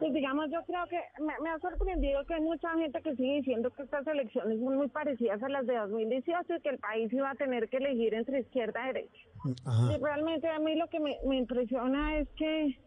Pues 0.00 0.12
digamos, 0.14 0.50
yo 0.50 0.64
creo 0.64 0.84
que 0.88 0.98
me, 1.22 1.50
ha 1.50 1.58
sorprendido 1.60 2.24
que 2.24 2.34
hay 2.34 2.40
mucha 2.40 2.70
gente 2.74 3.00
que 3.02 3.14
sigue 3.14 3.36
diciendo 3.36 3.70
que 3.70 3.82
estas 3.84 4.04
elecciones 4.06 4.58
son 4.58 4.74
muy 4.74 4.88
parecidas 4.88 5.40
a 5.42 5.48
las 5.48 5.64
de 5.66 5.76
2018 5.76 6.54
y 6.56 6.60
que 6.60 6.70
el 6.70 6.78
país 6.78 7.12
iba 7.12 7.30
a 7.30 7.34
tener 7.36 7.68
que 7.68 7.76
elegir 7.76 8.14
entre 8.14 8.40
izquierda 8.40 8.82
y 8.82 8.86
derecha. 8.94 9.29
Ajá. 9.64 9.96
Realmente 10.00 10.48
a 10.48 10.58
mí 10.58 10.74
lo 10.76 10.88
que 10.88 11.00
me, 11.00 11.18
me 11.26 11.36
impresiona 11.36 12.18
es 12.18 12.28
que, 12.36 12.78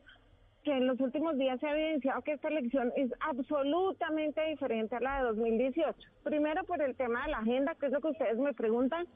que 0.64 0.72
en 0.72 0.88
los 0.88 1.00
últimos 1.00 1.38
días 1.38 1.60
se 1.60 1.68
ha 1.68 1.76
evidenciado 1.76 2.22
que 2.22 2.34
esta 2.34 2.48
elección 2.48 2.92
es 2.96 3.12
absolutamente 3.20 4.42
diferente 4.50 4.96
a 4.96 5.00
la 5.00 5.18
de 5.18 5.24
2018. 5.30 5.98
Primero 6.24 6.64
por 6.64 6.82
el 6.82 6.96
tema 6.96 7.24
de 7.26 7.32
la 7.32 7.40
agenda, 7.40 7.76
que 7.76 7.88
es 7.88 7.92
lo 7.92 8.02
que 8.02 8.10
ustedes 8.10 8.38
me 8.38 8.54
preguntan. 8.54 9.08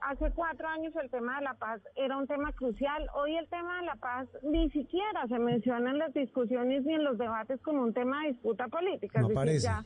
Hace 0.00 0.30
cuatro 0.32 0.68
años 0.68 0.94
el 1.02 1.10
tema 1.10 1.38
de 1.38 1.44
la 1.44 1.54
paz 1.54 1.80
era 1.96 2.16
un 2.16 2.26
tema 2.26 2.52
crucial. 2.52 3.06
Hoy 3.14 3.36
el 3.36 3.48
tema 3.48 3.80
de 3.80 3.86
la 3.86 3.96
paz 3.96 4.28
ni 4.42 4.70
siquiera 4.70 5.26
se 5.28 5.38
menciona 5.38 5.90
en 5.90 5.98
las 5.98 6.12
discusiones 6.14 6.84
ni 6.84 6.94
en 6.94 7.04
los 7.04 7.18
debates 7.18 7.60
como 7.62 7.82
un 7.82 7.92
tema 7.92 8.22
de 8.22 8.32
disputa 8.32 8.68
política. 8.68 9.20
No 9.20 9.28
es 9.28 9.34
decir, 9.34 9.60
ya 9.60 9.84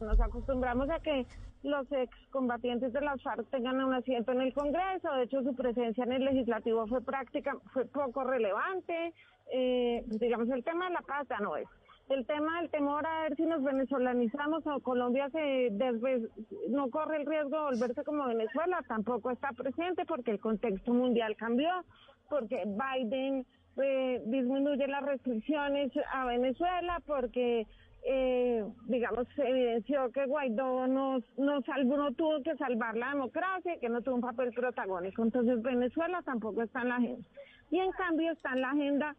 nos 0.00 0.20
acostumbramos 0.20 0.88
a 0.88 1.00
que 1.00 1.26
los 1.62 1.90
excombatientes 1.92 2.92
de 2.92 3.00
las 3.02 3.22
FARC 3.22 3.46
tengan 3.50 3.82
un 3.84 3.92
asiento 3.92 4.32
en 4.32 4.40
el 4.40 4.54
Congreso. 4.54 5.12
De 5.12 5.24
hecho, 5.24 5.42
su 5.42 5.54
presencia 5.54 6.04
en 6.04 6.12
el 6.12 6.24
legislativo 6.24 6.86
fue 6.86 7.02
práctica, 7.02 7.54
fue 7.72 7.84
poco 7.84 8.24
relevante. 8.24 9.12
Eh, 9.52 10.04
digamos, 10.06 10.48
el 10.48 10.64
tema 10.64 10.86
de 10.86 10.94
la 10.94 11.02
paz 11.02 11.26
ya 11.28 11.38
no 11.38 11.56
es. 11.56 11.68
El 12.10 12.26
tema 12.26 12.60
del 12.60 12.70
temor 12.70 13.06
a 13.06 13.22
ver 13.22 13.36
si 13.36 13.44
nos 13.44 13.62
venezolanizamos 13.62 14.66
o 14.66 14.80
Colombia 14.80 15.30
se 15.30 15.70
no 16.68 16.90
corre 16.90 17.18
el 17.18 17.26
riesgo 17.26 17.56
de 17.56 17.76
volverse 17.76 18.02
como 18.02 18.26
Venezuela, 18.26 18.82
tampoco 18.88 19.30
está 19.30 19.52
presente 19.52 20.04
porque 20.06 20.32
el 20.32 20.40
contexto 20.40 20.92
mundial 20.92 21.36
cambió, 21.36 21.70
porque 22.28 22.64
Biden 22.66 23.46
eh, 23.80 24.20
disminuye 24.26 24.88
las 24.88 25.04
restricciones 25.04 25.92
a 26.12 26.26
Venezuela, 26.26 27.00
porque 27.06 27.68
eh, 28.02 28.64
digamos, 28.88 29.28
se 29.36 29.48
evidenció 29.48 30.10
que 30.10 30.26
Guaidó 30.26 30.88
no, 30.88 31.20
no, 31.36 31.60
no 31.60 32.12
tuvo 32.14 32.42
que 32.42 32.56
salvar 32.56 32.96
la 32.96 33.10
democracia, 33.10 33.78
que 33.78 33.88
no 33.88 34.02
tuvo 34.02 34.16
un 34.16 34.20
papel 34.20 34.52
protagónico. 34.52 35.22
Entonces 35.22 35.62
Venezuela 35.62 36.22
tampoco 36.22 36.62
está 36.62 36.82
en 36.82 36.88
la 36.88 36.96
agenda. 36.96 37.28
Y 37.70 37.78
en 37.78 37.92
cambio 37.92 38.32
está 38.32 38.52
en 38.52 38.62
la 38.62 38.70
agenda 38.70 39.14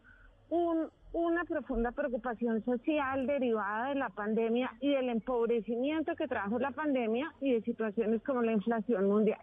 un, 0.50 0.90
una 1.12 1.44
profunda 1.44 1.92
preocupación 1.92 2.64
social 2.64 3.26
derivada 3.26 3.90
de 3.90 3.96
la 3.96 4.08
pandemia 4.08 4.70
y 4.80 4.92
del 4.92 5.10
empobrecimiento 5.10 6.16
que 6.16 6.26
trajo 6.26 6.58
la 6.58 6.70
pandemia 6.70 7.32
y 7.40 7.52
de 7.52 7.62
situaciones 7.62 8.22
como 8.22 8.42
la 8.42 8.52
inflación 8.52 9.08
mundial. 9.08 9.40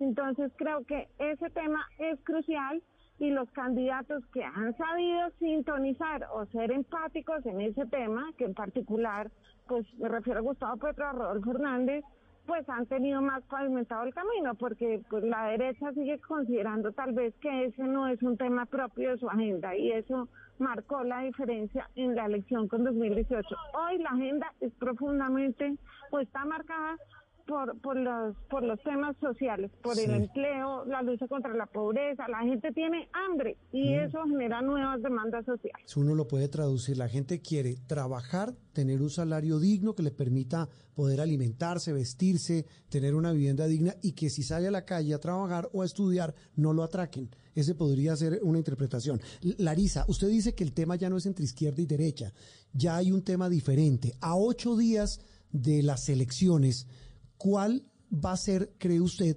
Entonces 0.00 0.52
creo 0.56 0.84
que 0.84 1.08
ese 1.18 1.50
tema 1.50 1.86
es 1.98 2.18
crucial 2.24 2.82
y 3.18 3.30
los 3.30 3.48
candidatos 3.52 4.24
que 4.32 4.42
han 4.42 4.76
sabido 4.76 5.30
sintonizar 5.38 6.26
o 6.32 6.46
ser 6.46 6.72
empáticos 6.72 7.46
en 7.46 7.60
ese 7.60 7.86
tema, 7.86 8.32
que 8.36 8.44
en 8.44 8.54
particular, 8.54 9.30
pues 9.68 9.86
me 9.98 10.08
refiero 10.08 10.40
a 10.40 10.42
Gustavo 10.42 10.76
Petro, 10.78 11.06
a 11.06 11.12
Rodolfo 11.12 11.52
Hernández, 11.52 12.04
pues 12.46 12.68
han 12.68 12.86
tenido 12.86 13.22
más 13.22 13.42
pavimentado 13.44 14.02
el 14.02 14.12
camino, 14.12 14.54
porque 14.56 15.00
pues 15.08 15.22
la 15.24 15.46
derecha 15.46 15.92
sigue 15.92 16.18
considerando 16.18 16.92
tal 16.92 17.12
vez 17.12 17.34
que 17.36 17.66
ese 17.66 17.84
no 17.84 18.08
es 18.08 18.22
un 18.22 18.36
tema 18.36 18.66
propio 18.66 19.10
de 19.10 19.18
su 19.18 19.28
agenda 19.30 19.76
y 19.76 19.92
eso 19.92 20.28
marcó 20.58 21.02
la 21.04 21.20
diferencia 21.22 21.88
en 21.96 22.14
la 22.14 22.26
elección 22.26 22.68
con 22.68 22.84
2018. 22.84 23.48
Hoy 23.74 23.98
la 23.98 24.10
agenda 24.10 24.52
es 24.60 24.72
profundamente, 24.74 25.76
o 26.10 26.18
está 26.20 26.44
marcada 26.44 26.96
por, 27.46 27.78
por, 27.80 27.96
los, 27.96 28.36
por 28.48 28.62
los 28.62 28.82
temas 28.82 29.16
sociales, 29.20 29.70
por 29.82 29.98
el 29.98 30.10
empleo, 30.10 30.84
la 30.86 31.02
lucha 31.02 31.26
contra 31.28 31.54
la 31.54 31.66
pobreza. 31.66 32.26
La 32.28 32.40
gente 32.40 32.72
tiene 32.72 33.08
hambre 33.12 33.56
y 33.72 33.94
eso 33.94 34.22
genera 34.24 34.62
nuevas 34.62 35.02
demandas 35.02 35.44
sociales. 35.44 35.82
Si 35.86 36.00
uno 36.00 36.14
lo 36.14 36.26
puede 36.26 36.48
traducir, 36.48 36.96
la 36.96 37.08
gente 37.08 37.40
quiere 37.40 37.76
trabajar, 37.86 38.54
tener 38.72 39.02
un 39.02 39.10
salario 39.10 39.58
digno 39.58 39.94
que 39.94 40.02
le 40.02 40.10
permita 40.10 40.68
poder 40.94 41.20
alimentarse, 41.20 41.92
vestirse, 41.92 42.66
tener 42.88 43.14
una 43.14 43.32
vivienda 43.32 43.66
digna 43.66 43.94
y 44.02 44.12
que 44.12 44.30
si 44.30 44.42
sale 44.42 44.68
a 44.68 44.70
la 44.70 44.84
calle 44.84 45.14
a 45.14 45.20
trabajar 45.20 45.68
o 45.72 45.82
a 45.82 45.86
estudiar 45.86 46.34
no 46.56 46.72
lo 46.72 46.82
atraquen. 46.82 47.30
Ese 47.54 47.74
podría 47.74 48.16
ser 48.16 48.40
una 48.42 48.58
interpretación. 48.58 49.20
Larisa, 49.58 50.04
usted 50.08 50.28
dice 50.28 50.54
que 50.54 50.64
el 50.64 50.72
tema 50.72 50.96
ya 50.96 51.08
no 51.08 51.16
es 51.16 51.26
entre 51.26 51.44
izquierda 51.44 51.82
y 51.82 51.86
derecha, 51.86 52.32
ya 52.72 52.96
hay 52.96 53.12
un 53.12 53.22
tema 53.22 53.48
diferente. 53.48 54.16
A 54.20 54.36
ocho 54.36 54.76
días 54.76 55.20
de 55.52 55.82
las 55.82 56.08
elecciones, 56.08 56.86
¿cuál 57.36 57.84
va 58.12 58.32
a 58.32 58.36
ser, 58.36 58.74
cree 58.78 59.00
usted, 59.00 59.36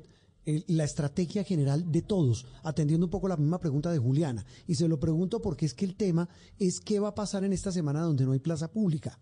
la 0.68 0.86
estrategia 0.86 1.44
general 1.44 1.92
de 1.92 2.02
todos, 2.02 2.46
atendiendo 2.64 3.06
un 3.06 3.10
poco 3.10 3.28
la 3.28 3.38
misma 3.38 3.60
pregunta 3.60 3.92
de 3.92 3.98
Juliana. 3.98 4.46
Y 4.66 4.76
se 4.76 4.88
lo 4.88 5.00
pregunto 5.00 5.42
porque 5.42 5.66
es 5.66 5.74
que 5.74 5.86
el 5.86 5.96
tema 5.96 6.30
es 6.58 6.80
qué 6.80 7.00
va 7.00 7.10
a 7.10 7.16
pasar 7.16 7.44
en 7.44 7.54
esta 7.54 7.72
semana 7.72 8.02
donde 8.02 8.26
no 8.26 8.32
hay 8.32 8.40
plaza 8.40 8.72
pública. 8.72 9.20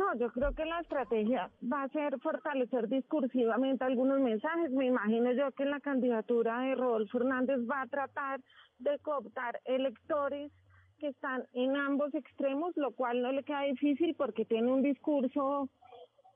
No, 0.00 0.14
yo 0.14 0.32
creo 0.32 0.54
que 0.54 0.64
la 0.64 0.80
estrategia 0.80 1.50
va 1.70 1.82
a 1.82 1.88
ser 1.90 2.18
fortalecer 2.20 2.88
discursivamente 2.88 3.84
algunos 3.84 4.18
mensajes. 4.18 4.70
Me 4.70 4.86
imagino 4.86 5.30
yo 5.32 5.52
que 5.52 5.66
la 5.66 5.78
candidatura 5.78 6.60
de 6.60 6.74
Rodolfo 6.74 7.18
Hernández 7.18 7.58
va 7.70 7.82
a 7.82 7.86
tratar 7.86 8.40
de 8.78 8.98
cooptar 9.00 9.60
electores 9.66 10.50
que 10.98 11.08
están 11.08 11.44
en 11.52 11.76
ambos 11.76 12.14
extremos, 12.14 12.74
lo 12.76 12.92
cual 12.92 13.20
no 13.20 13.30
le 13.32 13.42
queda 13.42 13.64
difícil 13.64 14.14
porque 14.14 14.46
tiene 14.46 14.72
un 14.72 14.82
discurso 14.82 15.68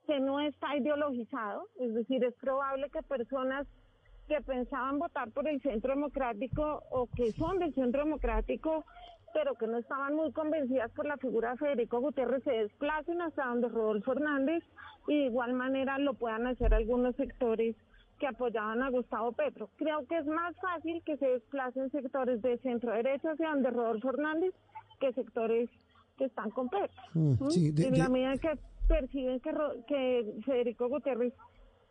que 0.07 0.21
no 0.21 0.41
está 0.41 0.77
ideologizado, 0.77 1.67
es 1.77 1.95
decir, 1.95 2.23
es 2.23 2.35
probable 2.35 2.91
que 2.91 3.03
personas 3.03 3.67
que 4.29 4.43
pensaban 4.43 4.99
votar 4.99 5.31
por 5.31 5.49
el 5.49 5.63
centro 5.63 5.95
democrático 5.95 6.83
o 6.91 7.07
que 7.17 7.33
son 7.33 7.59
del 7.61 7.73
centro 7.73 8.05
democrático 8.05 8.85
pero 9.35 9.55
que 9.57 9.67
no 9.67 9.77
estaban 9.79 10.15
muy 10.15 10.33
convencidas 10.33 10.91
por 10.93 11.05
la 11.07 11.17
figura 11.19 11.51
de 11.51 11.57
Federico 11.59 12.01
Gutiérrez 12.01 12.43
se 12.45 12.53
desplacen 12.53 13.21
hasta 13.21 13.45
donde 13.47 13.69
Rodolfo 13.69 14.13
Hernández 14.13 14.63
y 15.09 15.19
de 15.19 15.27
igual 15.27 15.53
manera 15.53 15.99
lo 15.99 16.15
puedan 16.15 16.47
hacer 16.47 16.73
algunos 16.73 17.15
sectores 17.17 17.77
que 18.21 18.29
apoyaban 18.29 18.81
a 18.83 18.91
Gustavo 18.91 19.33
Petro. 19.33 19.69
Creo 19.77 20.07
que 20.07 20.17
es 20.19 20.27
más 20.27 20.55
fácil 20.61 21.03
que 21.05 21.17
se 21.17 21.27
desplacen 21.27 21.91
sectores 21.91 22.41
de 22.43 22.57
centro 22.59 22.93
derecha 22.93 23.33
hacia 23.33 23.51
donde 23.51 23.71
Rodolfo 23.71 24.11
Hernández 24.11 24.55
que 25.01 25.13
sectores 25.13 25.69
que 26.17 26.27
están 26.27 26.51
con 26.51 26.69
Petro. 26.69 27.03
Mm, 27.15 27.33
¿Mm? 27.45 27.51
sí, 27.51 27.71
de- 27.73 27.89
en 27.89 27.99
la 27.99 28.09
medida 28.09 28.37
que 28.37 28.57
perciben 28.87 29.41
que, 29.41 29.51
que 29.89 30.33
Federico 30.47 30.89
Gutiérrez 30.89 31.33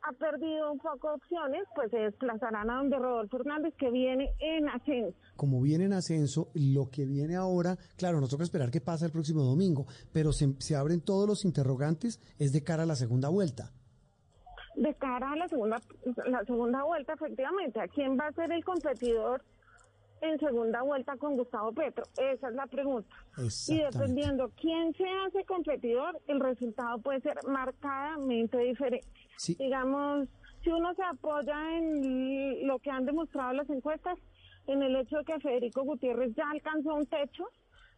ha 0.04 0.12
perdido 0.14 0.72
un 0.72 0.80
poco 0.80 1.10
de 1.10 1.16
opciones, 1.16 1.64
pues 1.76 1.90
se 1.90 1.98
desplazarán 1.98 2.70
a 2.70 2.78
donde 2.78 2.98
Rodolfo 2.98 3.38
Hernández, 3.38 3.74
que 3.78 3.90
viene 3.90 4.30
en 4.40 4.68
ascenso. 4.70 5.18
como 5.36 5.62
viene 5.62 5.86
en 5.86 5.94
ascenso, 5.94 6.50
lo 6.54 6.90
que 6.90 7.06
viene 7.06 7.36
ahora, 7.36 7.78
claro, 7.98 8.20
nos 8.20 8.30
toca 8.30 8.44
esperar 8.44 8.70
qué 8.70 8.82
pasa 8.82 9.06
el 9.06 9.12
próximo 9.12 9.44
domingo, 9.44 9.86
pero 10.12 10.34
se, 10.34 10.54
se 10.60 10.76
abren 10.76 11.02
todos 11.02 11.28
los 11.28 11.46
interrogantes, 11.46 12.20
es 12.38 12.52
de 12.52 12.64
cara 12.64 12.84
a 12.84 12.86
la 12.86 12.96
segunda 12.96 13.30
vuelta. 13.30 13.72
De 14.76 14.94
cara 14.96 15.32
a 15.32 15.36
la 15.36 15.48
segunda, 15.48 15.82
la 16.26 16.44
segunda 16.46 16.84
vuelta, 16.84 17.14
efectivamente, 17.14 17.80
¿a 17.80 17.88
quién 17.88 18.18
va 18.18 18.28
a 18.28 18.34
ser 18.34 18.52
el 18.52 18.64
competidor 18.66 19.44
en 20.24 20.40
segunda 20.40 20.82
vuelta 20.82 21.18
con 21.18 21.36
Gustavo 21.36 21.74
Petro? 21.74 22.06
Esa 22.18 22.48
es 22.48 22.56
la 22.56 22.66
pregunta. 22.66 23.16
Y 23.68 23.80
dependiendo 23.80 24.52
quién 24.60 24.94
se 24.94 25.06
hace 25.06 25.44
competidor, 25.46 26.20
el 26.28 26.40
resultado 26.40 26.98
puede 27.00 27.20
ser 27.22 27.38
marcadamente 27.46 28.58
diferente. 28.60 29.08
Sí. 29.38 29.56
Digamos, 29.60 30.30
si 30.64 30.70
uno 30.72 30.94
se 30.96 31.04
apoya 31.04 31.78
en 31.78 32.66
lo 32.66 32.80
que 32.80 32.90
han 32.90 33.06
demostrado 33.06 33.54
las 33.54 33.70
encuestas, 33.70 34.18
en 34.68 34.82
el 34.82 34.96
hecho 34.96 35.18
de 35.18 35.26
que 35.26 35.40
Federico 35.42 35.84
Gutiérrez 35.84 36.34
ya 36.36 36.50
alcanzó 36.50 36.96
un 36.96 37.06
techo, 37.06 37.46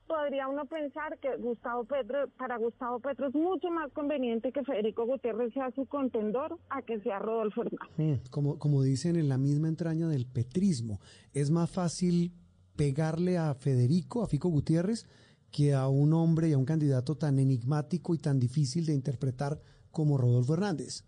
podría 0.08 0.48
uno 0.48 0.66
pensar 0.66 1.18
que 1.20 1.36
Gustavo 1.38 1.84
Petro, 1.86 2.30
para 2.38 2.58
Gustavo 2.58 3.00
Petro 3.00 3.28
es 3.28 3.34
mucho 3.36 3.70
más 3.70 3.92
conveniente 3.92 4.52
que 4.52 4.64
Federico 4.64 5.06
Gutiérrez 5.06 5.54
sea 5.54 5.72
su 5.72 5.86
contendor 5.86 6.58
a 6.70 6.82
que 6.82 7.00
sea 7.02 7.20
Rodolfo 7.20 7.64
Hernández. 7.64 7.90
Mm, 7.98 8.30
Como, 8.30 8.60
como 8.60 8.84
dicen 8.84 9.16
en 9.16 9.30
la 9.30 9.38
misma 9.38 9.68
entraña 9.68 10.08
del 10.08 10.26
petrismo, 10.26 11.00
es 11.34 11.52
más 11.52 11.72
fácil 11.72 12.32
pegarle 12.76 13.38
a 13.38 13.54
Federico, 13.54 14.24
a 14.24 14.28
Fico 14.28 14.50
Gutiérrez, 14.50 15.08
que 15.52 15.74
a 15.74 15.88
un 15.88 16.14
hombre 16.14 16.50
y 16.50 16.54
a 16.54 16.58
un 16.58 16.66
candidato 16.66 17.16
tan 17.16 17.40
enigmático 17.40 18.14
y 18.14 18.18
tan 18.18 18.40
difícil 18.40 18.86
de 18.86 18.94
interpretar 18.94 19.58
como 19.92 20.18
Rodolfo 20.18 20.54
Hernández. 20.54 21.04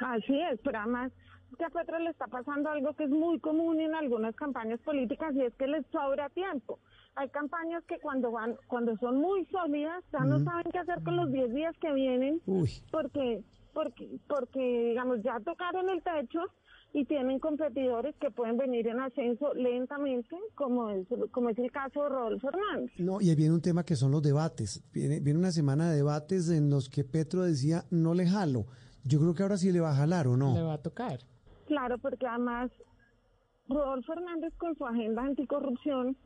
Así 0.00 0.40
es, 0.52 0.60
pero 0.62 0.78
además 0.78 1.12
que 1.58 1.64
a 1.64 1.70
Petro 1.70 1.98
le 1.98 2.10
está 2.10 2.26
pasando 2.26 2.68
algo 2.70 2.94
que 2.94 3.04
es 3.04 3.10
muy 3.10 3.40
común 3.40 3.80
en 3.80 3.94
algunas 3.94 4.34
campañas 4.36 4.78
políticas 4.80 5.34
y 5.34 5.42
es 5.42 5.54
que 5.54 5.66
les 5.66 5.86
sobra 5.86 6.28
tiempo. 6.30 6.78
Hay 7.16 7.28
campañas 7.30 7.82
que 7.84 7.98
cuando 7.98 8.30
van, 8.30 8.56
cuando 8.68 8.96
son 8.98 9.16
muy 9.16 9.44
sólidas, 9.46 10.04
ya 10.12 10.20
no 10.20 10.42
saben 10.44 10.70
qué 10.70 10.78
hacer 10.78 11.02
con 11.02 11.16
los 11.16 11.32
10 11.32 11.54
días 11.54 11.74
que 11.80 11.92
vienen 11.92 12.40
Uy, 12.46 12.70
porque, 12.92 13.42
porque, 13.72 14.18
porque 14.28 14.88
digamos 14.90 15.22
ya 15.22 15.40
tocaron 15.40 15.88
el 15.88 16.02
techo 16.02 16.40
y 16.92 17.04
tienen 17.04 17.38
competidores 17.40 18.14
que 18.16 18.30
pueden 18.30 18.56
venir 18.56 18.86
en 18.88 19.00
ascenso 19.00 19.52
lentamente, 19.54 20.36
como 20.54 20.90
es, 20.90 21.06
como 21.30 21.50
es 21.50 21.58
el 21.58 21.70
caso 21.70 22.04
de 22.04 22.08
Rodolfo 22.08 22.48
Hernández. 22.48 22.92
no, 22.98 23.20
y 23.20 23.30
ahí 23.30 23.36
viene 23.36 23.54
un 23.54 23.60
tema 23.60 23.84
que 23.84 23.96
son 23.96 24.12
los 24.12 24.22
debates. 24.22 24.82
Viene, 24.92 25.20
viene 25.20 25.38
una 25.38 25.52
semana 25.52 25.90
de 25.90 25.96
debates 25.96 26.48
en 26.50 26.70
los 26.70 26.88
que 26.88 27.04
Petro 27.04 27.42
decía, 27.42 27.84
no 27.90 28.14
le 28.14 28.26
jalo. 28.26 28.66
Yo 29.04 29.20
creo 29.20 29.34
que 29.34 29.42
ahora 29.42 29.56
sí 29.56 29.72
le 29.72 29.80
va 29.80 29.90
a 29.90 29.94
jalar, 29.94 30.26
¿o 30.26 30.36
no? 30.36 30.54
Le 30.54 30.62
va 30.62 30.74
a 30.74 30.82
tocar. 30.82 31.20
Claro, 31.66 31.98
porque 31.98 32.26
además 32.26 32.70
Rodolfo 33.68 34.12
Hernández 34.12 34.54
con 34.56 34.76
su 34.76 34.86
agenda 34.86 35.22
anticorrupción, 35.22 36.16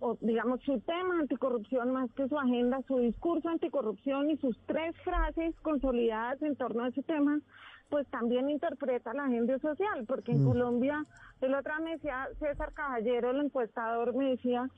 o 0.00 0.16
digamos 0.20 0.60
su 0.62 0.80
tema 0.80 1.18
anticorrupción 1.18 1.92
más 1.92 2.10
que 2.12 2.28
su 2.28 2.38
agenda, 2.38 2.80
su 2.86 2.98
discurso 2.98 3.48
anticorrupción 3.48 4.30
y 4.30 4.36
sus 4.36 4.56
tres 4.66 4.94
frases 5.02 5.54
consolidadas 5.62 6.40
en 6.42 6.56
torno 6.56 6.84
a 6.84 6.88
ese 6.88 7.02
tema, 7.02 7.40
pues 7.88 8.06
también 8.08 8.50
interpreta 8.50 9.14
la 9.14 9.24
agenda 9.24 9.58
social, 9.58 10.04
porque 10.06 10.32
en 10.32 10.44
Colombia, 10.44 11.04
el 11.40 11.54
otro 11.54 11.72
me 11.82 11.92
decía 11.92 12.28
César 12.38 12.72
Caballero, 12.74 13.30
el 13.30 13.40
encuestador, 13.46 14.14
me 14.14 14.30
decía 14.30 14.68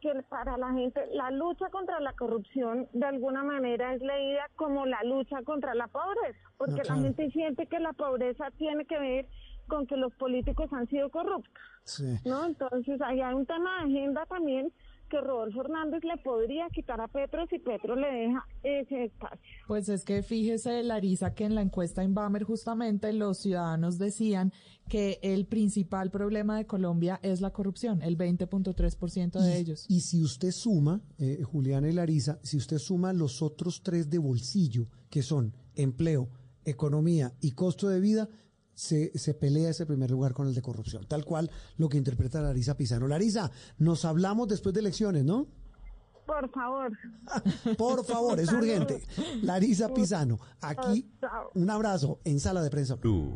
que 0.00 0.22
para 0.28 0.58
la 0.58 0.72
gente 0.72 1.00
la 1.12 1.30
lucha 1.30 1.68
contra 1.70 2.00
la 2.00 2.12
corrupción 2.12 2.88
de 2.92 3.06
alguna 3.06 3.42
manera 3.42 3.94
es 3.94 4.02
leída 4.02 4.50
como 4.56 4.86
la 4.86 5.02
lucha 5.04 5.42
contra 5.44 5.74
la 5.74 5.88
pobreza, 5.88 6.38
porque 6.58 6.82
la 6.88 6.96
gente 6.96 7.30
siente 7.30 7.66
que 7.66 7.78
la 7.78 7.92
pobreza 7.92 8.50
tiene 8.58 8.84
que 8.86 8.98
ver 8.98 9.26
con 9.66 9.86
que 9.86 9.96
los 9.96 10.12
políticos 10.14 10.72
han 10.72 10.88
sido 10.88 11.10
corruptos, 11.10 11.52
Sí. 11.84 12.04
¿no? 12.24 12.46
Entonces 12.46 13.00
ahí 13.02 13.20
hay 13.20 13.34
un 13.34 13.46
tema 13.46 13.70
de 13.84 13.90
agenda 13.90 14.24
también 14.26 14.72
que 15.10 15.20
Rodolfo 15.20 15.60
Hernández 15.60 16.02
le 16.02 16.16
podría 16.22 16.68
quitar 16.70 17.00
a 17.00 17.08
Petro 17.08 17.46
si 17.48 17.58
Petro 17.58 17.94
le 17.94 18.06
deja 18.10 18.46
ese 18.62 19.04
espacio. 19.04 19.38
Pues 19.66 19.88
es 19.88 20.02
que 20.04 20.22
fíjese, 20.22 20.82
Larisa, 20.82 21.34
que 21.34 21.44
en 21.44 21.54
la 21.54 21.60
encuesta 21.62 22.02
Inbamer 22.02 22.42
justamente 22.44 23.12
los 23.12 23.38
ciudadanos 23.38 23.98
decían 23.98 24.52
que 24.88 25.18
el 25.22 25.46
principal 25.46 26.10
problema 26.10 26.56
de 26.56 26.66
Colombia 26.66 27.20
es 27.22 27.40
la 27.42 27.50
corrupción, 27.50 28.02
el 28.02 28.16
20.3% 28.16 29.40
de 29.40 29.50
y, 29.50 29.60
ellos. 29.60 29.86
Y 29.88 30.00
si 30.00 30.22
usted 30.22 30.50
suma, 30.50 31.02
eh, 31.18 31.42
Juliana 31.42 31.88
y 31.88 31.92
Larisa, 31.92 32.38
si 32.42 32.56
usted 32.56 32.78
suma 32.78 33.12
los 33.12 33.42
otros 33.42 33.82
tres 33.82 34.08
de 34.08 34.18
bolsillo, 34.18 34.86
que 35.10 35.22
son 35.22 35.54
empleo, 35.74 36.28
economía 36.64 37.32
y 37.40 37.52
costo 37.52 37.88
de 37.88 38.00
vida, 38.00 38.28
se, 38.74 39.16
se 39.18 39.34
pelea 39.34 39.70
ese 39.70 39.86
primer 39.86 40.10
lugar 40.10 40.32
con 40.34 40.46
el 40.46 40.54
de 40.54 40.62
corrupción. 40.62 41.06
Tal 41.06 41.24
cual 41.24 41.50
lo 41.76 41.88
que 41.88 41.98
interpreta 41.98 42.40
Larisa 42.40 42.76
Pizano. 42.76 43.08
Larisa, 43.08 43.50
nos 43.78 44.04
hablamos 44.04 44.48
después 44.48 44.74
de 44.74 44.80
elecciones, 44.80 45.24
¿no? 45.24 45.46
Por 46.26 46.50
favor. 46.50 46.92
Por 47.76 48.04
favor, 48.04 48.40
es 48.40 48.50
urgente. 48.50 49.02
Larisa 49.42 49.92
Pizano, 49.92 50.38
aquí 50.60 51.10
Chao. 51.20 51.50
un 51.54 51.68
abrazo 51.68 52.20
en 52.24 52.40
Sala 52.40 52.62
de 52.62 52.70
Prensa. 52.70 52.94
Blue. 52.96 53.34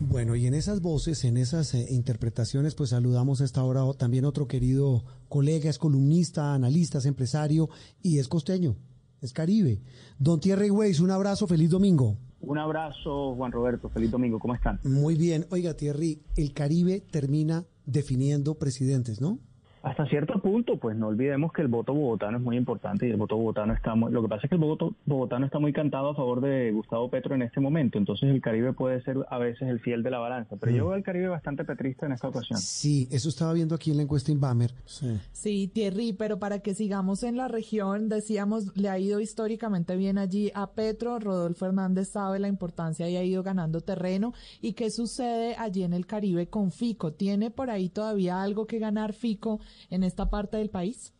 Bueno, 0.00 0.36
y 0.36 0.46
en 0.46 0.54
esas 0.54 0.80
voces, 0.80 1.24
en 1.24 1.36
esas 1.36 1.74
eh, 1.74 1.86
interpretaciones, 1.90 2.74
pues 2.74 2.90
saludamos 2.90 3.40
a 3.40 3.44
esta 3.44 3.62
hora 3.64 3.82
también 3.96 4.24
otro 4.24 4.46
querido 4.46 5.04
colega, 5.28 5.70
es 5.70 5.78
columnista, 5.78 6.54
analista, 6.54 6.98
es 6.98 7.06
empresario 7.06 7.70
y 8.02 8.18
es 8.18 8.28
costeño, 8.28 8.76
es 9.20 9.32
caribe. 9.32 9.82
Don 10.18 10.40
Thierry 10.40 10.70
Weiss, 10.70 11.00
un 11.00 11.10
abrazo, 11.10 11.46
feliz 11.46 11.70
domingo. 11.70 12.18
Un 12.46 12.58
abrazo, 12.58 13.34
Juan 13.34 13.52
Roberto. 13.52 13.88
Feliz 13.88 14.10
domingo. 14.10 14.38
¿Cómo 14.38 14.54
están? 14.54 14.80
Muy 14.84 15.14
bien. 15.14 15.46
Oiga, 15.50 15.74
Thierry, 15.74 16.22
el 16.36 16.52
Caribe 16.52 17.00
termina 17.00 17.64
definiendo 17.86 18.54
presidentes, 18.58 19.20
¿no? 19.20 19.38
Hasta 19.84 20.06
cierto 20.06 20.40
punto, 20.40 20.78
pues 20.78 20.96
no 20.96 21.08
olvidemos 21.08 21.52
que 21.52 21.60
el 21.60 21.68
voto 21.68 21.92
bogotano 21.92 22.38
es 22.38 22.42
muy 22.42 22.56
importante 22.56 23.06
y 23.06 23.10
el 23.10 23.18
voto 23.18 23.36
bogotano 23.36 23.74
está 23.74 23.94
muy... 23.94 24.10
Lo 24.10 24.22
que 24.22 24.28
pasa 24.28 24.40
es 24.44 24.48
que 24.48 24.54
el 24.54 24.60
voto 24.62 24.94
bogotano 25.04 25.44
está 25.44 25.58
muy 25.58 25.74
cantado 25.74 26.08
a 26.08 26.14
favor 26.14 26.40
de 26.40 26.72
Gustavo 26.72 27.10
Petro 27.10 27.34
en 27.34 27.42
este 27.42 27.60
momento, 27.60 27.98
entonces 27.98 28.30
el 28.30 28.40
Caribe 28.40 28.72
puede 28.72 29.02
ser 29.02 29.18
a 29.28 29.36
veces 29.36 29.68
el 29.68 29.80
fiel 29.80 30.02
de 30.02 30.10
la 30.10 30.20
balanza, 30.20 30.56
pero 30.58 30.72
yo 30.72 30.86
veo 30.86 30.94
al 30.94 31.02
Caribe 31.02 31.28
bastante 31.28 31.66
petrista 31.66 32.06
en 32.06 32.12
esta 32.12 32.28
ocasión. 32.28 32.58
Sí, 32.58 33.08
eso 33.10 33.28
estaba 33.28 33.52
viendo 33.52 33.74
aquí 33.74 33.90
en 33.90 33.98
la 33.98 34.04
encuesta 34.04 34.32
Inbamer. 34.32 34.72
Sí. 34.86 35.20
Sí, 35.32 35.68
Thierry, 35.68 36.14
pero 36.14 36.38
para 36.38 36.60
que 36.60 36.74
sigamos 36.74 37.22
en 37.22 37.36
la 37.36 37.48
región, 37.48 38.08
decíamos, 38.08 38.74
le 38.78 38.88
ha 38.88 38.98
ido 38.98 39.20
históricamente 39.20 39.96
bien 39.96 40.16
allí 40.16 40.50
a 40.54 40.70
Petro, 40.70 41.18
Rodolfo 41.18 41.66
Hernández 41.66 42.08
sabe 42.08 42.38
la 42.38 42.48
importancia 42.48 43.06
y 43.10 43.16
ha 43.16 43.22
ido 43.22 43.42
ganando 43.42 43.82
terreno. 43.82 44.32
¿Y 44.62 44.72
qué 44.72 44.90
sucede 44.90 45.56
allí 45.58 45.82
en 45.82 45.92
el 45.92 46.06
Caribe 46.06 46.46
con 46.46 46.72
Fico? 46.72 47.12
¿Tiene 47.12 47.50
por 47.50 47.68
ahí 47.68 47.90
todavía 47.90 48.42
algo 48.42 48.66
que 48.66 48.78
ganar 48.78 49.12
Fico 49.12 49.60
en 49.90 50.02
esta 50.04 50.30
parte 50.30 50.56
del 50.58 50.70
país? 50.70 51.14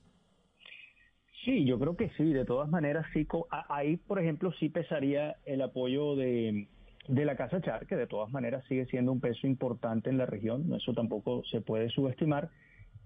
Sí, 1.44 1.64
yo 1.66 1.78
creo 1.78 1.96
que 1.96 2.10
sí. 2.16 2.32
De 2.32 2.44
todas 2.44 2.68
maneras, 2.68 3.06
sí. 3.12 3.26
Ahí, 3.68 3.96
por 3.96 4.18
ejemplo, 4.18 4.52
sí 4.58 4.68
pesaría 4.68 5.36
el 5.44 5.62
apoyo 5.62 6.16
de, 6.16 6.68
de 7.08 7.24
la 7.24 7.36
Casa 7.36 7.60
Char, 7.60 7.86
que 7.86 7.96
de 7.96 8.06
todas 8.06 8.30
maneras 8.32 8.64
sigue 8.68 8.86
siendo 8.86 9.12
un 9.12 9.20
peso 9.20 9.46
importante 9.46 10.10
en 10.10 10.18
la 10.18 10.26
región. 10.26 10.72
Eso 10.74 10.94
tampoco 10.94 11.42
se 11.50 11.60
puede 11.60 11.90
subestimar. 11.90 12.50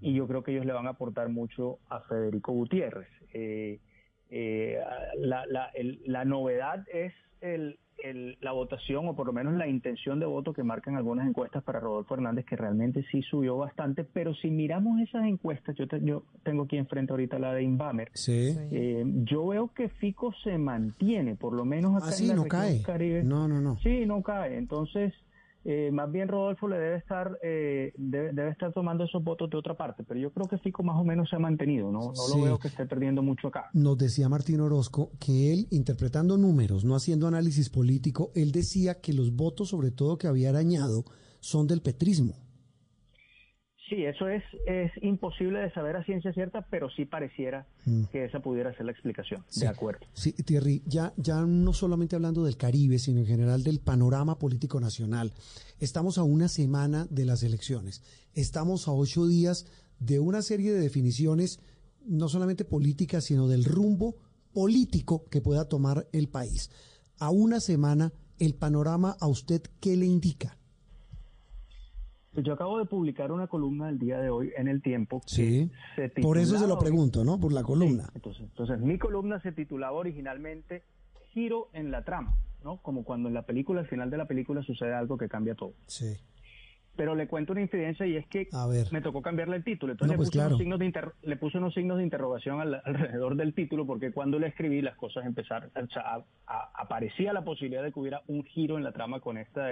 Y 0.01 0.15
yo 0.15 0.29
creo 0.29 0.45
que 0.45 0.53
ellos 0.53 0.67
le 0.67 0.73
van 0.73 0.87
a 0.87 0.91
aportar 0.91 1.29
mucho 1.29 1.79
a 1.89 2.01
Federico 2.03 2.53
Gutiérrez. 2.53 3.09
Eh, 3.35 3.81
eh, 4.31 4.79
la, 5.19 5.45
la, 5.47 5.67
el- 5.75 6.01
la 6.07 6.25
novedad 6.25 6.85
es 6.93 7.13
el, 7.41 7.79
el- 8.03 8.37
la 8.41 8.53
votación, 8.53 9.09
o 9.09 9.15
por 9.17 9.27
lo 9.27 9.33
menos 9.33 9.55
la 9.55 9.67
intención 9.69 10.21
de 10.21 10.27
voto 10.27 10.53
que 10.53 10.63
marcan 10.63 10.97
algunas 10.97 11.29
encuestas 11.29 11.63
para 11.65 11.81
Rodolfo 11.81 12.15
Hernández, 12.15 12.45
que 12.47 12.57
realmente 12.57 13.05
sí 13.11 13.23
subió 13.23 13.57
bastante. 13.57 14.05
Pero 14.05 14.35
si 14.35 14.51
miramos 14.51 15.01
esas 15.01 15.25
encuestas, 15.27 15.75
yo, 15.77 15.87
te- 15.89 16.01
yo 16.05 16.23
tengo 16.45 16.65
aquí 16.65 16.77
enfrente 16.77 17.13
ahorita 17.13 17.39
la 17.39 17.53
de 17.55 17.63
Inbamer. 17.63 18.11
Sí. 18.15 18.55
Eh, 18.71 19.05
yo 19.25 19.47
veo 19.49 19.69
que 19.75 19.89
Fico 19.89 20.33
se 20.45 20.59
mantiene, 20.59 21.35
por 21.35 21.53
lo 21.55 21.65
menos 21.65 21.97
acá 21.97 22.07
Ah, 22.07 22.11
en 22.11 22.15
sí, 22.15 22.27
la 22.29 22.35
no 22.35 22.45
región 22.45 22.61
cae. 22.63 22.83
Caribe. 22.83 23.23
No, 23.25 23.49
no, 23.49 23.61
no. 23.61 23.77
Sí, 23.79 24.07
no 24.07 24.23
cae. 24.23 24.57
Entonces, 24.57 25.13
eh, 25.71 25.91
más 25.93 26.11
bien 26.11 26.29
Rodolfo 26.29 26.67
le 26.67 26.79
debe 26.79 26.97
estar 26.97 27.39
eh, 27.43 27.93
debe, 27.99 28.33
debe 28.33 28.51
estar 28.51 28.73
tomando 28.73 29.05
esos 29.05 29.23
votos 29.23 29.51
de 29.51 29.59
otra 29.59 29.77
parte, 29.77 30.03
pero 30.03 30.19
yo 30.19 30.33
creo 30.33 30.49
que 30.49 30.57
Fico 30.57 30.83
más 30.83 30.97
o 30.97 31.05
menos 31.05 31.29
se 31.29 31.37
ha 31.37 31.39
mantenido. 31.39 31.93
No, 31.93 32.09
no 32.09 32.15
Sí. 32.15 32.39
lo 32.39 32.45
veo 32.45 32.59
que 32.59 32.69
esté 32.69 32.87
perdiendo 32.87 33.23
mucho 33.23 33.49
acá. 33.49 33.69
Nos 33.75 33.99
decía 33.99 34.29
Martín 34.31 34.61
Orozco 34.61 35.11
que 35.21 35.53
él, 35.53 35.67
interpretando 35.71 36.39
números, 36.39 36.85
no 36.87 36.95
haciendo 36.97 37.27
análisis 37.29 37.69
político, 37.69 38.31
él 38.35 38.51
decía 38.51 39.01
que 39.03 39.13
los 39.13 39.37
votos, 39.37 39.69
sobre 39.69 39.91
todo 39.91 40.17
que 40.17 40.27
había 40.27 40.49
arañado, 40.49 41.05
son 41.41 41.67
del 41.67 41.83
petrismo. 41.83 42.33
Sí, 43.89 44.05
eso 44.05 44.29
es, 44.29 44.43
es 44.67 44.91
imposible 45.03 45.61
de 45.61 45.73
saber 45.73 45.97
a 45.97 46.05
ciencia 46.05 46.33
cierta, 46.33 46.67
pero 46.71 46.91
sí 46.91 47.05
pareciera 47.07 47.67
Mm. 47.87 48.05
que 48.13 48.25
esa 48.27 48.41
pudiera 48.41 48.75
ser 48.77 48.85
la 48.87 48.93
explicación. 48.93 49.43
Sí. 49.49 49.61
De 49.61 49.69
acuerdo. 49.69 50.01
Sí, 50.13 50.33
Thierry, 50.33 50.83
ya, 50.85 51.15
ya 51.17 51.41
no 51.47 51.73
solamente 51.73 52.17
hablando 52.17 52.45
del 52.45 52.59
Caribe, 52.59 52.99
sino 52.99 53.21
en 53.21 53.27
general 53.27 53.63
del 53.63 53.81
panorama 53.81 54.39
político 54.39 54.79
nacional. 54.79 55.33
Estamos 55.81 56.19
a 56.19 56.23
una 56.23 56.49
semana 56.49 57.07
de 57.09 57.25
las 57.25 57.43
elecciones. 57.43 58.03
Estamos 58.35 58.89
a 58.89 58.93
ocho 58.93 59.27
días 59.27 59.65
de 60.01 60.21
una 60.21 60.43
serie 60.43 60.73
de 60.73 60.81
definiciones, 60.81 61.61
no 62.05 62.29
solamente 62.29 62.67
políticas, 62.67 63.25
sino 63.25 63.49
del 63.49 63.65
rumbo 63.65 64.17
político 64.53 65.25
que 65.31 65.41
pueda 65.41 65.67
tomar 65.67 66.09
el 66.13 66.29
país. 66.29 66.71
A 67.19 67.31
una 67.31 67.59
semana, 67.61 68.13
el 68.39 68.55
panorama 68.55 69.17
a 69.19 69.29
usted, 69.29 69.63
¿qué 69.81 69.97
le 69.97 70.05
indica? 70.07 70.58
Yo 72.43 72.53
acabo 72.53 72.79
de 72.79 72.85
publicar 72.85 73.33
una 73.33 73.47
columna 73.47 73.89
el 73.89 73.99
día 73.99 74.19
de 74.21 74.31
hoy 74.31 74.53
en 74.57 74.69
El 74.69 74.83
Tiempo. 74.83 75.21
Sí. 75.27 75.71
se 75.97 76.09
Por 76.11 76.39
eso 76.39 76.59
se 76.59 76.67
lo 76.69 76.79
pregunto, 76.79 77.25
¿no? 77.25 77.39
Por 77.41 77.53
la 77.53 77.63
columna. 77.63 78.09
Entonces, 78.15 78.43
entonces, 78.43 78.79
mi 78.81 78.99
columna 78.99 79.41
se 79.41 79.53
titulaba 79.53 79.97
originalmente 79.99 80.83
Giro 81.33 81.69
en 81.73 81.91
la 81.91 82.05
trama, 82.05 82.37
¿no? 82.65 82.79
Como 82.79 83.05
cuando 83.05 83.29
en 83.29 83.35
la 83.35 83.43
película, 83.43 83.81
al 83.81 83.87
final 83.89 84.11
de 84.11 84.17
la 84.19 84.27
película, 84.27 84.63
sucede 84.63 84.95
algo 84.95 85.17
que 85.19 85.29
cambia 85.29 85.55
todo. 85.55 85.73
Sí. 85.87 86.17
Pero 86.97 87.15
le 87.15 87.29
cuento 87.29 87.53
una 87.53 87.61
infidencia 87.63 88.05
y 88.07 88.17
es 88.17 88.27
que 88.27 88.49
A 88.53 88.67
ver. 88.67 88.87
me 88.93 89.01
tocó 89.01 89.23
cambiarle 89.23 89.57
el 89.57 89.63
título. 89.65 89.93
Entonces 89.93 90.09
No, 90.09 90.13
le, 90.15 90.17
pues 90.17 90.31
puse 90.31 90.45
unos 90.47 90.59
signos 90.59 90.79
de 90.81 90.85
inter- 90.87 91.13
le 91.23 91.37
puse 91.37 91.59
unos 91.59 91.73
signos 91.75 91.99
de 91.99 92.03
interrogación 92.03 92.61
al- 92.61 92.83
alrededor 92.85 93.37
del 93.37 93.55
título 93.55 93.87
porque 93.87 94.11
cuando 94.11 94.39
le 94.41 94.49
escribí 94.49 94.83
las 94.83 94.97
cosas 94.97 95.25
empezaron, 95.25 95.71
o 95.77 95.87
sea, 95.93 96.03
a- 96.03 96.25
a- 96.49 96.71
aparecía 96.75 97.33
la 97.33 97.45
posibilidad 97.45 97.85
de 97.85 97.93
que 97.93 98.01
hubiera 98.01 98.23
un 98.27 98.43
giro 98.45 98.79
en 98.79 98.85
la 98.85 98.91
trama 98.93 99.21
con 99.21 99.39
esta, 99.39 99.69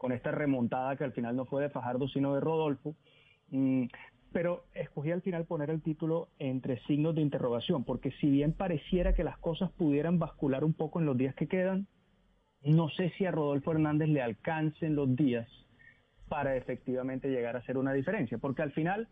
con 0.00 0.12
esta 0.12 0.30
remontada 0.30 0.96
que 0.96 1.04
al 1.04 1.12
final 1.12 1.36
no 1.36 1.44
fue 1.44 1.62
de 1.62 1.68
Fajardo 1.68 2.08
sino 2.08 2.34
de 2.34 2.40
Rodolfo. 2.40 2.96
Mm, 3.50 3.84
pero 4.32 4.64
escogí 4.72 5.10
al 5.10 5.20
final 5.20 5.44
poner 5.44 5.68
el 5.68 5.82
título 5.82 6.28
entre 6.38 6.80
signos 6.86 7.14
de 7.14 7.20
interrogación, 7.20 7.84
porque 7.84 8.10
si 8.12 8.30
bien 8.30 8.54
pareciera 8.54 9.12
que 9.12 9.24
las 9.24 9.36
cosas 9.36 9.70
pudieran 9.72 10.18
bascular 10.18 10.64
un 10.64 10.72
poco 10.72 11.00
en 11.00 11.06
los 11.06 11.18
días 11.18 11.34
que 11.34 11.48
quedan, 11.48 11.86
no 12.62 12.88
sé 12.88 13.12
si 13.18 13.26
a 13.26 13.30
Rodolfo 13.30 13.72
Hernández 13.72 14.08
le 14.08 14.22
alcancen 14.22 14.94
los 14.94 15.14
días 15.14 15.46
para 16.30 16.56
efectivamente 16.56 17.28
llegar 17.28 17.56
a 17.56 17.58
hacer 17.58 17.76
una 17.76 17.92
diferencia, 17.92 18.38
porque 18.38 18.62
al 18.62 18.72
final, 18.72 19.06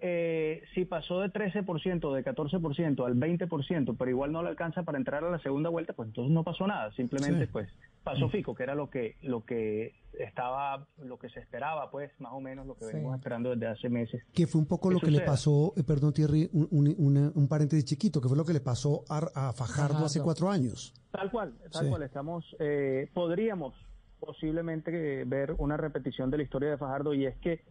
eh, 0.00 0.62
si 0.74 0.84
pasó 0.84 1.20
de 1.20 1.28
13%, 1.28 2.14
de 2.14 2.24
14% 2.24 3.04
al 3.06 3.14
20%, 3.16 3.96
pero 3.98 4.10
igual 4.10 4.32
no 4.32 4.42
le 4.42 4.48
alcanza 4.48 4.82
para 4.82 4.98
entrar 4.98 5.24
a 5.24 5.30
la 5.30 5.38
segunda 5.40 5.68
vuelta, 5.70 5.92
pues 5.92 6.08
entonces 6.08 6.32
no 6.32 6.42
pasó 6.44 6.66
nada, 6.66 6.90
simplemente 6.92 7.46
Sí. 7.46 7.50
pues 7.52 7.68
pasó 8.02 8.28
fico, 8.30 8.54
que 8.54 8.62
era 8.62 8.74
lo 8.74 8.88
que 8.88 9.16
lo 9.22 9.44
que 9.44 9.94
estaba, 10.18 10.86
lo 11.02 11.18
que 11.18 11.28
se 11.28 11.40
esperaba, 11.40 11.90
pues 11.90 12.10
más 12.18 12.32
o 12.32 12.40
menos 12.40 12.66
lo 12.66 12.74
que 12.74 12.86
Sí. 12.86 12.92
venimos 12.94 13.16
esperando 13.16 13.50
desde 13.50 13.66
hace 13.66 13.88
meses. 13.88 14.22
que 14.32 14.46
fue 14.46 14.60
un 14.60 14.66
poco 14.66 14.90
lo 14.90 15.00
que 15.00 15.10
le 15.10 15.20
pasó, 15.20 15.72
eh, 15.76 15.82
perdón 15.86 16.12
Thierry, 16.12 16.48
un, 16.52 16.66
un, 16.70 16.94
una- 16.98 17.32
un 17.34 17.46
paréntesis 17.48 17.84
chiquito, 17.84 18.20
que 18.20 18.28
fue 18.28 18.36
lo 18.36 18.44
que 18.44 18.52
le 18.54 18.60
pasó 18.60 19.04
a, 19.08 19.18
a 19.48 19.52
Fajardo, 19.52 20.04
hace 20.06 20.20
cuatro 20.22 20.50
años. 20.50 20.94
Tal 21.10 21.30
cual, 21.30 21.52
tal 21.72 21.84
Sí. 21.84 21.90
cual. 21.90 22.02
Estamos, 22.02 22.56
eh, 22.58 23.08
podríamos 23.12 23.74
posiblemente 24.18 25.20
eh, 25.20 25.24
ver 25.24 25.54
una 25.58 25.76
repetición 25.76 26.30
de 26.30 26.36
la 26.38 26.42
historia 26.42 26.70
de 26.70 26.76
Fajardo 26.78 27.14
y 27.14 27.26
es 27.26 27.36
que 27.38 27.62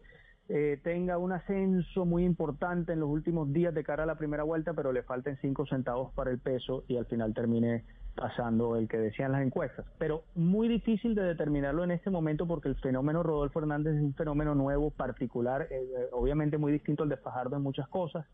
eh, 0.52 0.80
tenga 0.82 1.16
un 1.16 1.30
ascenso 1.30 2.04
muy 2.04 2.24
importante 2.24 2.92
en 2.92 2.98
los 2.98 3.08
últimos 3.08 3.52
días 3.52 3.72
de 3.72 3.84
cara 3.84 4.02
a 4.02 4.06
la 4.06 4.16
primera 4.16 4.42
vuelta, 4.42 4.72
pero 4.74 4.92
le 4.92 5.04
falten 5.04 5.38
cinco 5.40 5.64
centavos 5.64 6.12
para 6.12 6.32
el 6.32 6.40
peso 6.40 6.82
y 6.88 6.96
al 6.96 7.06
final 7.06 7.32
termine 7.34 7.84
pasando 8.16 8.74
el 8.74 8.88
que 8.88 8.98
decían 8.98 9.30
las 9.30 9.42
encuestas. 9.42 9.86
Pero 9.98 10.24
muy 10.34 10.66
difícil 10.66 11.14
de 11.14 11.22
determinarlo 11.22 11.84
en 11.84 11.92
este 11.92 12.10
momento 12.10 12.48
porque 12.48 12.68
el 12.68 12.74
fenómeno 12.74 13.22
Rodolfo 13.22 13.60
Hernández 13.60 13.94
es 13.94 14.02
un 14.02 14.14
fenómeno 14.14 14.56
nuevo, 14.56 14.90
particular, 14.90 15.68
eh, 15.70 15.76
eh, 15.80 16.08
obviamente 16.10 16.58
muy 16.58 16.72
distinto 16.72 17.04
al 17.04 17.08
de 17.08 17.16
Fajardo 17.16 17.56
en 17.56 17.62
muchas 17.62 17.86
cosas. 17.86 18.26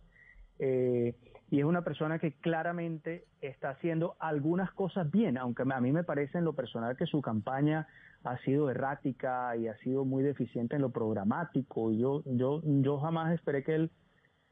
Eh, 0.59 1.15
y 1.51 1.61
es 1.61 1.65
una 1.65 1.83
persona 1.83 2.19
que 2.19 2.33
claramente 2.33 3.25
está 3.41 3.71
haciendo 3.71 4.17
algunas 4.19 4.73
cosas 4.73 5.11
bien, 5.11 5.39
aunque 5.39 5.63
a 5.63 5.81
mí 5.81 5.93
me 5.93 6.05
parece 6.05 6.39
en 6.39 6.45
lo 6.45 6.55
personal 6.55 6.97
que 6.97 7.07
su 7.07 7.21
campaña 7.21 7.87
ha 8.25 8.39
sido 8.39 8.69
errática 8.71 9.57
y 9.57 9.69
ha 9.69 9.77
sido 9.79 10.05
muy 10.05 10.25
deficiente 10.25 10.77
en 10.77 10.83
lo 10.83 10.91
programático. 10.91 11.93
Y 11.93 11.99
yo, 11.99 12.23
yo, 12.27 12.61
yo 12.65 12.99
jamás 12.99 13.33
esperé 13.33 13.63
que 13.63 13.75
él 13.77 13.91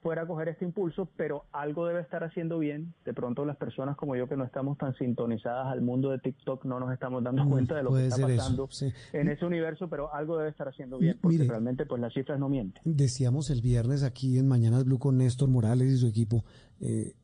fuera 0.05 0.23
a 0.23 0.27
coger 0.27 0.49
este 0.49 0.67
impulso, 0.67 1.09
pero 1.17 1.47
algo 1.51 1.87
debe 1.87 2.03
estar 2.03 2.23
haciendo 2.25 2.59
bien. 2.59 2.93
De 3.07 3.15
pronto 3.15 3.47
las 3.47 3.57
personas 3.57 3.97
como 3.97 4.15
yo 4.15 4.29
que 4.29 4.37
no 4.37 4.45
estamos 4.45 4.77
tan 4.77 4.95
sintonizadas 4.97 5.67
al 5.69 5.81
mundo 5.81 6.11
de 6.11 6.19
TikTok 6.19 6.67
no 6.67 6.79
nos 6.79 6.93
estamos 6.93 7.25
dando 7.25 7.43
Mm, 7.47 7.49
cuenta 7.49 7.75
de 7.77 7.85
lo 7.85 7.95
que 7.95 8.07
está 8.09 8.17
eso, 8.17 8.37
pasando 8.37 8.69
sí. 8.71 8.93
en 9.15 9.29
ese 9.29 9.47
universo, 9.47 9.89
pero 9.89 10.13
algo 10.13 10.37
debe 10.37 10.51
estar 10.51 10.69
haciendo 10.69 10.99
bien, 10.99 11.17
porque 11.23 11.39
Mire. 11.39 11.49
realmente 11.49 11.87
pues 11.87 12.03
las 12.03 12.13
cifras 12.13 12.39
no 12.39 12.51
mienten. 12.51 12.83
Decíamos 12.85 13.49
el 13.49 13.63
viernes 13.63 14.03
aquí 14.03 14.37
en 14.39 14.47
Mañanas 14.47 14.85
Blue 14.85 14.99
con 14.99 15.17
Néstor 15.17 15.49
Morales 15.49 15.89
y 15.89 15.97
su 15.97 16.07
equipo, 16.07 16.45
eh, 16.81 17.15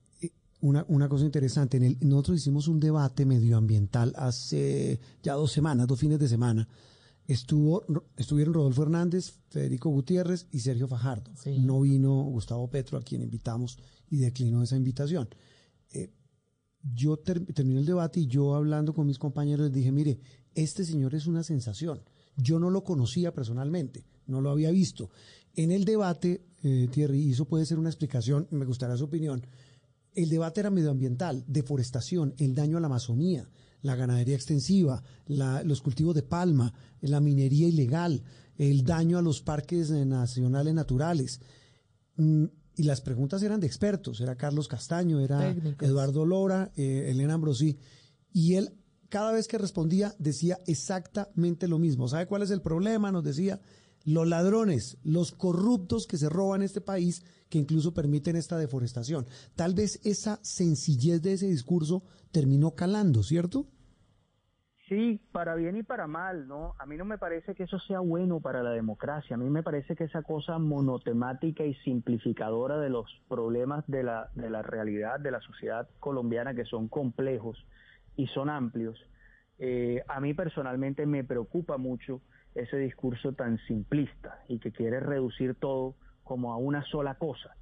una, 0.62 0.84
una 0.88 1.08
cosa 1.08 1.24
interesante, 1.24 1.78
en 1.78 1.84
el, 1.84 1.98
nosotros 2.02 2.38
hicimos 2.38 2.68
un 2.68 2.80
debate 2.80 3.24
medioambiental 3.24 4.12
hace 4.16 5.00
ya 5.22 5.34
dos 5.34 5.52
semanas, 5.52 5.86
dos 5.86 5.98
fines 5.98 6.18
de 6.18 6.28
semana. 6.28 6.68
Estuvo, 7.26 7.84
estuvieron 8.16 8.54
Rodolfo 8.54 8.82
Hernández, 8.82 9.34
Federico 9.48 9.88
Gutiérrez 9.88 10.48
y 10.50 10.58
Sergio 10.60 10.88
Fajardo. 10.88 11.30
Sí. 11.36 11.58
No 11.60 11.80
vino 11.80 12.24
Gustavo 12.24 12.68
Petro, 12.68 12.98
a 12.98 13.02
quien 13.02 13.22
invitamos, 13.22 13.78
y 14.10 14.18
declinó 14.18 14.62
esa 14.62 14.76
invitación. 14.76 15.28
Eh, 15.92 16.12
yo 16.82 17.18
ter- 17.18 17.46
terminé 17.54 17.80
el 17.80 17.86
debate 17.86 18.20
y 18.20 18.26
yo 18.26 18.54
hablando 18.54 18.92
con 18.92 19.06
mis 19.06 19.18
compañeros 19.18 19.66
les 19.66 19.74
dije, 19.74 19.92
mire, 19.92 20.18
este 20.54 20.84
señor 20.84 21.14
es 21.14 21.26
una 21.26 21.42
sensación. 21.42 22.02
Yo 22.36 22.58
no 22.58 22.68
lo 22.68 22.82
conocía 22.82 23.32
personalmente, 23.32 24.04
no 24.26 24.40
lo 24.40 24.50
había 24.50 24.70
visto. 24.70 25.10
En 25.56 25.72
el 25.72 25.84
debate, 25.84 26.42
eh, 26.62 26.88
Thierry, 26.90 27.20
y 27.22 27.32
eso 27.32 27.44
puede 27.46 27.66
ser 27.66 27.78
una 27.78 27.88
explicación, 27.88 28.46
me 28.50 28.64
gustaría 28.64 28.96
su 28.96 29.04
opinión, 29.04 29.44
el 30.14 30.28
debate 30.28 30.60
era 30.60 30.70
medioambiental, 30.70 31.44
deforestación, 31.46 32.34
el 32.38 32.54
daño 32.54 32.76
a 32.76 32.80
la 32.80 32.86
Amazonía, 32.86 33.48
la 33.82 33.94
ganadería 33.96 34.34
extensiva, 34.34 35.02
la- 35.26 35.62
los 35.62 35.80
cultivos 35.80 36.14
de 36.14 36.22
palma, 36.22 36.72
la 37.00 37.20
minería 37.20 37.68
ilegal, 37.68 38.22
el 38.58 38.84
daño 38.84 39.18
a 39.18 39.22
los 39.22 39.40
parques 39.40 39.90
nacionales 39.90 40.74
naturales. 40.74 41.40
Mm, 42.16 42.44
y 42.76 42.82
las 42.82 43.00
preguntas 43.00 43.42
eran 43.42 43.60
de 43.60 43.66
expertos, 43.66 44.20
era 44.20 44.36
Carlos 44.36 44.68
Castaño, 44.68 45.20
era 45.20 45.54
Técnicos. 45.54 45.88
Eduardo 45.88 46.24
Lora, 46.26 46.70
eh, 46.76 47.08
Elena 47.10 47.34
Ambrosí, 47.34 47.78
y 48.32 48.54
él 48.54 48.72
cada 49.08 49.32
vez 49.32 49.48
que 49.48 49.58
respondía 49.58 50.14
decía 50.18 50.58
exactamente 50.66 51.66
lo 51.68 51.78
mismo. 51.78 52.06
¿Sabe 52.08 52.26
cuál 52.26 52.42
es 52.42 52.50
el 52.50 52.62
problema? 52.62 53.10
Nos 53.10 53.24
decía, 53.24 53.60
los 54.04 54.26
ladrones, 54.26 54.98
los 55.04 55.32
corruptos 55.32 56.06
que 56.06 56.16
se 56.16 56.28
roban 56.28 56.62
este 56.62 56.80
país, 56.80 57.24
que 57.48 57.58
incluso 57.58 57.92
permiten 57.92 58.36
esta 58.36 58.56
deforestación. 58.58 59.26
Tal 59.56 59.74
vez 59.74 60.00
esa 60.04 60.38
sencillez 60.42 61.22
de 61.22 61.34
ese 61.34 61.46
discurso 61.46 62.02
terminó 62.32 62.74
calando, 62.74 63.22
¿cierto? 63.22 63.66
Sí, 64.88 65.20
para 65.30 65.54
bien 65.54 65.76
y 65.76 65.84
para 65.84 66.08
mal, 66.08 66.48
¿no? 66.48 66.74
A 66.80 66.84
mí 66.84 66.96
no 66.96 67.04
me 67.04 67.16
parece 67.16 67.54
que 67.54 67.62
eso 67.62 67.78
sea 67.78 68.00
bueno 68.00 68.40
para 68.40 68.64
la 68.64 68.72
democracia. 68.72 69.36
A 69.36 69.38
mí 69.38 69.48
me 69.48 69.62
parece 69.62 69.94
que 69.94 70.02
esa 70.02 70.22
cosa 70.22 70.58
monotemática 70.58 71.64
y 71.64 71.74
simplificadora 71.74 72.76
de 72.80 72.90
los 72.90 73.06
problemas 73.28 73.84
de 73.86 74.02
la, 74.02 74.30
de 74.34 74.50
la 74.50 74.62
realidad 74.62 75.20
de 75.20 75.30
la 75.30 75.40
sociedad 75.42 75.88
colombiana, 76.00 76.54
que 76.54 76.64
son 76.64 76.88
complejos 76.88 77.64
y 78.16 78.26
son 78.26 78.50
amplios, 78.50 78.98
eh, 79.60 80.02
a 80.08 80.20
mí 80.20 80.34
personalmente 80.34 81.06
me 81.06 81.22
preocupa 81.22 81.76
mucho 81.76 82.22
ese 82.54 82.76
discurso 82.78 83.32
tan 83.32 83.58
simplista 83.66 84.42
y 84.48 84.58
que 84.58 84.72
quiere 84.72 85.00
reducir 85.00 85.54
todo 85.54 85.94
como 86.24 86.52
a 86.52 86.56
una 86.56 86.82
sola 86.84 87.14
cosa. 87.14 87.54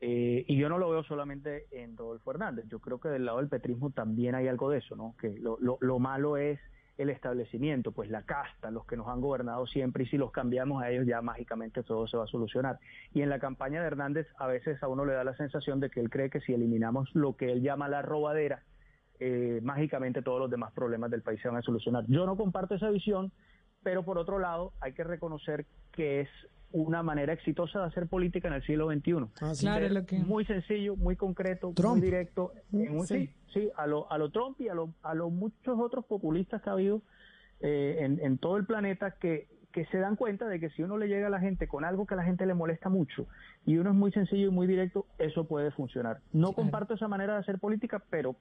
Eh, 0.00 0.44
y 0.48 0.56
yo 0.56 0.68
no 0.68 0.78
lo 0.78 0.90
veo 0.90 1.04
solamente 1.04 1.66
en 1.70 1.96
Rodolfo 1.96 2.32
Hernández, 2.32 2.66
yo 2.68 2.80
creo 2.80 2.98
que 2.98 3.08
del 3.08 3.24
lado 3.24 3.38
del 3.38 3.48
petrismo 3.48 3.90
también 3.90 4.34
hay 4.34 4.48
algo 4.48 4.68
de 4.68 4.78
eso, 4.78 4.96
¿no? 4.96 5.14
Que 5.20 5.38
lo, 5.38 5.58
lo, 5.60 5.78
lo 5.80 5.98
malo 6.00 6.36
es 6.36 6.58
el 6.98 7.10
establecimiento, 7.10 7.92
pues 7.92 8.10
la 8.10 8.22
casta, 8.22 8.70
los 8.70 8.84
que 8.86 8.96
nos 8.96 9.08
han 9.08 9.20
gobernado 9.20 9.66
siempre, 9.66 10.04
y 10.04 10.06
si 10.06 10.18
los 10.18 10.30
cambiamos 10.30 10.82
a 10.82 10.90
ellos 10.90 11.06
ya 11.06 11.22
mágicamente 11.22 11.82
todo 11.82 12.06
se 12.06 12.16
va 12.16 12.24
a 12.24 12.26
solucionar. 12.26 12.78
Y 13.12 13.22
en 13.22 13.28
la 13.28 13.38
campaña 13.38 13.80
de 13.80 13.86
Hernández 13.86 14.26
a 14.38 14.46
veces 14.46 14.82
a 14.82 14.88
uno 14.88 15.04
le 15.04 15.14
da 15.14 15.24
la 15.24 15.36
sensación 15.36 15.80
de 15.80 15.90
que 15.90 16.00
él 16.00 16.10
cree 16.10 16.30
que 16.30 16.40
si 16.40 16.52
eliminamos 16.52 17.08
lo 17.14 17.36
que 17.36 17.50
él 17.50 17.62
llama 17.62 17.88
la 17.88 18.02
robadera, 18.02 18.62
eh, 19.20 19.60
mágicamente 19.62 20.22
todos 20.22 20.40
los 20.40 20.50
demás 20.50 20.72
problemas 20.72 21.10
del 21.10 21.22
país 21.22 21.40
se 21.40 21.48
van 21.48 21.58
a 21.58 21.62
solucionar. 21.62 22.04
Yo 22.08 22.26
no 22.26 22.36
comparto 22.36 22.74
esa 22.74 22.90
visión, 22.90 23.32
pero 23.82 24.02
por 24.04 24.18
otro 24.18 24.38
lado 24.38 24.72
hay 24.80 24.92
que 24.92 25.04
reconocer 25.04 25.66
que 25.92 26.20
es 26.20 26.28
una 26.72 27.02
manera 27.02 27.32
exitosa 27.34 27.80
de 27.80 27.86
hacer 27.86 28.06
política 28.06 28.48
en 28.48 28.54
el 28.54 28.62
siglo 28.64 28.90
XXI. 28.90 29.12
Ah, 29.42 29.54
sí. 29.54 29.66
Claro, 29.66 29.88
lo 29.90 30.06
que- 30.06 30.18
Muy 30.20 30.44
sencillo, 30.46 30.96
muy 30.96 31.16
concreto, 31.16 31.72
Trump. 31.74 31.96
muy 31.96 32.00
directo. 32.00 32.52
en 32.72 32.96
un- 32.96 33.06
Sí. 33.06 33.26
sí, 33.26 33.34
sí, 33.52 33.70
a 33.76 33.86
lo, 33.86 34.10
a 34.10 34.16
lo 34.16 34.30
Trump 34.30 34.58
y 34.60 34.68
a 34.68 34.74
lo, 34.74 34.94
a 35.02 35.14
lo 35.14 35.28
muchos 35.28 35.78
otros 35.78 36.06
populistas 36.06 36.62
que 36.62 36.70
ha 36.70 36.72
habido 36.72 37.02
eh, 37.60 37.98
en, 38.00 38.18
en 38.20 38.38
todo 38.38 38.56
el 38.56 38.64
planeta 38.66 39.12
que, 39.12 39.46
que 39.70 39.84
se 39.86 39.98
dan 39.98 40.16
cuenta 40.16 40.48
de 40.48 40.58
que 40.60 40.70
si 40.70 40.82
uno 40.82 40.96
le 40.96 41.06
llega 41.08 41.26
a 41.28 41.30
la 41.30 41.38
gente 41.40 41.68
con 41.68 41.84
algo 41.84 42.06
que 42.06 42.14
a 42.14 42.16
la 42.16 42.24
gente 42.24 42.44
le 42.46 42.54
molesta 42.54 42.88
mucho 42.88 43.26
y 43.66 43.76
uno 43.76 43.90
es 43.90 43.96
muy 43.96 44.10
sencillo 44.10 44.48
y 44.48 44.50
muy 44.50 44.66
directo, 44.66 45.06
eso 45.18 45.44
puede 45.46 45.70
funcionar. 45.72 46.18
No 46.32 46.48
Claro. 46.48 46.54
comparto 46.54 46.94
esa 46.94 47.06
manera 47.08 47.34
de 47.34 47.40
hacer 47.40 47.58
política, 47.58 48.02
pero 48.10 48.34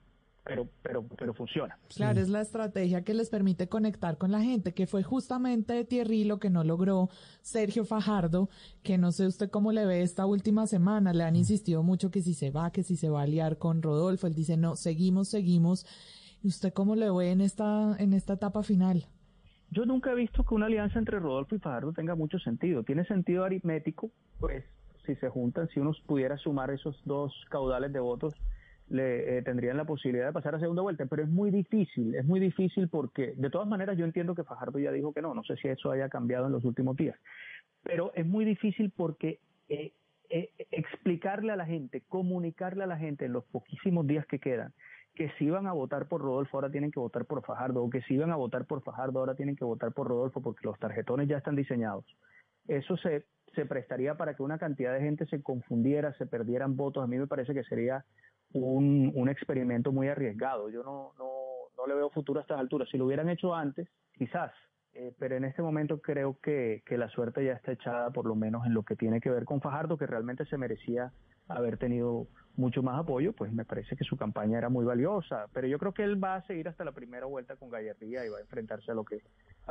pero, 0.43 0.67
pero, 0.81 1.05
pero 1.17 1.33
funciona. 1.33 1.77
Claro, 1.95 2.19
es 2.19 2.29
la 2.29 2.41
estrategia 2.41 3.03
que 3.03 3.13
les 3.13 3.29
permite 3.29 3.67
conectar 3.67 4.17
con 4.17 4.31
la 4.31 4.41
gente, 4.41 4.73
que 4.73 4.87
fue 4.87 5.03
justamente 5.03 5.85
Thierry 5.85 6.23
lo 6.23 6.39
que 6.39 6.49
no 6.49 6.63
logró 6.63 7.09
Sergio 7.41 7.85
Fajardo, 7.85 8.49
que 8.83 8.97
no 8.97 9.11
sé 9.11 9.27
usted 9.27 9.49
cómo 9.49 9.71
le 9.71 9.85
ve 9.85 10.01
esta 10.01 10.25
última 10.25 10.65
semana, 10.65 11.13
le 11.13 11.23
han 11.23 11.35
insistido 11.35 11.83
mucho 11.83 12.09
que 12.09 12.21
si 12.21 12.33
se 12.33 12.49
va, 12.49 12.71
que 12.71 12.83
si 12.83 12.95
se 12.95 13.09
va 13.09 13.21
a 13.21 13.27
liar 13.27 13.57
con 13.57 13.81
Rodolfo, 13.81 14.27
él 14.27 14.33
dice, 14.33 14.57
no, 14.57 14.75
seguimos, 14.75 15.29
seguimos. 15.29 15.85
¿Y 16.43 16.47
usted 16.47 16.73
cómo 16.73 16.95
le 16.95 17.11
ve 17.11 17.31
en 17.31 17.41
esta, 17.41 17.95
en 17.99 18.13
esta 18.13 18.33
etapa 18.33 18.63
final? 18.63 19.05
Yo 19.69 19.85
nunca 19.85 20.11
he 20.11 20.15
visto 20.15 20.43
que 20.43 20.55
una 20.55 20.65
alianza 20.65 20.97
entre 20.97 21.19
Rodolfo 21.19 21.55
y 21.55 21.59
Fajardo 21.59 21.93
tenga 21.93 22.15
mucho 22.15 22.39
sentido. 22.39 22.83
Tiene 22.83 23.05
sentido 23.05 23.45
aritmético, 23.45 24.09
pues 24.39 24.65
si 25.05 25.15
se 25.15 25.29
juntan, 25.29 25.69
si 25.69 25.79
uno 25.79 25.91
pudiera 26.05 26.37
sumar 26.37 26.71
esos 26.71 26.99
dos 27.05 27.33
caudales 27.49 27.93
de 27.93 27.99
votos, 27.99 28.33
le 28.91 29.37
eh, 29.37 29.41
tendrían 29.41 29.77
la 29.77 29.85
posibilidad 29.85 30.27
de 30.27 30.33
pasar 30.33 30.55
a 30.55 30.59
segunda 30.59 30.81
vuelta, 30.81 31.05
pero 31.05 31.23
es 31.23 31.29
muy 31.29 31.49
difícil, 31.49 32.13
es 32.13 32.25
muy 32.25 32.39
difícil 32.39 32.89
porque 32.89 33.33
de 33.37 33.49
todas 33.49 33.67
maneras 33.67 33.97
yo 33.97 34.05
entiendo 34.05 34.35
que 34.35 34.43
Fajardo 34.43 34.79
ya 34.79 34.91
dijo 34.91 35.13
que 35.13 35.21
no, 35.21 35.33
no 35.33 35.43
sé 35.43 35.55
si 35.55 35.69
eso 35.69 35.91
haya 35.91 36.09
cambiado 36.09 36.47
en 36.47 36.51
los 36.51 36.65
últimos 36.65 36.97
días, 36.97 37.17
pero 37.83 38.11
es 38.15 38.25
muy 38.25 38.43
difícil 38.43 38.91
porque 38.95 39.39
eh, 39.69 39.93
eh, 40.29 40.49
explicarle 40.71 41.53
a 41.53 41.55
la 41.55 41.65
gente, 41.65 42.03
comunicarle 42.09 42.83
a 42.83 42.87
la 42.87 42.97
gente 42.97 43.25
en 43.25 43.33
los 43.33 43.45
poquísimos 43.45 44.05
días 44.07 44.25
que 44.27 44.39
quedan, 44.39 44.73
que 45.15 45.29
si 45.37 45.45
iban 45.45 45.67
a 45.67 45.73
votar 45.73 46.07
por 46.07 46.21
Rodolfo 46.21 46.57
ahora 46.57 46.69
tienen 46.69 46.91
que 46.91 46.99
votar 46.99 47.25
por 47.25 47.45
Fajardo, 47.45 47.83
o 47.83 47.89
que 47.89 48.01
si 48.01 48.15
iban 48.15 48.31
a 48.31 48.35
votar 48.35 48.65
por 48.65 48.83
Fajardo 48.83 49.19
ahora 49.19 49.35
tienen 49.35 49.55
que 49.55 49.65
votar 49.65 49.93
por 49.93 50.07
Rodolfo 50.07 50.41
porque 50.41 50.67
los 50.67 50.77
tarjetones 50.79 51.29
ya 51.29 51.37
están 51.37 51.55
diseñados. 51.55 52.05
Eso 52.67 52.97
se, 52.97 53.25
se 53.55 53.65
prestaría 53.65 54.15
para 54.15 54.33
que 54.33 54.43
una 54.43 54.57
cantidad 54.57 54.93
de 54.93 55.01
gente 55.01 55.25
se 55.25 55.41
confundiera, 55.41 56.13
se 56.13 56.25
perdieran 56.25 56.75
votos. 56.75 57.03
A 57.03 57.07
mí 57.07 57.17
me 57.17 57.27
parece 57.27 57.53
que 57.53 57.63
sería 57.63 58.05
un, 58.53 59.11
un 59.15 59.29
experimento 59.29 59.91
muy 59.91 60.07
arriesgado. 60.07 60.69
Yo 60.69 60.83
no, 60.83 61.13
no, 61.17 61.31
no 61.77 61.87
le 61.87 61.95
veo 61.95 62.09
futuro 62.09 62.39
a 62.39 62.43
estas 62.43 62.59
alturas. 62.59 62.89
Si 62.89 62.97
lo 62.97 63.05
hubieran 63.05 63.29
hecho 63.29 63.53
antes, 63.55 63.87
quizás, 64.13 64.51
eh, 64.93 65.13
pero 65.17 65.35
en 65.35 65.45
este 65.45 65.61
momento 65.61 66.01
creo 66.01 66.37
que, 66.41 66.83
que 66.85 66.97
la 66.97 67.09
suerte 67.09 67.45
ya 67.45 67.53
está 67.53 67.71
echada, 67.71 68.11
por 68.11 68.25
lo 68.25 68.35
menos 68.35 68.65
en 68.65 68.73
lo 68.73 68.83
que 68.83 68.95
tiene 68.95 69.21
que 69.21 69.29
ver 69.29 69.45
con 69.45 69.61
Fajardo, 69.61 69.97
que 69.97 70.07
realmente 70.07 70.45
se 70.45 70.57
merecía 70.57 71.11
haber 71.47 71.77
tenido 71.77 72.27
mucho 72.55 72.83
más 72.83 72.99
apoyo, 72.99 73.33
pues 73.33 73.51
me 73.51 73.65
parece 73.65 73.95
que 73.95 74.03
su 74.03 74.17
campaña 74.17 74.57
era 74.57 74.69
muy 74.69 74.85
valiosa. 74.85 75.47
Pero 75.53 75.67
yo 75.67 75.79
creo 75.79 75.93
que 75.93 76.03
él 76.03 76.21
va 76.21 76.35
a 76.35 76.41
seguir 76.43 76.67
hasta 76.67 76.83
la 76.83 76.91
primera 76.91 77.25
vuelta 77.25 77.55
con 77.55 77.69
Gallería 77.69 78.25
y 78.25 78.29
va 78.29 78.37
a 78.37 78.41
enfrentarse 78.41 78.91
a 78.91 78.93
lo 78.93 79.05
que 79.05 79.21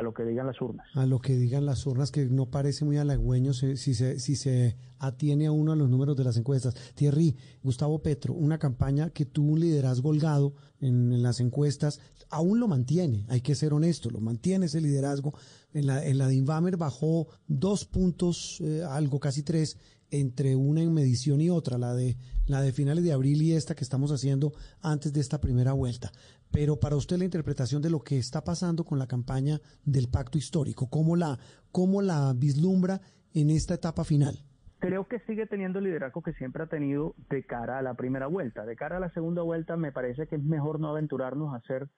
a 0.01 0.03
lo 0.03 0.14
que 0.14 0.24
digan 0.24 0.46
las 0.46 0.61
urnas. 0.61 0.86
A 0.94 1.05
lo 1.05 1.20
que 1.20 1.36
digan 1.36 1.66
las 1.66 1.86
urnas, 1.86 2.11
que 2.11 2.24
no 2.24 2.46
parece 2.46 2.86
muy 2.86 2.96
halagüeño 2.96 3.53
si, 3.53 3.76
si, 3.76 3.94
se, 3.94 4.18
si 4.18 4.34
se 4.34 4.76
atiene 4.98 5.46
a 5.46 5.53
uno 5.53 5.72
a 5.72 5.76
los 5.76 5.90
números 5.90 6.16
de 6.16 6.24
las 6.24 6.38
encuestas. 6.38 6.74
Thierry, 6.94 7.36
Gustavo 7.62 8.03
Petro, 8.03 8.32
una 8.32 8.59
campaña 8.59 9.11
que 9.11 9.26
tuvo 9.26 9.53
un 9.53 9.61
liderazgo 9.61 10.09
holgado 10.09 10.55
en, 10.80 11.22
las 11.22 11.40
encuestas, 11.40 12.01
aún 12.30 12.61
lo 12.61 12.66
mantiene, 12.66 13.26
hay 13.28 13.42
que 13.42 13.55
ser 13.55 13.74
honesto, 13.74 14.09
lo 14.09 14.20
mantiene 14.20 14.66
ese 14.66 14.80
liderazgo. 14.80 15.34
En 15.74 15.86
la, 15.86 16.05
en 16.05 16.16
la 16.16 16.28
de 16.28 16.34
Invamer 16.34 16.78
bajó 16.78 17.28
dos 17.46 17.84
puntos, 17.84 18.61
eh, 18.62 18.82
algo 18.82 19.20
casi 19.20 19.42
tres, 19.42 19.76
entre 20.11 20.57
una 20.57 20.82
en 20.82 20.92
medición 20.92 21.40
y 21.40 21.51
otra, 21.51 21.78
la 21.78 21.94
de, 21.94 22.16
la 22.46 22.62
de 22.62 22.72
finales 22.72 23.05
de 23.05 23.12
abril 23.12 23.42
y 23.42 23.53
esta 23.53 23.74
que 23.74 23.84
estamos 23.84 24.11
haciendo 24.11 24.53
antes 24.80 25.12
de 25.12 25.20
esta 25.20 25.40
primera 25.40 25.72
vuelta. 25.72 26.11
Pero 26.53 26.78
para 26.80 26.96
usted 26.96 27.16
la 27.16 27.24
interpretación 27.24 27.80
de 27.80 27.90
lo 27.90 28.01
que 28.01 28.18
está 28.18 28.42
pasando 28.42 28.84
con 28.84 28.98
la 28.98 29.07
campaña 29.07 29.59
del 29.84 30.09
pacto 30.11 30.38
histórico, 30.38 30.88
¿cómo 30.90 31.16
la, 31.16 31.38
cómo 31.70 32.03
la 32.03 32.32
vislumbra 32.36 33.01
en 33.34 33.51
esta 33.51 33.74
etapa 33.74 34.05
final? 34.05 34.34
Creo 34.80 35.07
que 35.07 35.20
sigue 35.20 35.46
teniendo 35.46 35.78
el 35.78 35.84
liderazgo 35.84 36.22
que 36.22 36.32
siempre 36.32 36.62
ha 36.62 36.66
tenido 36.66 37.14
de 37.28 37.44
cara 37.44 37.78
a 37.78 37.82
la 37.82 37.94
primera 37.94 38.26
vuelta. 38.26 38.64
De 38.64 38.76
cara 38.76 38.96
a 38.96 39.01
la 39.01 39.11
segunda 39.11 39.42
vuelta 39.42 39.76
me 39.76 39.92
parece 39.92 40.26
que 40.26 40.36
es 40.36 40.42
mejor 40.42 40.80
no 40.80 40.88
aventurarnos 40.88 41.53
a 41.53 41.59
hacer 41.59 41.88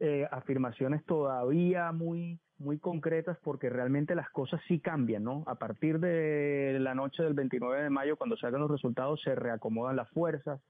eh, 0.00 0.26
afirmaciones 0.30 1.04
todavía 1.04 1.92
muy 1.92 2.40
muy 2.62 2.78
concretas 2.78 3.36
porque 3.42 3.68
realmente 3.68 4.14
las 4.14 4.30
cosas 4.30 4.60
sí 4.68 4.80
cambian, 4.80 5.24
¿no? 5.24 5.44
A 5.46 5.56
partir 5.56 5.98
de 5.98 6.78
la 6.80 6.94
noche 6.94 7.22
del 7.22 7.34
29 7.34 7.82
de 7.82 7.90
mayo, 7.90 8.16
cuando 8.16 8.36
salgan 8.36 8.60
los 8.60 8.70
resultados, 8.70 9.20
se 9.22 9.34
reacomodan 9.34 9.96
las 9.96 10.08
fuerzas. 10.10 10.60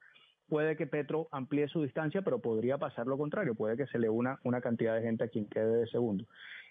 Puede 0.48 0.76
que 0.76 0.86
Petro 0.86 1.28
amplíe 1.30 1.68
su 1.68 1.82
distancia, 1.82 2.22
pero 2.22 2.40
podría 2.40 2.78
pasar 2.78 3.06
lo 3.06 3.16
contrario. 3.16 3.54
Puede 3.54 3.76
que 3.76 3.86
se 3.86 3.98
le 3.98 4.08
una 4.08 4.38
una 4.44 4.60
cantidad 4.60 4.94
de 4.94 5.02
gente 5.02 5.24
a 5.24 5.28
quien 5.28 5.46
quede 5.46 5.78
de 5.78 5.86
segundo. 5.86 6.24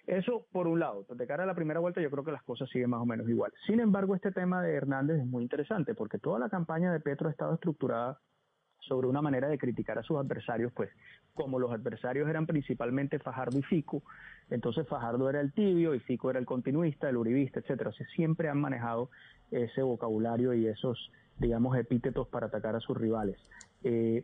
Eso 0.07 0.45
por 0.51 0.67
un 0.67 0.79
lado. 0.79 1.05
De 1.09 1.27
cara 1.27 1.43
a 1.43 1.47
la 1.47 1.55
primera 1.55 1.79
vuelta, 1.79 2.01
yo 2.01 2.09
creo 2.09 2.23
que 2.23 2.31
las 2.31 2.43
cosas 2.43 2.69
siguen 2.69 2.89
más 2.89 3.01
o 3.01 3.05
menos 3.05 3.29
igual. 3.29 3.51
Sin 3.67 3.79
embargo, 3.79 4.15
este 4.15 4.31
tema 4.31 4.61
de 4.61 4.73
Hernández 4.73 5.19
es 5.19 5.25
muy 5.25 5.43
interesante 5.43 5.93
porque 5.93 6.17
toda 6.17 6.39
la 6.39 6.49
campaña 6.49 6.91
de 6.91 6.99
Petro 6.99 7.27
ha 7.27 7.31
estado 7.31 7.53
estructurada 7.53 8.19
sobre 8.81 9.07
una 9.07 9.21
manera 9.21 9.47
de 9.47 9.57
criticar 9.57 9.97
a 9.99 10.03
sus 10.03 10.17
adversarios, 10.17 10.71
pues 10.73 10.89
como 11.33 11.59
los 11.59 11.71
adversarios 11.71 12.27
eran 12.27 12.45
principalmente 12.45 13.19
Fajardo 13.19 13.57
y 13.57 13.61
Fico, 13.61 14.03
entonces 14.49 14.87
Fajardo 14.87 15.29
era 15.29 15.39
el 15.39 15.53
tibio 15.53 15.93
y 15.95 15.99
Fico 15.99 16.29
era 16.29 16.39
el 16.39 16.45
continuista, 16.45 17.07
el 17.09 17.17
uribista, 17.17 17.59
etcétera. 17.59 17.91
O 17.91 17.93
sea, 17.93 18.05
siempre 18.15 18.49
han 18.49 18.59
manejado 18.59 19.09
ese 19.51 19.81
vocabulario 19.81 20.53
y 20.53 20.67
esos, 20.67 21.11
digamos, 21.41 21.75
epítetos 21.77 22.27
para 22.27 22.47
atacar 22.47 22.75
a 22.75 22.79
sus 22.79 22.97
rivales. 22.97 23.37
Eh, 23.83 24.23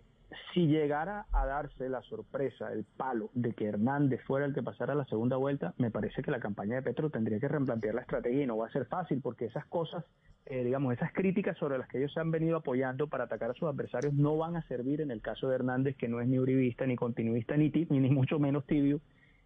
si 0.54 0.68
llegara 0.68 1.26
a 1.32 1.46
darse 1.46 1.90
la 1.90 2.02
sorpresa, 2.04 2.72
el 2.72 2.84
palo 2.84 3.30
de 3.34 3.54
que 3.54 3.66
Hernández 3.66 4.22
fuera 4.26 4.46
el 4.46 4.54
que 4.54 4.62
pasara 4.62 4.94
la 4.94 5.06
segunda 5.06 5.38
vuelta, 5.38 5.74
me 5.78 5.90
parece 5.90 6.22
que 6.22 6.32
la 6.32 6.40
campaña 6.40 6.76
de 6.76 6.82
Petro 6.82 7.10
tendría 7.10 7.40
que 7.40 7.48
replantear 7.48 7.96
la 7.96 8.02
estrategia 8.02 8.44
y 8.44 8.46
no 8.46 8.58
va 8.58 8.68
a 8.68 8.72
ser 8.72 8.86
fácil 8.86 9.22
porque 9.22 9.46
esas 9.46 9.66
cosas, 9.66 10.04
eh, 10.46 10.64
digamos, 10.64 10.94
esas 10.94 11.14
críticas 11.14 11.58
sobre 11.58 11.78
las 11.78 11.88
que 11.88 12.00
ellos 12.00 12.14
se 12.14 12.20
han 12.20 12.30
venido 12.30 12.58
apoyando 12.58 13.08
para 13.08 13.24
atacar 13.24 13.52
a 13.52 13.54
sus 13.54 13.70
adversarios 13.70 14.14
no 14.14 14.38
van 14.38 14.58
a 14.58 14.68
servir 14.68 15.02
en 15.02 15.12
el 15.12 15.22
caso 15.22 15.48
de 15.48 15.56
Hernández, 15.56 15.96
que 15.96 16.10
no 16.10 16.20
es 16.20 16.28
ni 16.28 16.40
uribista, 16.40 16.86
ni 16.86 16.96
continuista, 16.98 17.56
ni, 17.56 17.72
ni, 17.90 18.00
ni 18.00 18.10
mucho 18.10 18.38
menos 18.38 18.66
tibio, 18.66 19.00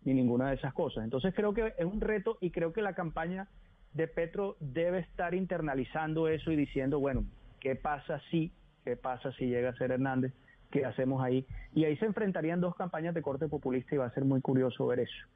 ni 0.04 0.14
ninguna 0.16 0.50
de 0.50 0.56
esas 0.56 0.74
cosas. 0.74 1.04
Entonces 1.04 1.34
creo 1.36 1.54
que 1.54 1.74
es 1.78 1.86
un 1.86 2.02
reto 2.02 2.38
y 2.42 2.50
creo 2.50 2.74
que 2.74 2.82
la 2.82 2.96
campaña 2.96 3.48
de 3.94 4.08
Petro 4.08 4.58
debe 4.60 5.00
estar 5.00 5.36
internalizando 5.36 6.28
eso 6.28 6.52
y 6.52 6.56
diciendo, 6.56 7.00
bueno, 7.00 7.26
¿qué 7.62 7.76
pasa 7.76 8.22
si, 8.30 8.52
qué 8.84 8.98
pasa 8.98 9.32
si 9.34 9.46
llega 9.46 9.70
a 9.70 9.76
ser 9.76 9.92
Hernández? 9.92 10.34
que 10.72 10.86
hacemos 10.86 11.22
ahí. 11.22 11.46
Y 11.74 11.84
ahí 11.84 11.96
se 11.98 12.06
enfrentarían 12.06 12.62
dos 12.62 12.76
campañas 12.76 13.14
de 13.14 13.22
corte 13.22 13.48
populista 13.48 13.94
y 13.94 13.98
va 14.00 14.06
a 14.06 14.14
ser 14.14 14.26
muy 14.26 14.42
curioso 14.42 14.88
ver 14.88 15.02
eso, 15.02 15.28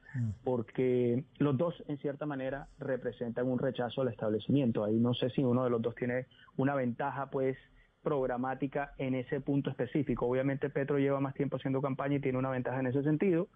porque 0.42 1.24
los 1.38 1.56
dos 1.56 1.74
en 1.86 1.98
cierta 1.98 2.26
manera 2.26 2.68
representan 2.78 3.46
un 3.46 3.58
rechazo 3.58 4.00
al 4.00 4.08
establecimiento. 4.08 4.82
Ahí 4.82 4.96
no 4.96 5.14
sé 5.14 5.30
si 5.30 5.44
uno 5.44 5.62
de 5.62 5.70
los 5.70 5.82
dos 5.82 5.94
tiene 5.94 6.26
una 6.56 6.74
ventaja 6.74 7.30
pues 7.30 7.56
programática 8.02 8.92
en 8.98 9.14
ese 9.14 9.40
punto 9.40 9.70
específico. 9.70 10.26
Obviamente 10.26 10.70
Petro 10.70 10.98
lleva 10.98 11.20
más 11.20 11.34
tiempo 11.34 11.56
haciendo 11.56 11.82
campaña 11.82 12.16
y 12.16 12.20
tiene 12.20 12.38
una 12.38 12.50
ventaja 12.50 12.80
en 12.80 12.86
ese 12.86 13.02
sentido, 13.02 13.48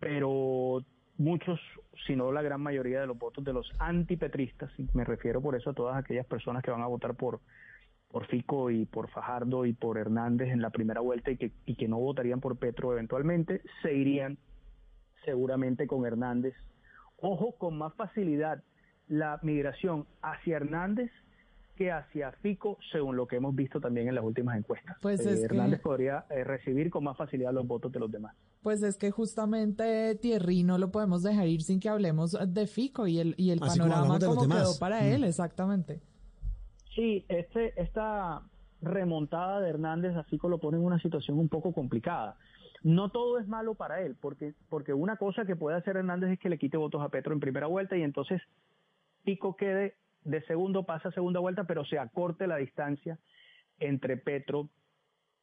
pero 0.00 0.84
muchos, 1.16 1.60
si 2.06 2.16
no 2.16 2.32
la 2.32 2.42
gran 2.42 2.60
mayoría 2.60 3.00
de 3.00 3.06
los 3.06 3.18
votos 3.18 3.44
de 3.44 3.52
los 3.52 3.70
antipetristas, 3.78 4.70
y 4.78 4.88
me 4.94 5.04
refiero 5.04 5.40
por 5.40 5.54
eso 5.54 5.70
a 5.70 5.74
todas 5.74 5.96
aquellas 5.96 6.26
personas 6.26 6.62
que 6.62 6.70
van 6.70 6.82
a 6.82 6.86
votar 6.86 7.14
por 7.14 7.40
por 8.14 8.28
Fico 8.28 8.70
y 8.70 8.84
por 8.84 9.10
Fajardo 9.10 9.66
y 9.66 9.72
por 9.72 9.98
Hernández 9.98 10.48
en 10.52 10.62
la 10.62 10.70
primera 10.70 11.00
vuelta 11.00 11.32
y 11.32 11.36
que, 11.36 11.50
y 11.66 11.74
que 11.74 11.88
no 11.88 11.98
votarían 11.98 12.38
por 12.38 12.56
Petro 12.56 12.92
eventualmente, 12.92 13.60
se 13.82 13.92
irían 13.92 14.38
seguramente 15.24 15.88
con 15.88 16.06
Hernández. 16.06 16.54
Ojo, 17.16 17.56
con 17.58 17.76
más 17.76 17.92
facilidad 17.94 18.62
la 19.08 19.40
migración 19.42 20.06
hacia 20.22 20.58
Hernández 20.58 21.10
que 21.74 21.90
hacia 21.90 22.30
Fico, 22.40 22.78
según 22.92 23.16
lo 23.16 23.26
que 23.26 23.34
hemos 23.34 23.52
visto 23.52 23.80
también 23.80 24.06
en 24.06 24.14
las 24.14 24.22
últimas 24.22 24.56
encuestas. 24.58 24.96
Pues 25.02 25.26
eh, 25.26 25.42
Hernández 25.46 25.80
podría 25.80 26.24
eh, 26.30 26.44
recibir 26.44 26.90
con 26.90 27.02
más 27.02 27.16
facilidad 27.16 27.52
los 27.52 27.66
votos 27.66 27.90
de 27.90 27.98
los 27.98 28.12
demás. 28.12 28.36
Pues 28.62 28.80
es 28.84 28.96
que 28.96 29.10
justamente 29.10 30.14
Thierry 30.14 30.62
no 30.62 30.78
lo 30.78 30.92
podemos 30.92 31.24
dejar 31.24 31.48
ir 31.48 31.62
sin 31.62 31.80
que 31.80 31.88
hablemos 31.88 32.38
de 32.46 32.66
Fico 32.68 33.08
y 33.08 33.18
el, 33.18 33.34
y 33.36 33.50
el 33.50 33.58
Así 33.60 33.80
panorama 33.80 34.20
como 34.20 34.46
quedó 34.46 34.78
para 34.78 35.00
Mm. 35.00 35.06
él, 35.06 35.24
exactamente. 35.24 36.00
Sí, 36.94 37.24
este, 37.28 37.80
esta 37.80 38.42
remontada 38.80 39.60
de 39.60 39.70
Hernández 39.70 40.14
a 40.16 40.24
Fico 40.24 40.48
lo 40.48 40.58
pone 40.58 40.76
en 40.76 40.84
una 40.84 40.98
situación 40.98 41.38
un 41.38 41.48
poco 41.48 41.72
complicada. 41.72 42.36
No 42.82 43.08
todo 43.08 43.38
es 43.38 43.48
malo 43.48 43.74
para 43.74 44.02
él, 44.02 44.16
porque, 44.20 44.54
porque 44.68 44.92
una 44.92 45.16
cosa 45.16 45.44
que 45.46 45.56
puede 45.56 45.76
hacer 45.76 45.96
Hernández 45.96 46.32
es 46.32 46.38
que 46.38 46.50
le 46.50 46.58
quite 46.58 46.76
votos 46.76 47.02
a 47.02 47.08
Petro 47.08 47.32
en 47.32 47.40
primera 47.40 47.66
vuelta 47.66 47.96
y 47.96 48.02
entonces 48.02 48.42
Fico 49.24 49.56
quede 49.56 49.96
de 50.22 50.42
segundo, 50.42 50.84
pasa 50.84 51.08
a 51.08 51.12
segunda 51.12 51.40
vuelta, 51.40 51.64
pero 51.64 51.84
se 51.84 51.98
acorte 51.98 52.46
la 52.46 52.56
distancia 52.56 53.18
entre 53.78 54.16
Petro 54.16 54.68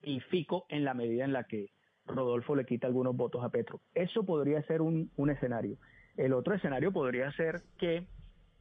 y 0.03 0.19
Fico 0.19 0.65
en 0.69 0.85
la 0.85 0.93
medida 0.93 1.25
en 1.25 1.33
la 1.33 1.43
que 1.45 1.71
Rodolfo 2.05 2.55
le 2.55 2.65
quita 2.65 2.87
algunos 2.87 3.15
votos 3.15 3.43
a 3.43 3.49
Petro. 3.49 3.81
Eso 3.93 4.23
podría 4.23 4.61
ser 4.63 4.81
un, 4.81 5.11
un 5.17 5.29
escenario. 5.29 5.77
El 6.17 6.33
otro 6.33 6.53
escenario 6.53 6.91
podría 6.91 7.31
ser 7.33 7.61
que 7.77 8.05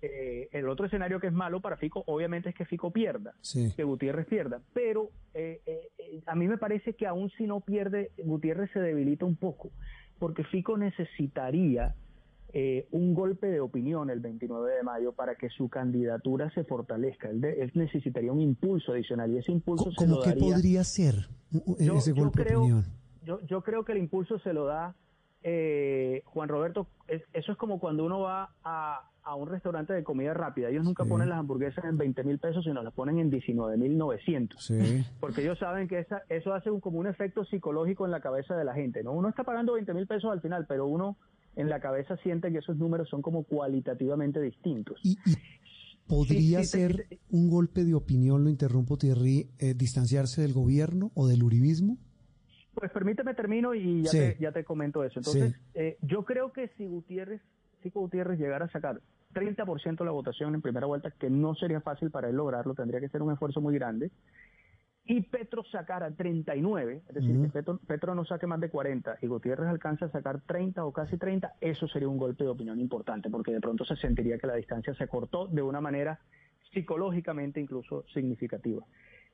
eh, 0.02 0.48
el 0.52 0.68
otro 0.68 0.86
escenario 0.86 1.20
que 1.20 1.26
es 1.28 1.32
malo 1.32 1.60
para 1.60 1.76
Fico, 1.76 2.02
obviamente, 2.06 2.48
es 2.50 2.54
que 2.54 2.64
Fico 2.64 2.90
pierda, 2.90 3.34
Sí. 3.40 3.72
que 3.76 3.84
Gutiérrez 3.84 4.26
pierda. 4.26 4.60
Pero 4.72 5.10
eh, 5.34 5.60
eh, 5.66 5.88
eh, 5.98 6.22
a 6.26 6.34
mí 6.34 6.48
me 6.48 6.58
parece 6.58 6.94
que 6.94 7.06
aún 7.06 7.30
si 7.30 7.46
no 7.46 7.60
pierde, 7.60 8.10
Gutiérrez 8.24 8.70
se 8.72 8.80
debilita 8.80 9.24
un 9.24 9.36
poco, 9.36 9.70
porque 10.18 10.44
Fico 10.44 10.76
necesitaría 10.76 11.94
eh, 12.52 12.88
un 12.90 13.14
golpe 13.14 13.46
de 13.46 13.60
opinión 13.60 14.10
el 14.10 14.18
29 14.18 14.74
de 14.74 14.82
mayo 14.82 15.12
para 15.12 15.36
que 15.36 15.48
su 15.50 15.68
candidatura 15.68 16.50
se 16.50 16.64
fortalezca. 16.64 17.28
Él, 17.30 17.40
de- 17.40 17.62
él 17.62 17.70
necesitaría 17.74 18.32
un 18.32 18.40
impulso 18.40 18.90
adicional 18.92 19.30
y 19.30 19.38
ese 19.38 19.52
impulso 19.52 19.90
se 19.92 19.96
¿Cómo 19.96 20.16
lo 20.16 20.22
que 20.22 20.30
daría. 20.30 20.54
podría 20.54 20.82
ser 20.84 21.14
u- 21.52 21.58
u- 21.72 21.76
Yo- 21.78 21.94
ese 21.98 22.10
yo 22.12 22.22
golpe 22.24 22.40
de 22.40 22.46
creo- 22.46 22.60
opinión? 22.62 22.84
yo, 23.24 23.40
yo 23.46 23.62
creo 23.62 23.84
que 23.84 23.92
el 23.92 23.98
impulso 23.98 24.40
se 24.40 24.52
lo 24.52 24.64
da 24.64 24.96
eh, 25.42 26.22
Juan 26.26 26.48
Roberto. 26.48 26.86
es- 27.08 27.22
eso 27.32 27.52
es 27.52 27.58
como 27.58 27.80
cuando 27.80 28.04
uno 28.04 28.20
va 28.20 28.54
a, 28.62 29.10
a 29.22 29.34
un 29.34 29.48
restaurante 29.48 29.92
de 29.92 30.04
comida 30.04 30.32
rápida. 30.34 30.68
Ellos 30.68 30.84
nunca 30.84 31.02
Sí. 31.04 31.08
ponen 31.10 31.28
las 31.28 31.38
hamburguesas 31.38 31.84
en 31.84 31.96
20 31.98 32.22
mil 32.24 32.38
pesos, 32.38 32.62
sino 32.64 32.82
las 32.82 32.92
ponen 32.94 33.18
en 33.18 33.30
19 33.30 33.76
mil 33.76 33.98
900. 33.98 34.64
Sí. 34.64 35.04
Porque 35.18 35.42
ellos 35.42 35.58
saben 35.58 35.88
que 35.88 35.98
esa, 36.00 36.22
eso 36.28 36.54
hace 36.54 36.70
un, 36.70 36.80
como 36.80 36.98
un 36.98 37.06
efecto 37.06 37.44
psicológico 37.44 38.04
en 38.04 38.12
la 38.12 38.20
cabeza 38.20 38.54
de 38.56 38.64
la 38.64 38.74
gente. 38.74 39.02
¿no? 39.02 39.12
Uno 39.12 39.28
está 39.28 39.42
pagando 39.44 39.72
20 39.74 39.92
mil 39.94 40.06
pesos 40.06 40.30
al 40.30 40.40
final, 40.40 40.66
pero 40.68 40.86
uno 40.86 41.16
en 41.56 41.68
la 41.68 41.80
cabeza 41.80 42.16
siente 42.18 42.52
que 42.52 42.58
esos 42.58 42.76
números 42.76 43.08
son 43.08 43.22
como 43.22 43.42
cualitativamente 43.44 44.40
distintos. 44.40 45.00
Y, 45.02 45.12
y 45.26 45.34
podría 46.06 46.60
Sí, 46.60 46.66
ser 46.78 47.06
un 47.30 47.50
golpe 47.50 47.84
de 47.84 47.94
opinión, 47.94 48.44
lo 48.44 48.50
interrumpo 48.50 48.96
Thierry, 48.98 49.48
eh, 49.58 49.74
distanciarse 49.74 50.42
del 50.42 50.52
gobierno 50.52 51.10
o 51.14 51.26
del 51.26 51.42
uribismo. 51.42 51.98
Pues 52.74 52.90
permíteme 52.92 53.34
termino 53.34 53.74
y 53.74 54.02
ya, 54.02 54.10
Sí. 54.10 54.18
te, 54.18 54.36
ya 54.38 54.52
te 54.52 54.64
comento 54.64 55.02
eso. 55.04 55.18
Entonces, 55.18 55.52
Sí. 55.52 55.58
eh, 55.74 55.98
yo 56.02 56.24
creo 56.24 56.52
que 56.52 56.68
si 56.76 56.86
Gutiérrez, 56.86 57.40
si 57.82 57.90
Gutiérrez 57.90 58.38
llegara 58.38 58.66
a 58.66 58.70
sacar 58.70 59.00
30% 59.32 60.04
de 60.04 60.06
la 60.06 60.12
votación 60.12 60.54
en 60.54 60.62
primera 60.62 60.86
vuelta, 60.86 61.10
que 61.10 61.30
no 61.30 61.54
sería 61.54 61.80
fácil 61.80 62.10
para 62.10 62.28
él 62.28 62.36
lograrlo, 62.36 62.74
tendría 62.74 63.00
que 63.00 63.08
ser 63.08 63.22
un 63.22 63.32
esfuerzo 63.32 63.60
muy 63.60 63.74
grande, 63.74 64.10
y 65.04 65.22
Petro 65.22 65.64
sacara 65.64 66.10
39, 66.12 67.02
es 67.08 67.14
decir, 67.14 67.40
que 67.40 67.48
Petro, 67.48 67.78
Petro 67.86 68.14
no 68.14 68.24
saque 68.24 68.46
más 68.46 68.60
de 68.60 68.70
40 68.70 69.18
y 69.22 69.26
Gutiérrez 69.26 69.66
alcanza 69.68 70.06
a 70.06 70.10
sacar 70.10 70.40
30 70.42 70.84
o 70.84 70.92
casi 70.92 71.16
30, 71.16 71.54
eso 71.60 71.88
sería 71.88 72.08
un 72.08 72.18
golpe 72.18 72.44
de 72.44 72.50
opinión 72.50 72.78
importante, 72.78 73.28
porque 73.30 73.50
de 73.52 73.60
pronto 73.60 73.84
se 73.84 73.96
sentiría 73.96 74.38
que 74.38 74.46
la 74.46 74.54
distancia 74.54 74.94
se 74.94 75.08
cortó 75.08 75.48
de 75.48 75.62
una 75.62 75.80
manera 75.80 76.20
psicológicamente 76.72 77.60
incluso 77.60 78.04
significativa. 78.12 78.84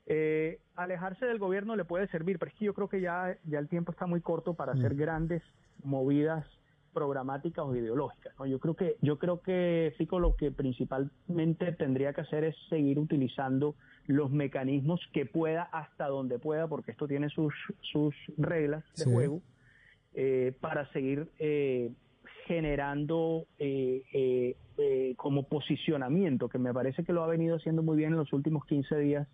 Eh, 0.07 0.61
alejarse 0.77 1.27
del 1.27 1.39
gobierno 1.39 1.75
le 1.75 1.85
puede 1.85 2.07
servir, 2.09 2.39
pero 2.39 2.51
es 2.51 2.57
que 2.59 2.65
yo 2.67 2.75
creo 2.75 2.89
que 2.89 3.01
ya, 3.01 3.37
ya 3.45 3.59
el 3.59 3.69
tiempo 3.69 3.91
está 3.93 4.07
muy 4.07 4.21
corto 4.21 4.55
para 4.55 4.73
hacer 4.73 4.95
grandes 4.95 5.43
movidas 5.83 6.47
programáticas 6.93 7.65
o 7.67 7.75
ideológicas. 7.77 8.33
¿no? 8.39 8.47
Yo 8.47 8.59
creo 8.61 8.75
que 8.75 8.97
yo 9.03 9.19
creo 9.19 9.41
que 9.43 9.93
Fico 9.99 10.19
lo 10.21 10.35
que 10.37 10.51
principalmente 10.53 11.73
tendría 11.73 12.13
que 12.13 12.21
hacer 12.23 12.45
es 12.45 12.57
seguir 12.71 12.99
utilizando 12.99 13.75
los 14.07 14.31
mecanismos 14.31 15.01
que 15.13 15.27
pueda 15.27 15.65
hasta 15.65 16.07
donde 16.07 16.39
pueda, 16.39 16.69
porque 16.69 16.93
esto 16.93 17.07
tiene 17.09 17.29
sus 17.29 17.53
sus 17.81 18.15
reglas 18.39 18.85
de 18.97 19.05
Sí. 19.05 19.13
juego 19.13 19.43
eh, 20.15 20.55
para 20.61 20.91
seguir 20.93 21.29
eh, 21.39 21.91
generando 22.47 23.47
eh, 23.59 24.03
eh, 24.13 24.57
eh, 24.79 25.15
como 25.17 25.49
posicionamiento, 25.49 26.49
que 26.49 26.59
me 26.59 26.73
parece 26.73 27.05
que 27.05 27.13
lo 27.13 27.23
ha 27.25 27.27
venido 27.27 27.57
haciendo 27.57 27.83
muy 27.83 27.97
bien 27.97 28.13
en 28.13 28.19
los 28.19 28.33
últimos 28.33 28.65
15 28.67 28.97
días, 28.99 29.29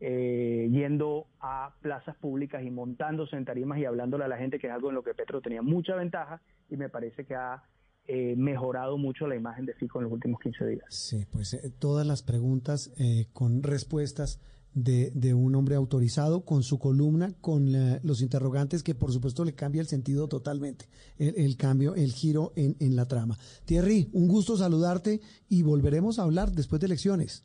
eh, 0.00 0.68
yendo 0.70 1.26
a 1.40 1.74
plazas 1.80 2.16
públicas 2.16 2.62
y 2.64 2.70
montándose 2.70 3.36
en 3.36 3.44
tarimas 3.44 3.78
y 3.78 3.84
hablándole 3.84 4.24
a 4.24 4.28
la 4.28 4.36
gente, 4.36 4.58
que 4.58 4.66
es 4.66 4.72
algo 4.72 4.90
en 4.90 4.94
lo 4.94 5.02
que 5.02 5.14
Petro 5.14 5.40
tenía 5.40 5.62
mucha 5.62 5.94
ventaja 5.94 6.40
y 6.70 6.76
me 6.76 6.88
parece 6.88 7.24
que 7.24 7.34
ha 7.34 7.62
eh, 8.08 8.34
mejorado 8.36 8.98
mucho 8.98 9.26
la 9.26 9.34
imagen 9.36 9.66
de 9.66 9.74
Fico 9.74 9.98
en 9.98 10.04
los 10.04 10.12
últimos 10.12 10.40
15 10.40 10.66
días. 10.66 10.84
Sí, 10.90 11.24
pues 11.30 11.54
eh, 11.54 11.70
todas 11.78 12.06
las 12.06 12.22
preguntas 12.22 12.92
eh, 12.98 13.26
con 13.32 13.62
respuestas 13.62 14.38
de, 14.74 15.10
de 15.14 15.32
un 15.32 15.54
hombre 15.54 15.74
autorizado, 15.74 16.44
con 16.44 16.62
su 16.62 16.78
columna, 16.78 17.32
con 17.40 17.72
la- 17.72 17.98
los 18.02 18.20
interrogantes 18.20 18.82
que 18.82 18.94
por 18.94 19.10
supuesto 19.10 19.42
le 19.44 19.54
cambia 19.54 19.80
el 19.80 19.86
sentido 19.86 20.28
totalmente, 20.28 20.84
el, 21.18 21.56
cambio, 21.56 21.94
el 21.94 22.12
giro 22.12 22.52
en, 22.56 22.76
en 22.80 22.94
la 22.94 23.08
trama. 23.08 23.38
Thierry, 23.64 24.10
un 24.12 24.28
gusto 24.28 24.56
saludarte 24.58 25.22
y 25.48 25.62
volveremos 25.62 26.18
a 26.18 26.24
hablar 26.24 26.52
después 26.52 26.78
de 26.80 26.86
elecciones. 26.88 27.42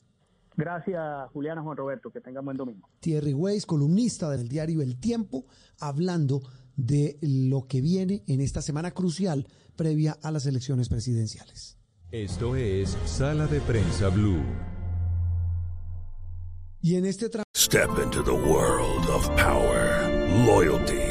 Gracias, 0.61 1.31
Juliana, 1.33 1.63
Juan 1.63 1.75
Roberto, 1.75 2.11
que 2.11 2.21
tengan 2.21 2.45
buen 2.45 2.55
domingo. 2.55 2.87
Thierry 2.99 3.33
Weiss, 3.33 3.65
columnista 3.65 4.29
del 4.29 4.47
diario 4.47 4.83
El 4.83 4.99
Tiempo, 4.99 5.45
hablando 5.79 6.43
de 6.75 7.17
lo 7.21 7.67
que 7.67 7.81
viene 7.81 8.23
en 8.27 8.41
esta 8.41 8.61
semana 8.61 8.91
crucial 8.91 9.47
previa 9.75 10.17
a 10.21 10.29
las 10.29 10.45
elecciones 10.45 10.87
presidenciales. 10.87 11.79
Esto 12.11 12.55
es 12.55 12.95
Sala 13.05 13.47
de 13.47 13.59
Prensa 13.61 14.09
Blue. 14.09 14.43
Y 16.83 16.95
en 16.95 17.05
este 17.05 17.27
Step 17.55 17.89
into 18.03 18.21
the 18.21 18.31
world 18.31 19.09
of 19.09 19.27
power, 19.37 20.07
loyalty, 20.45 21.10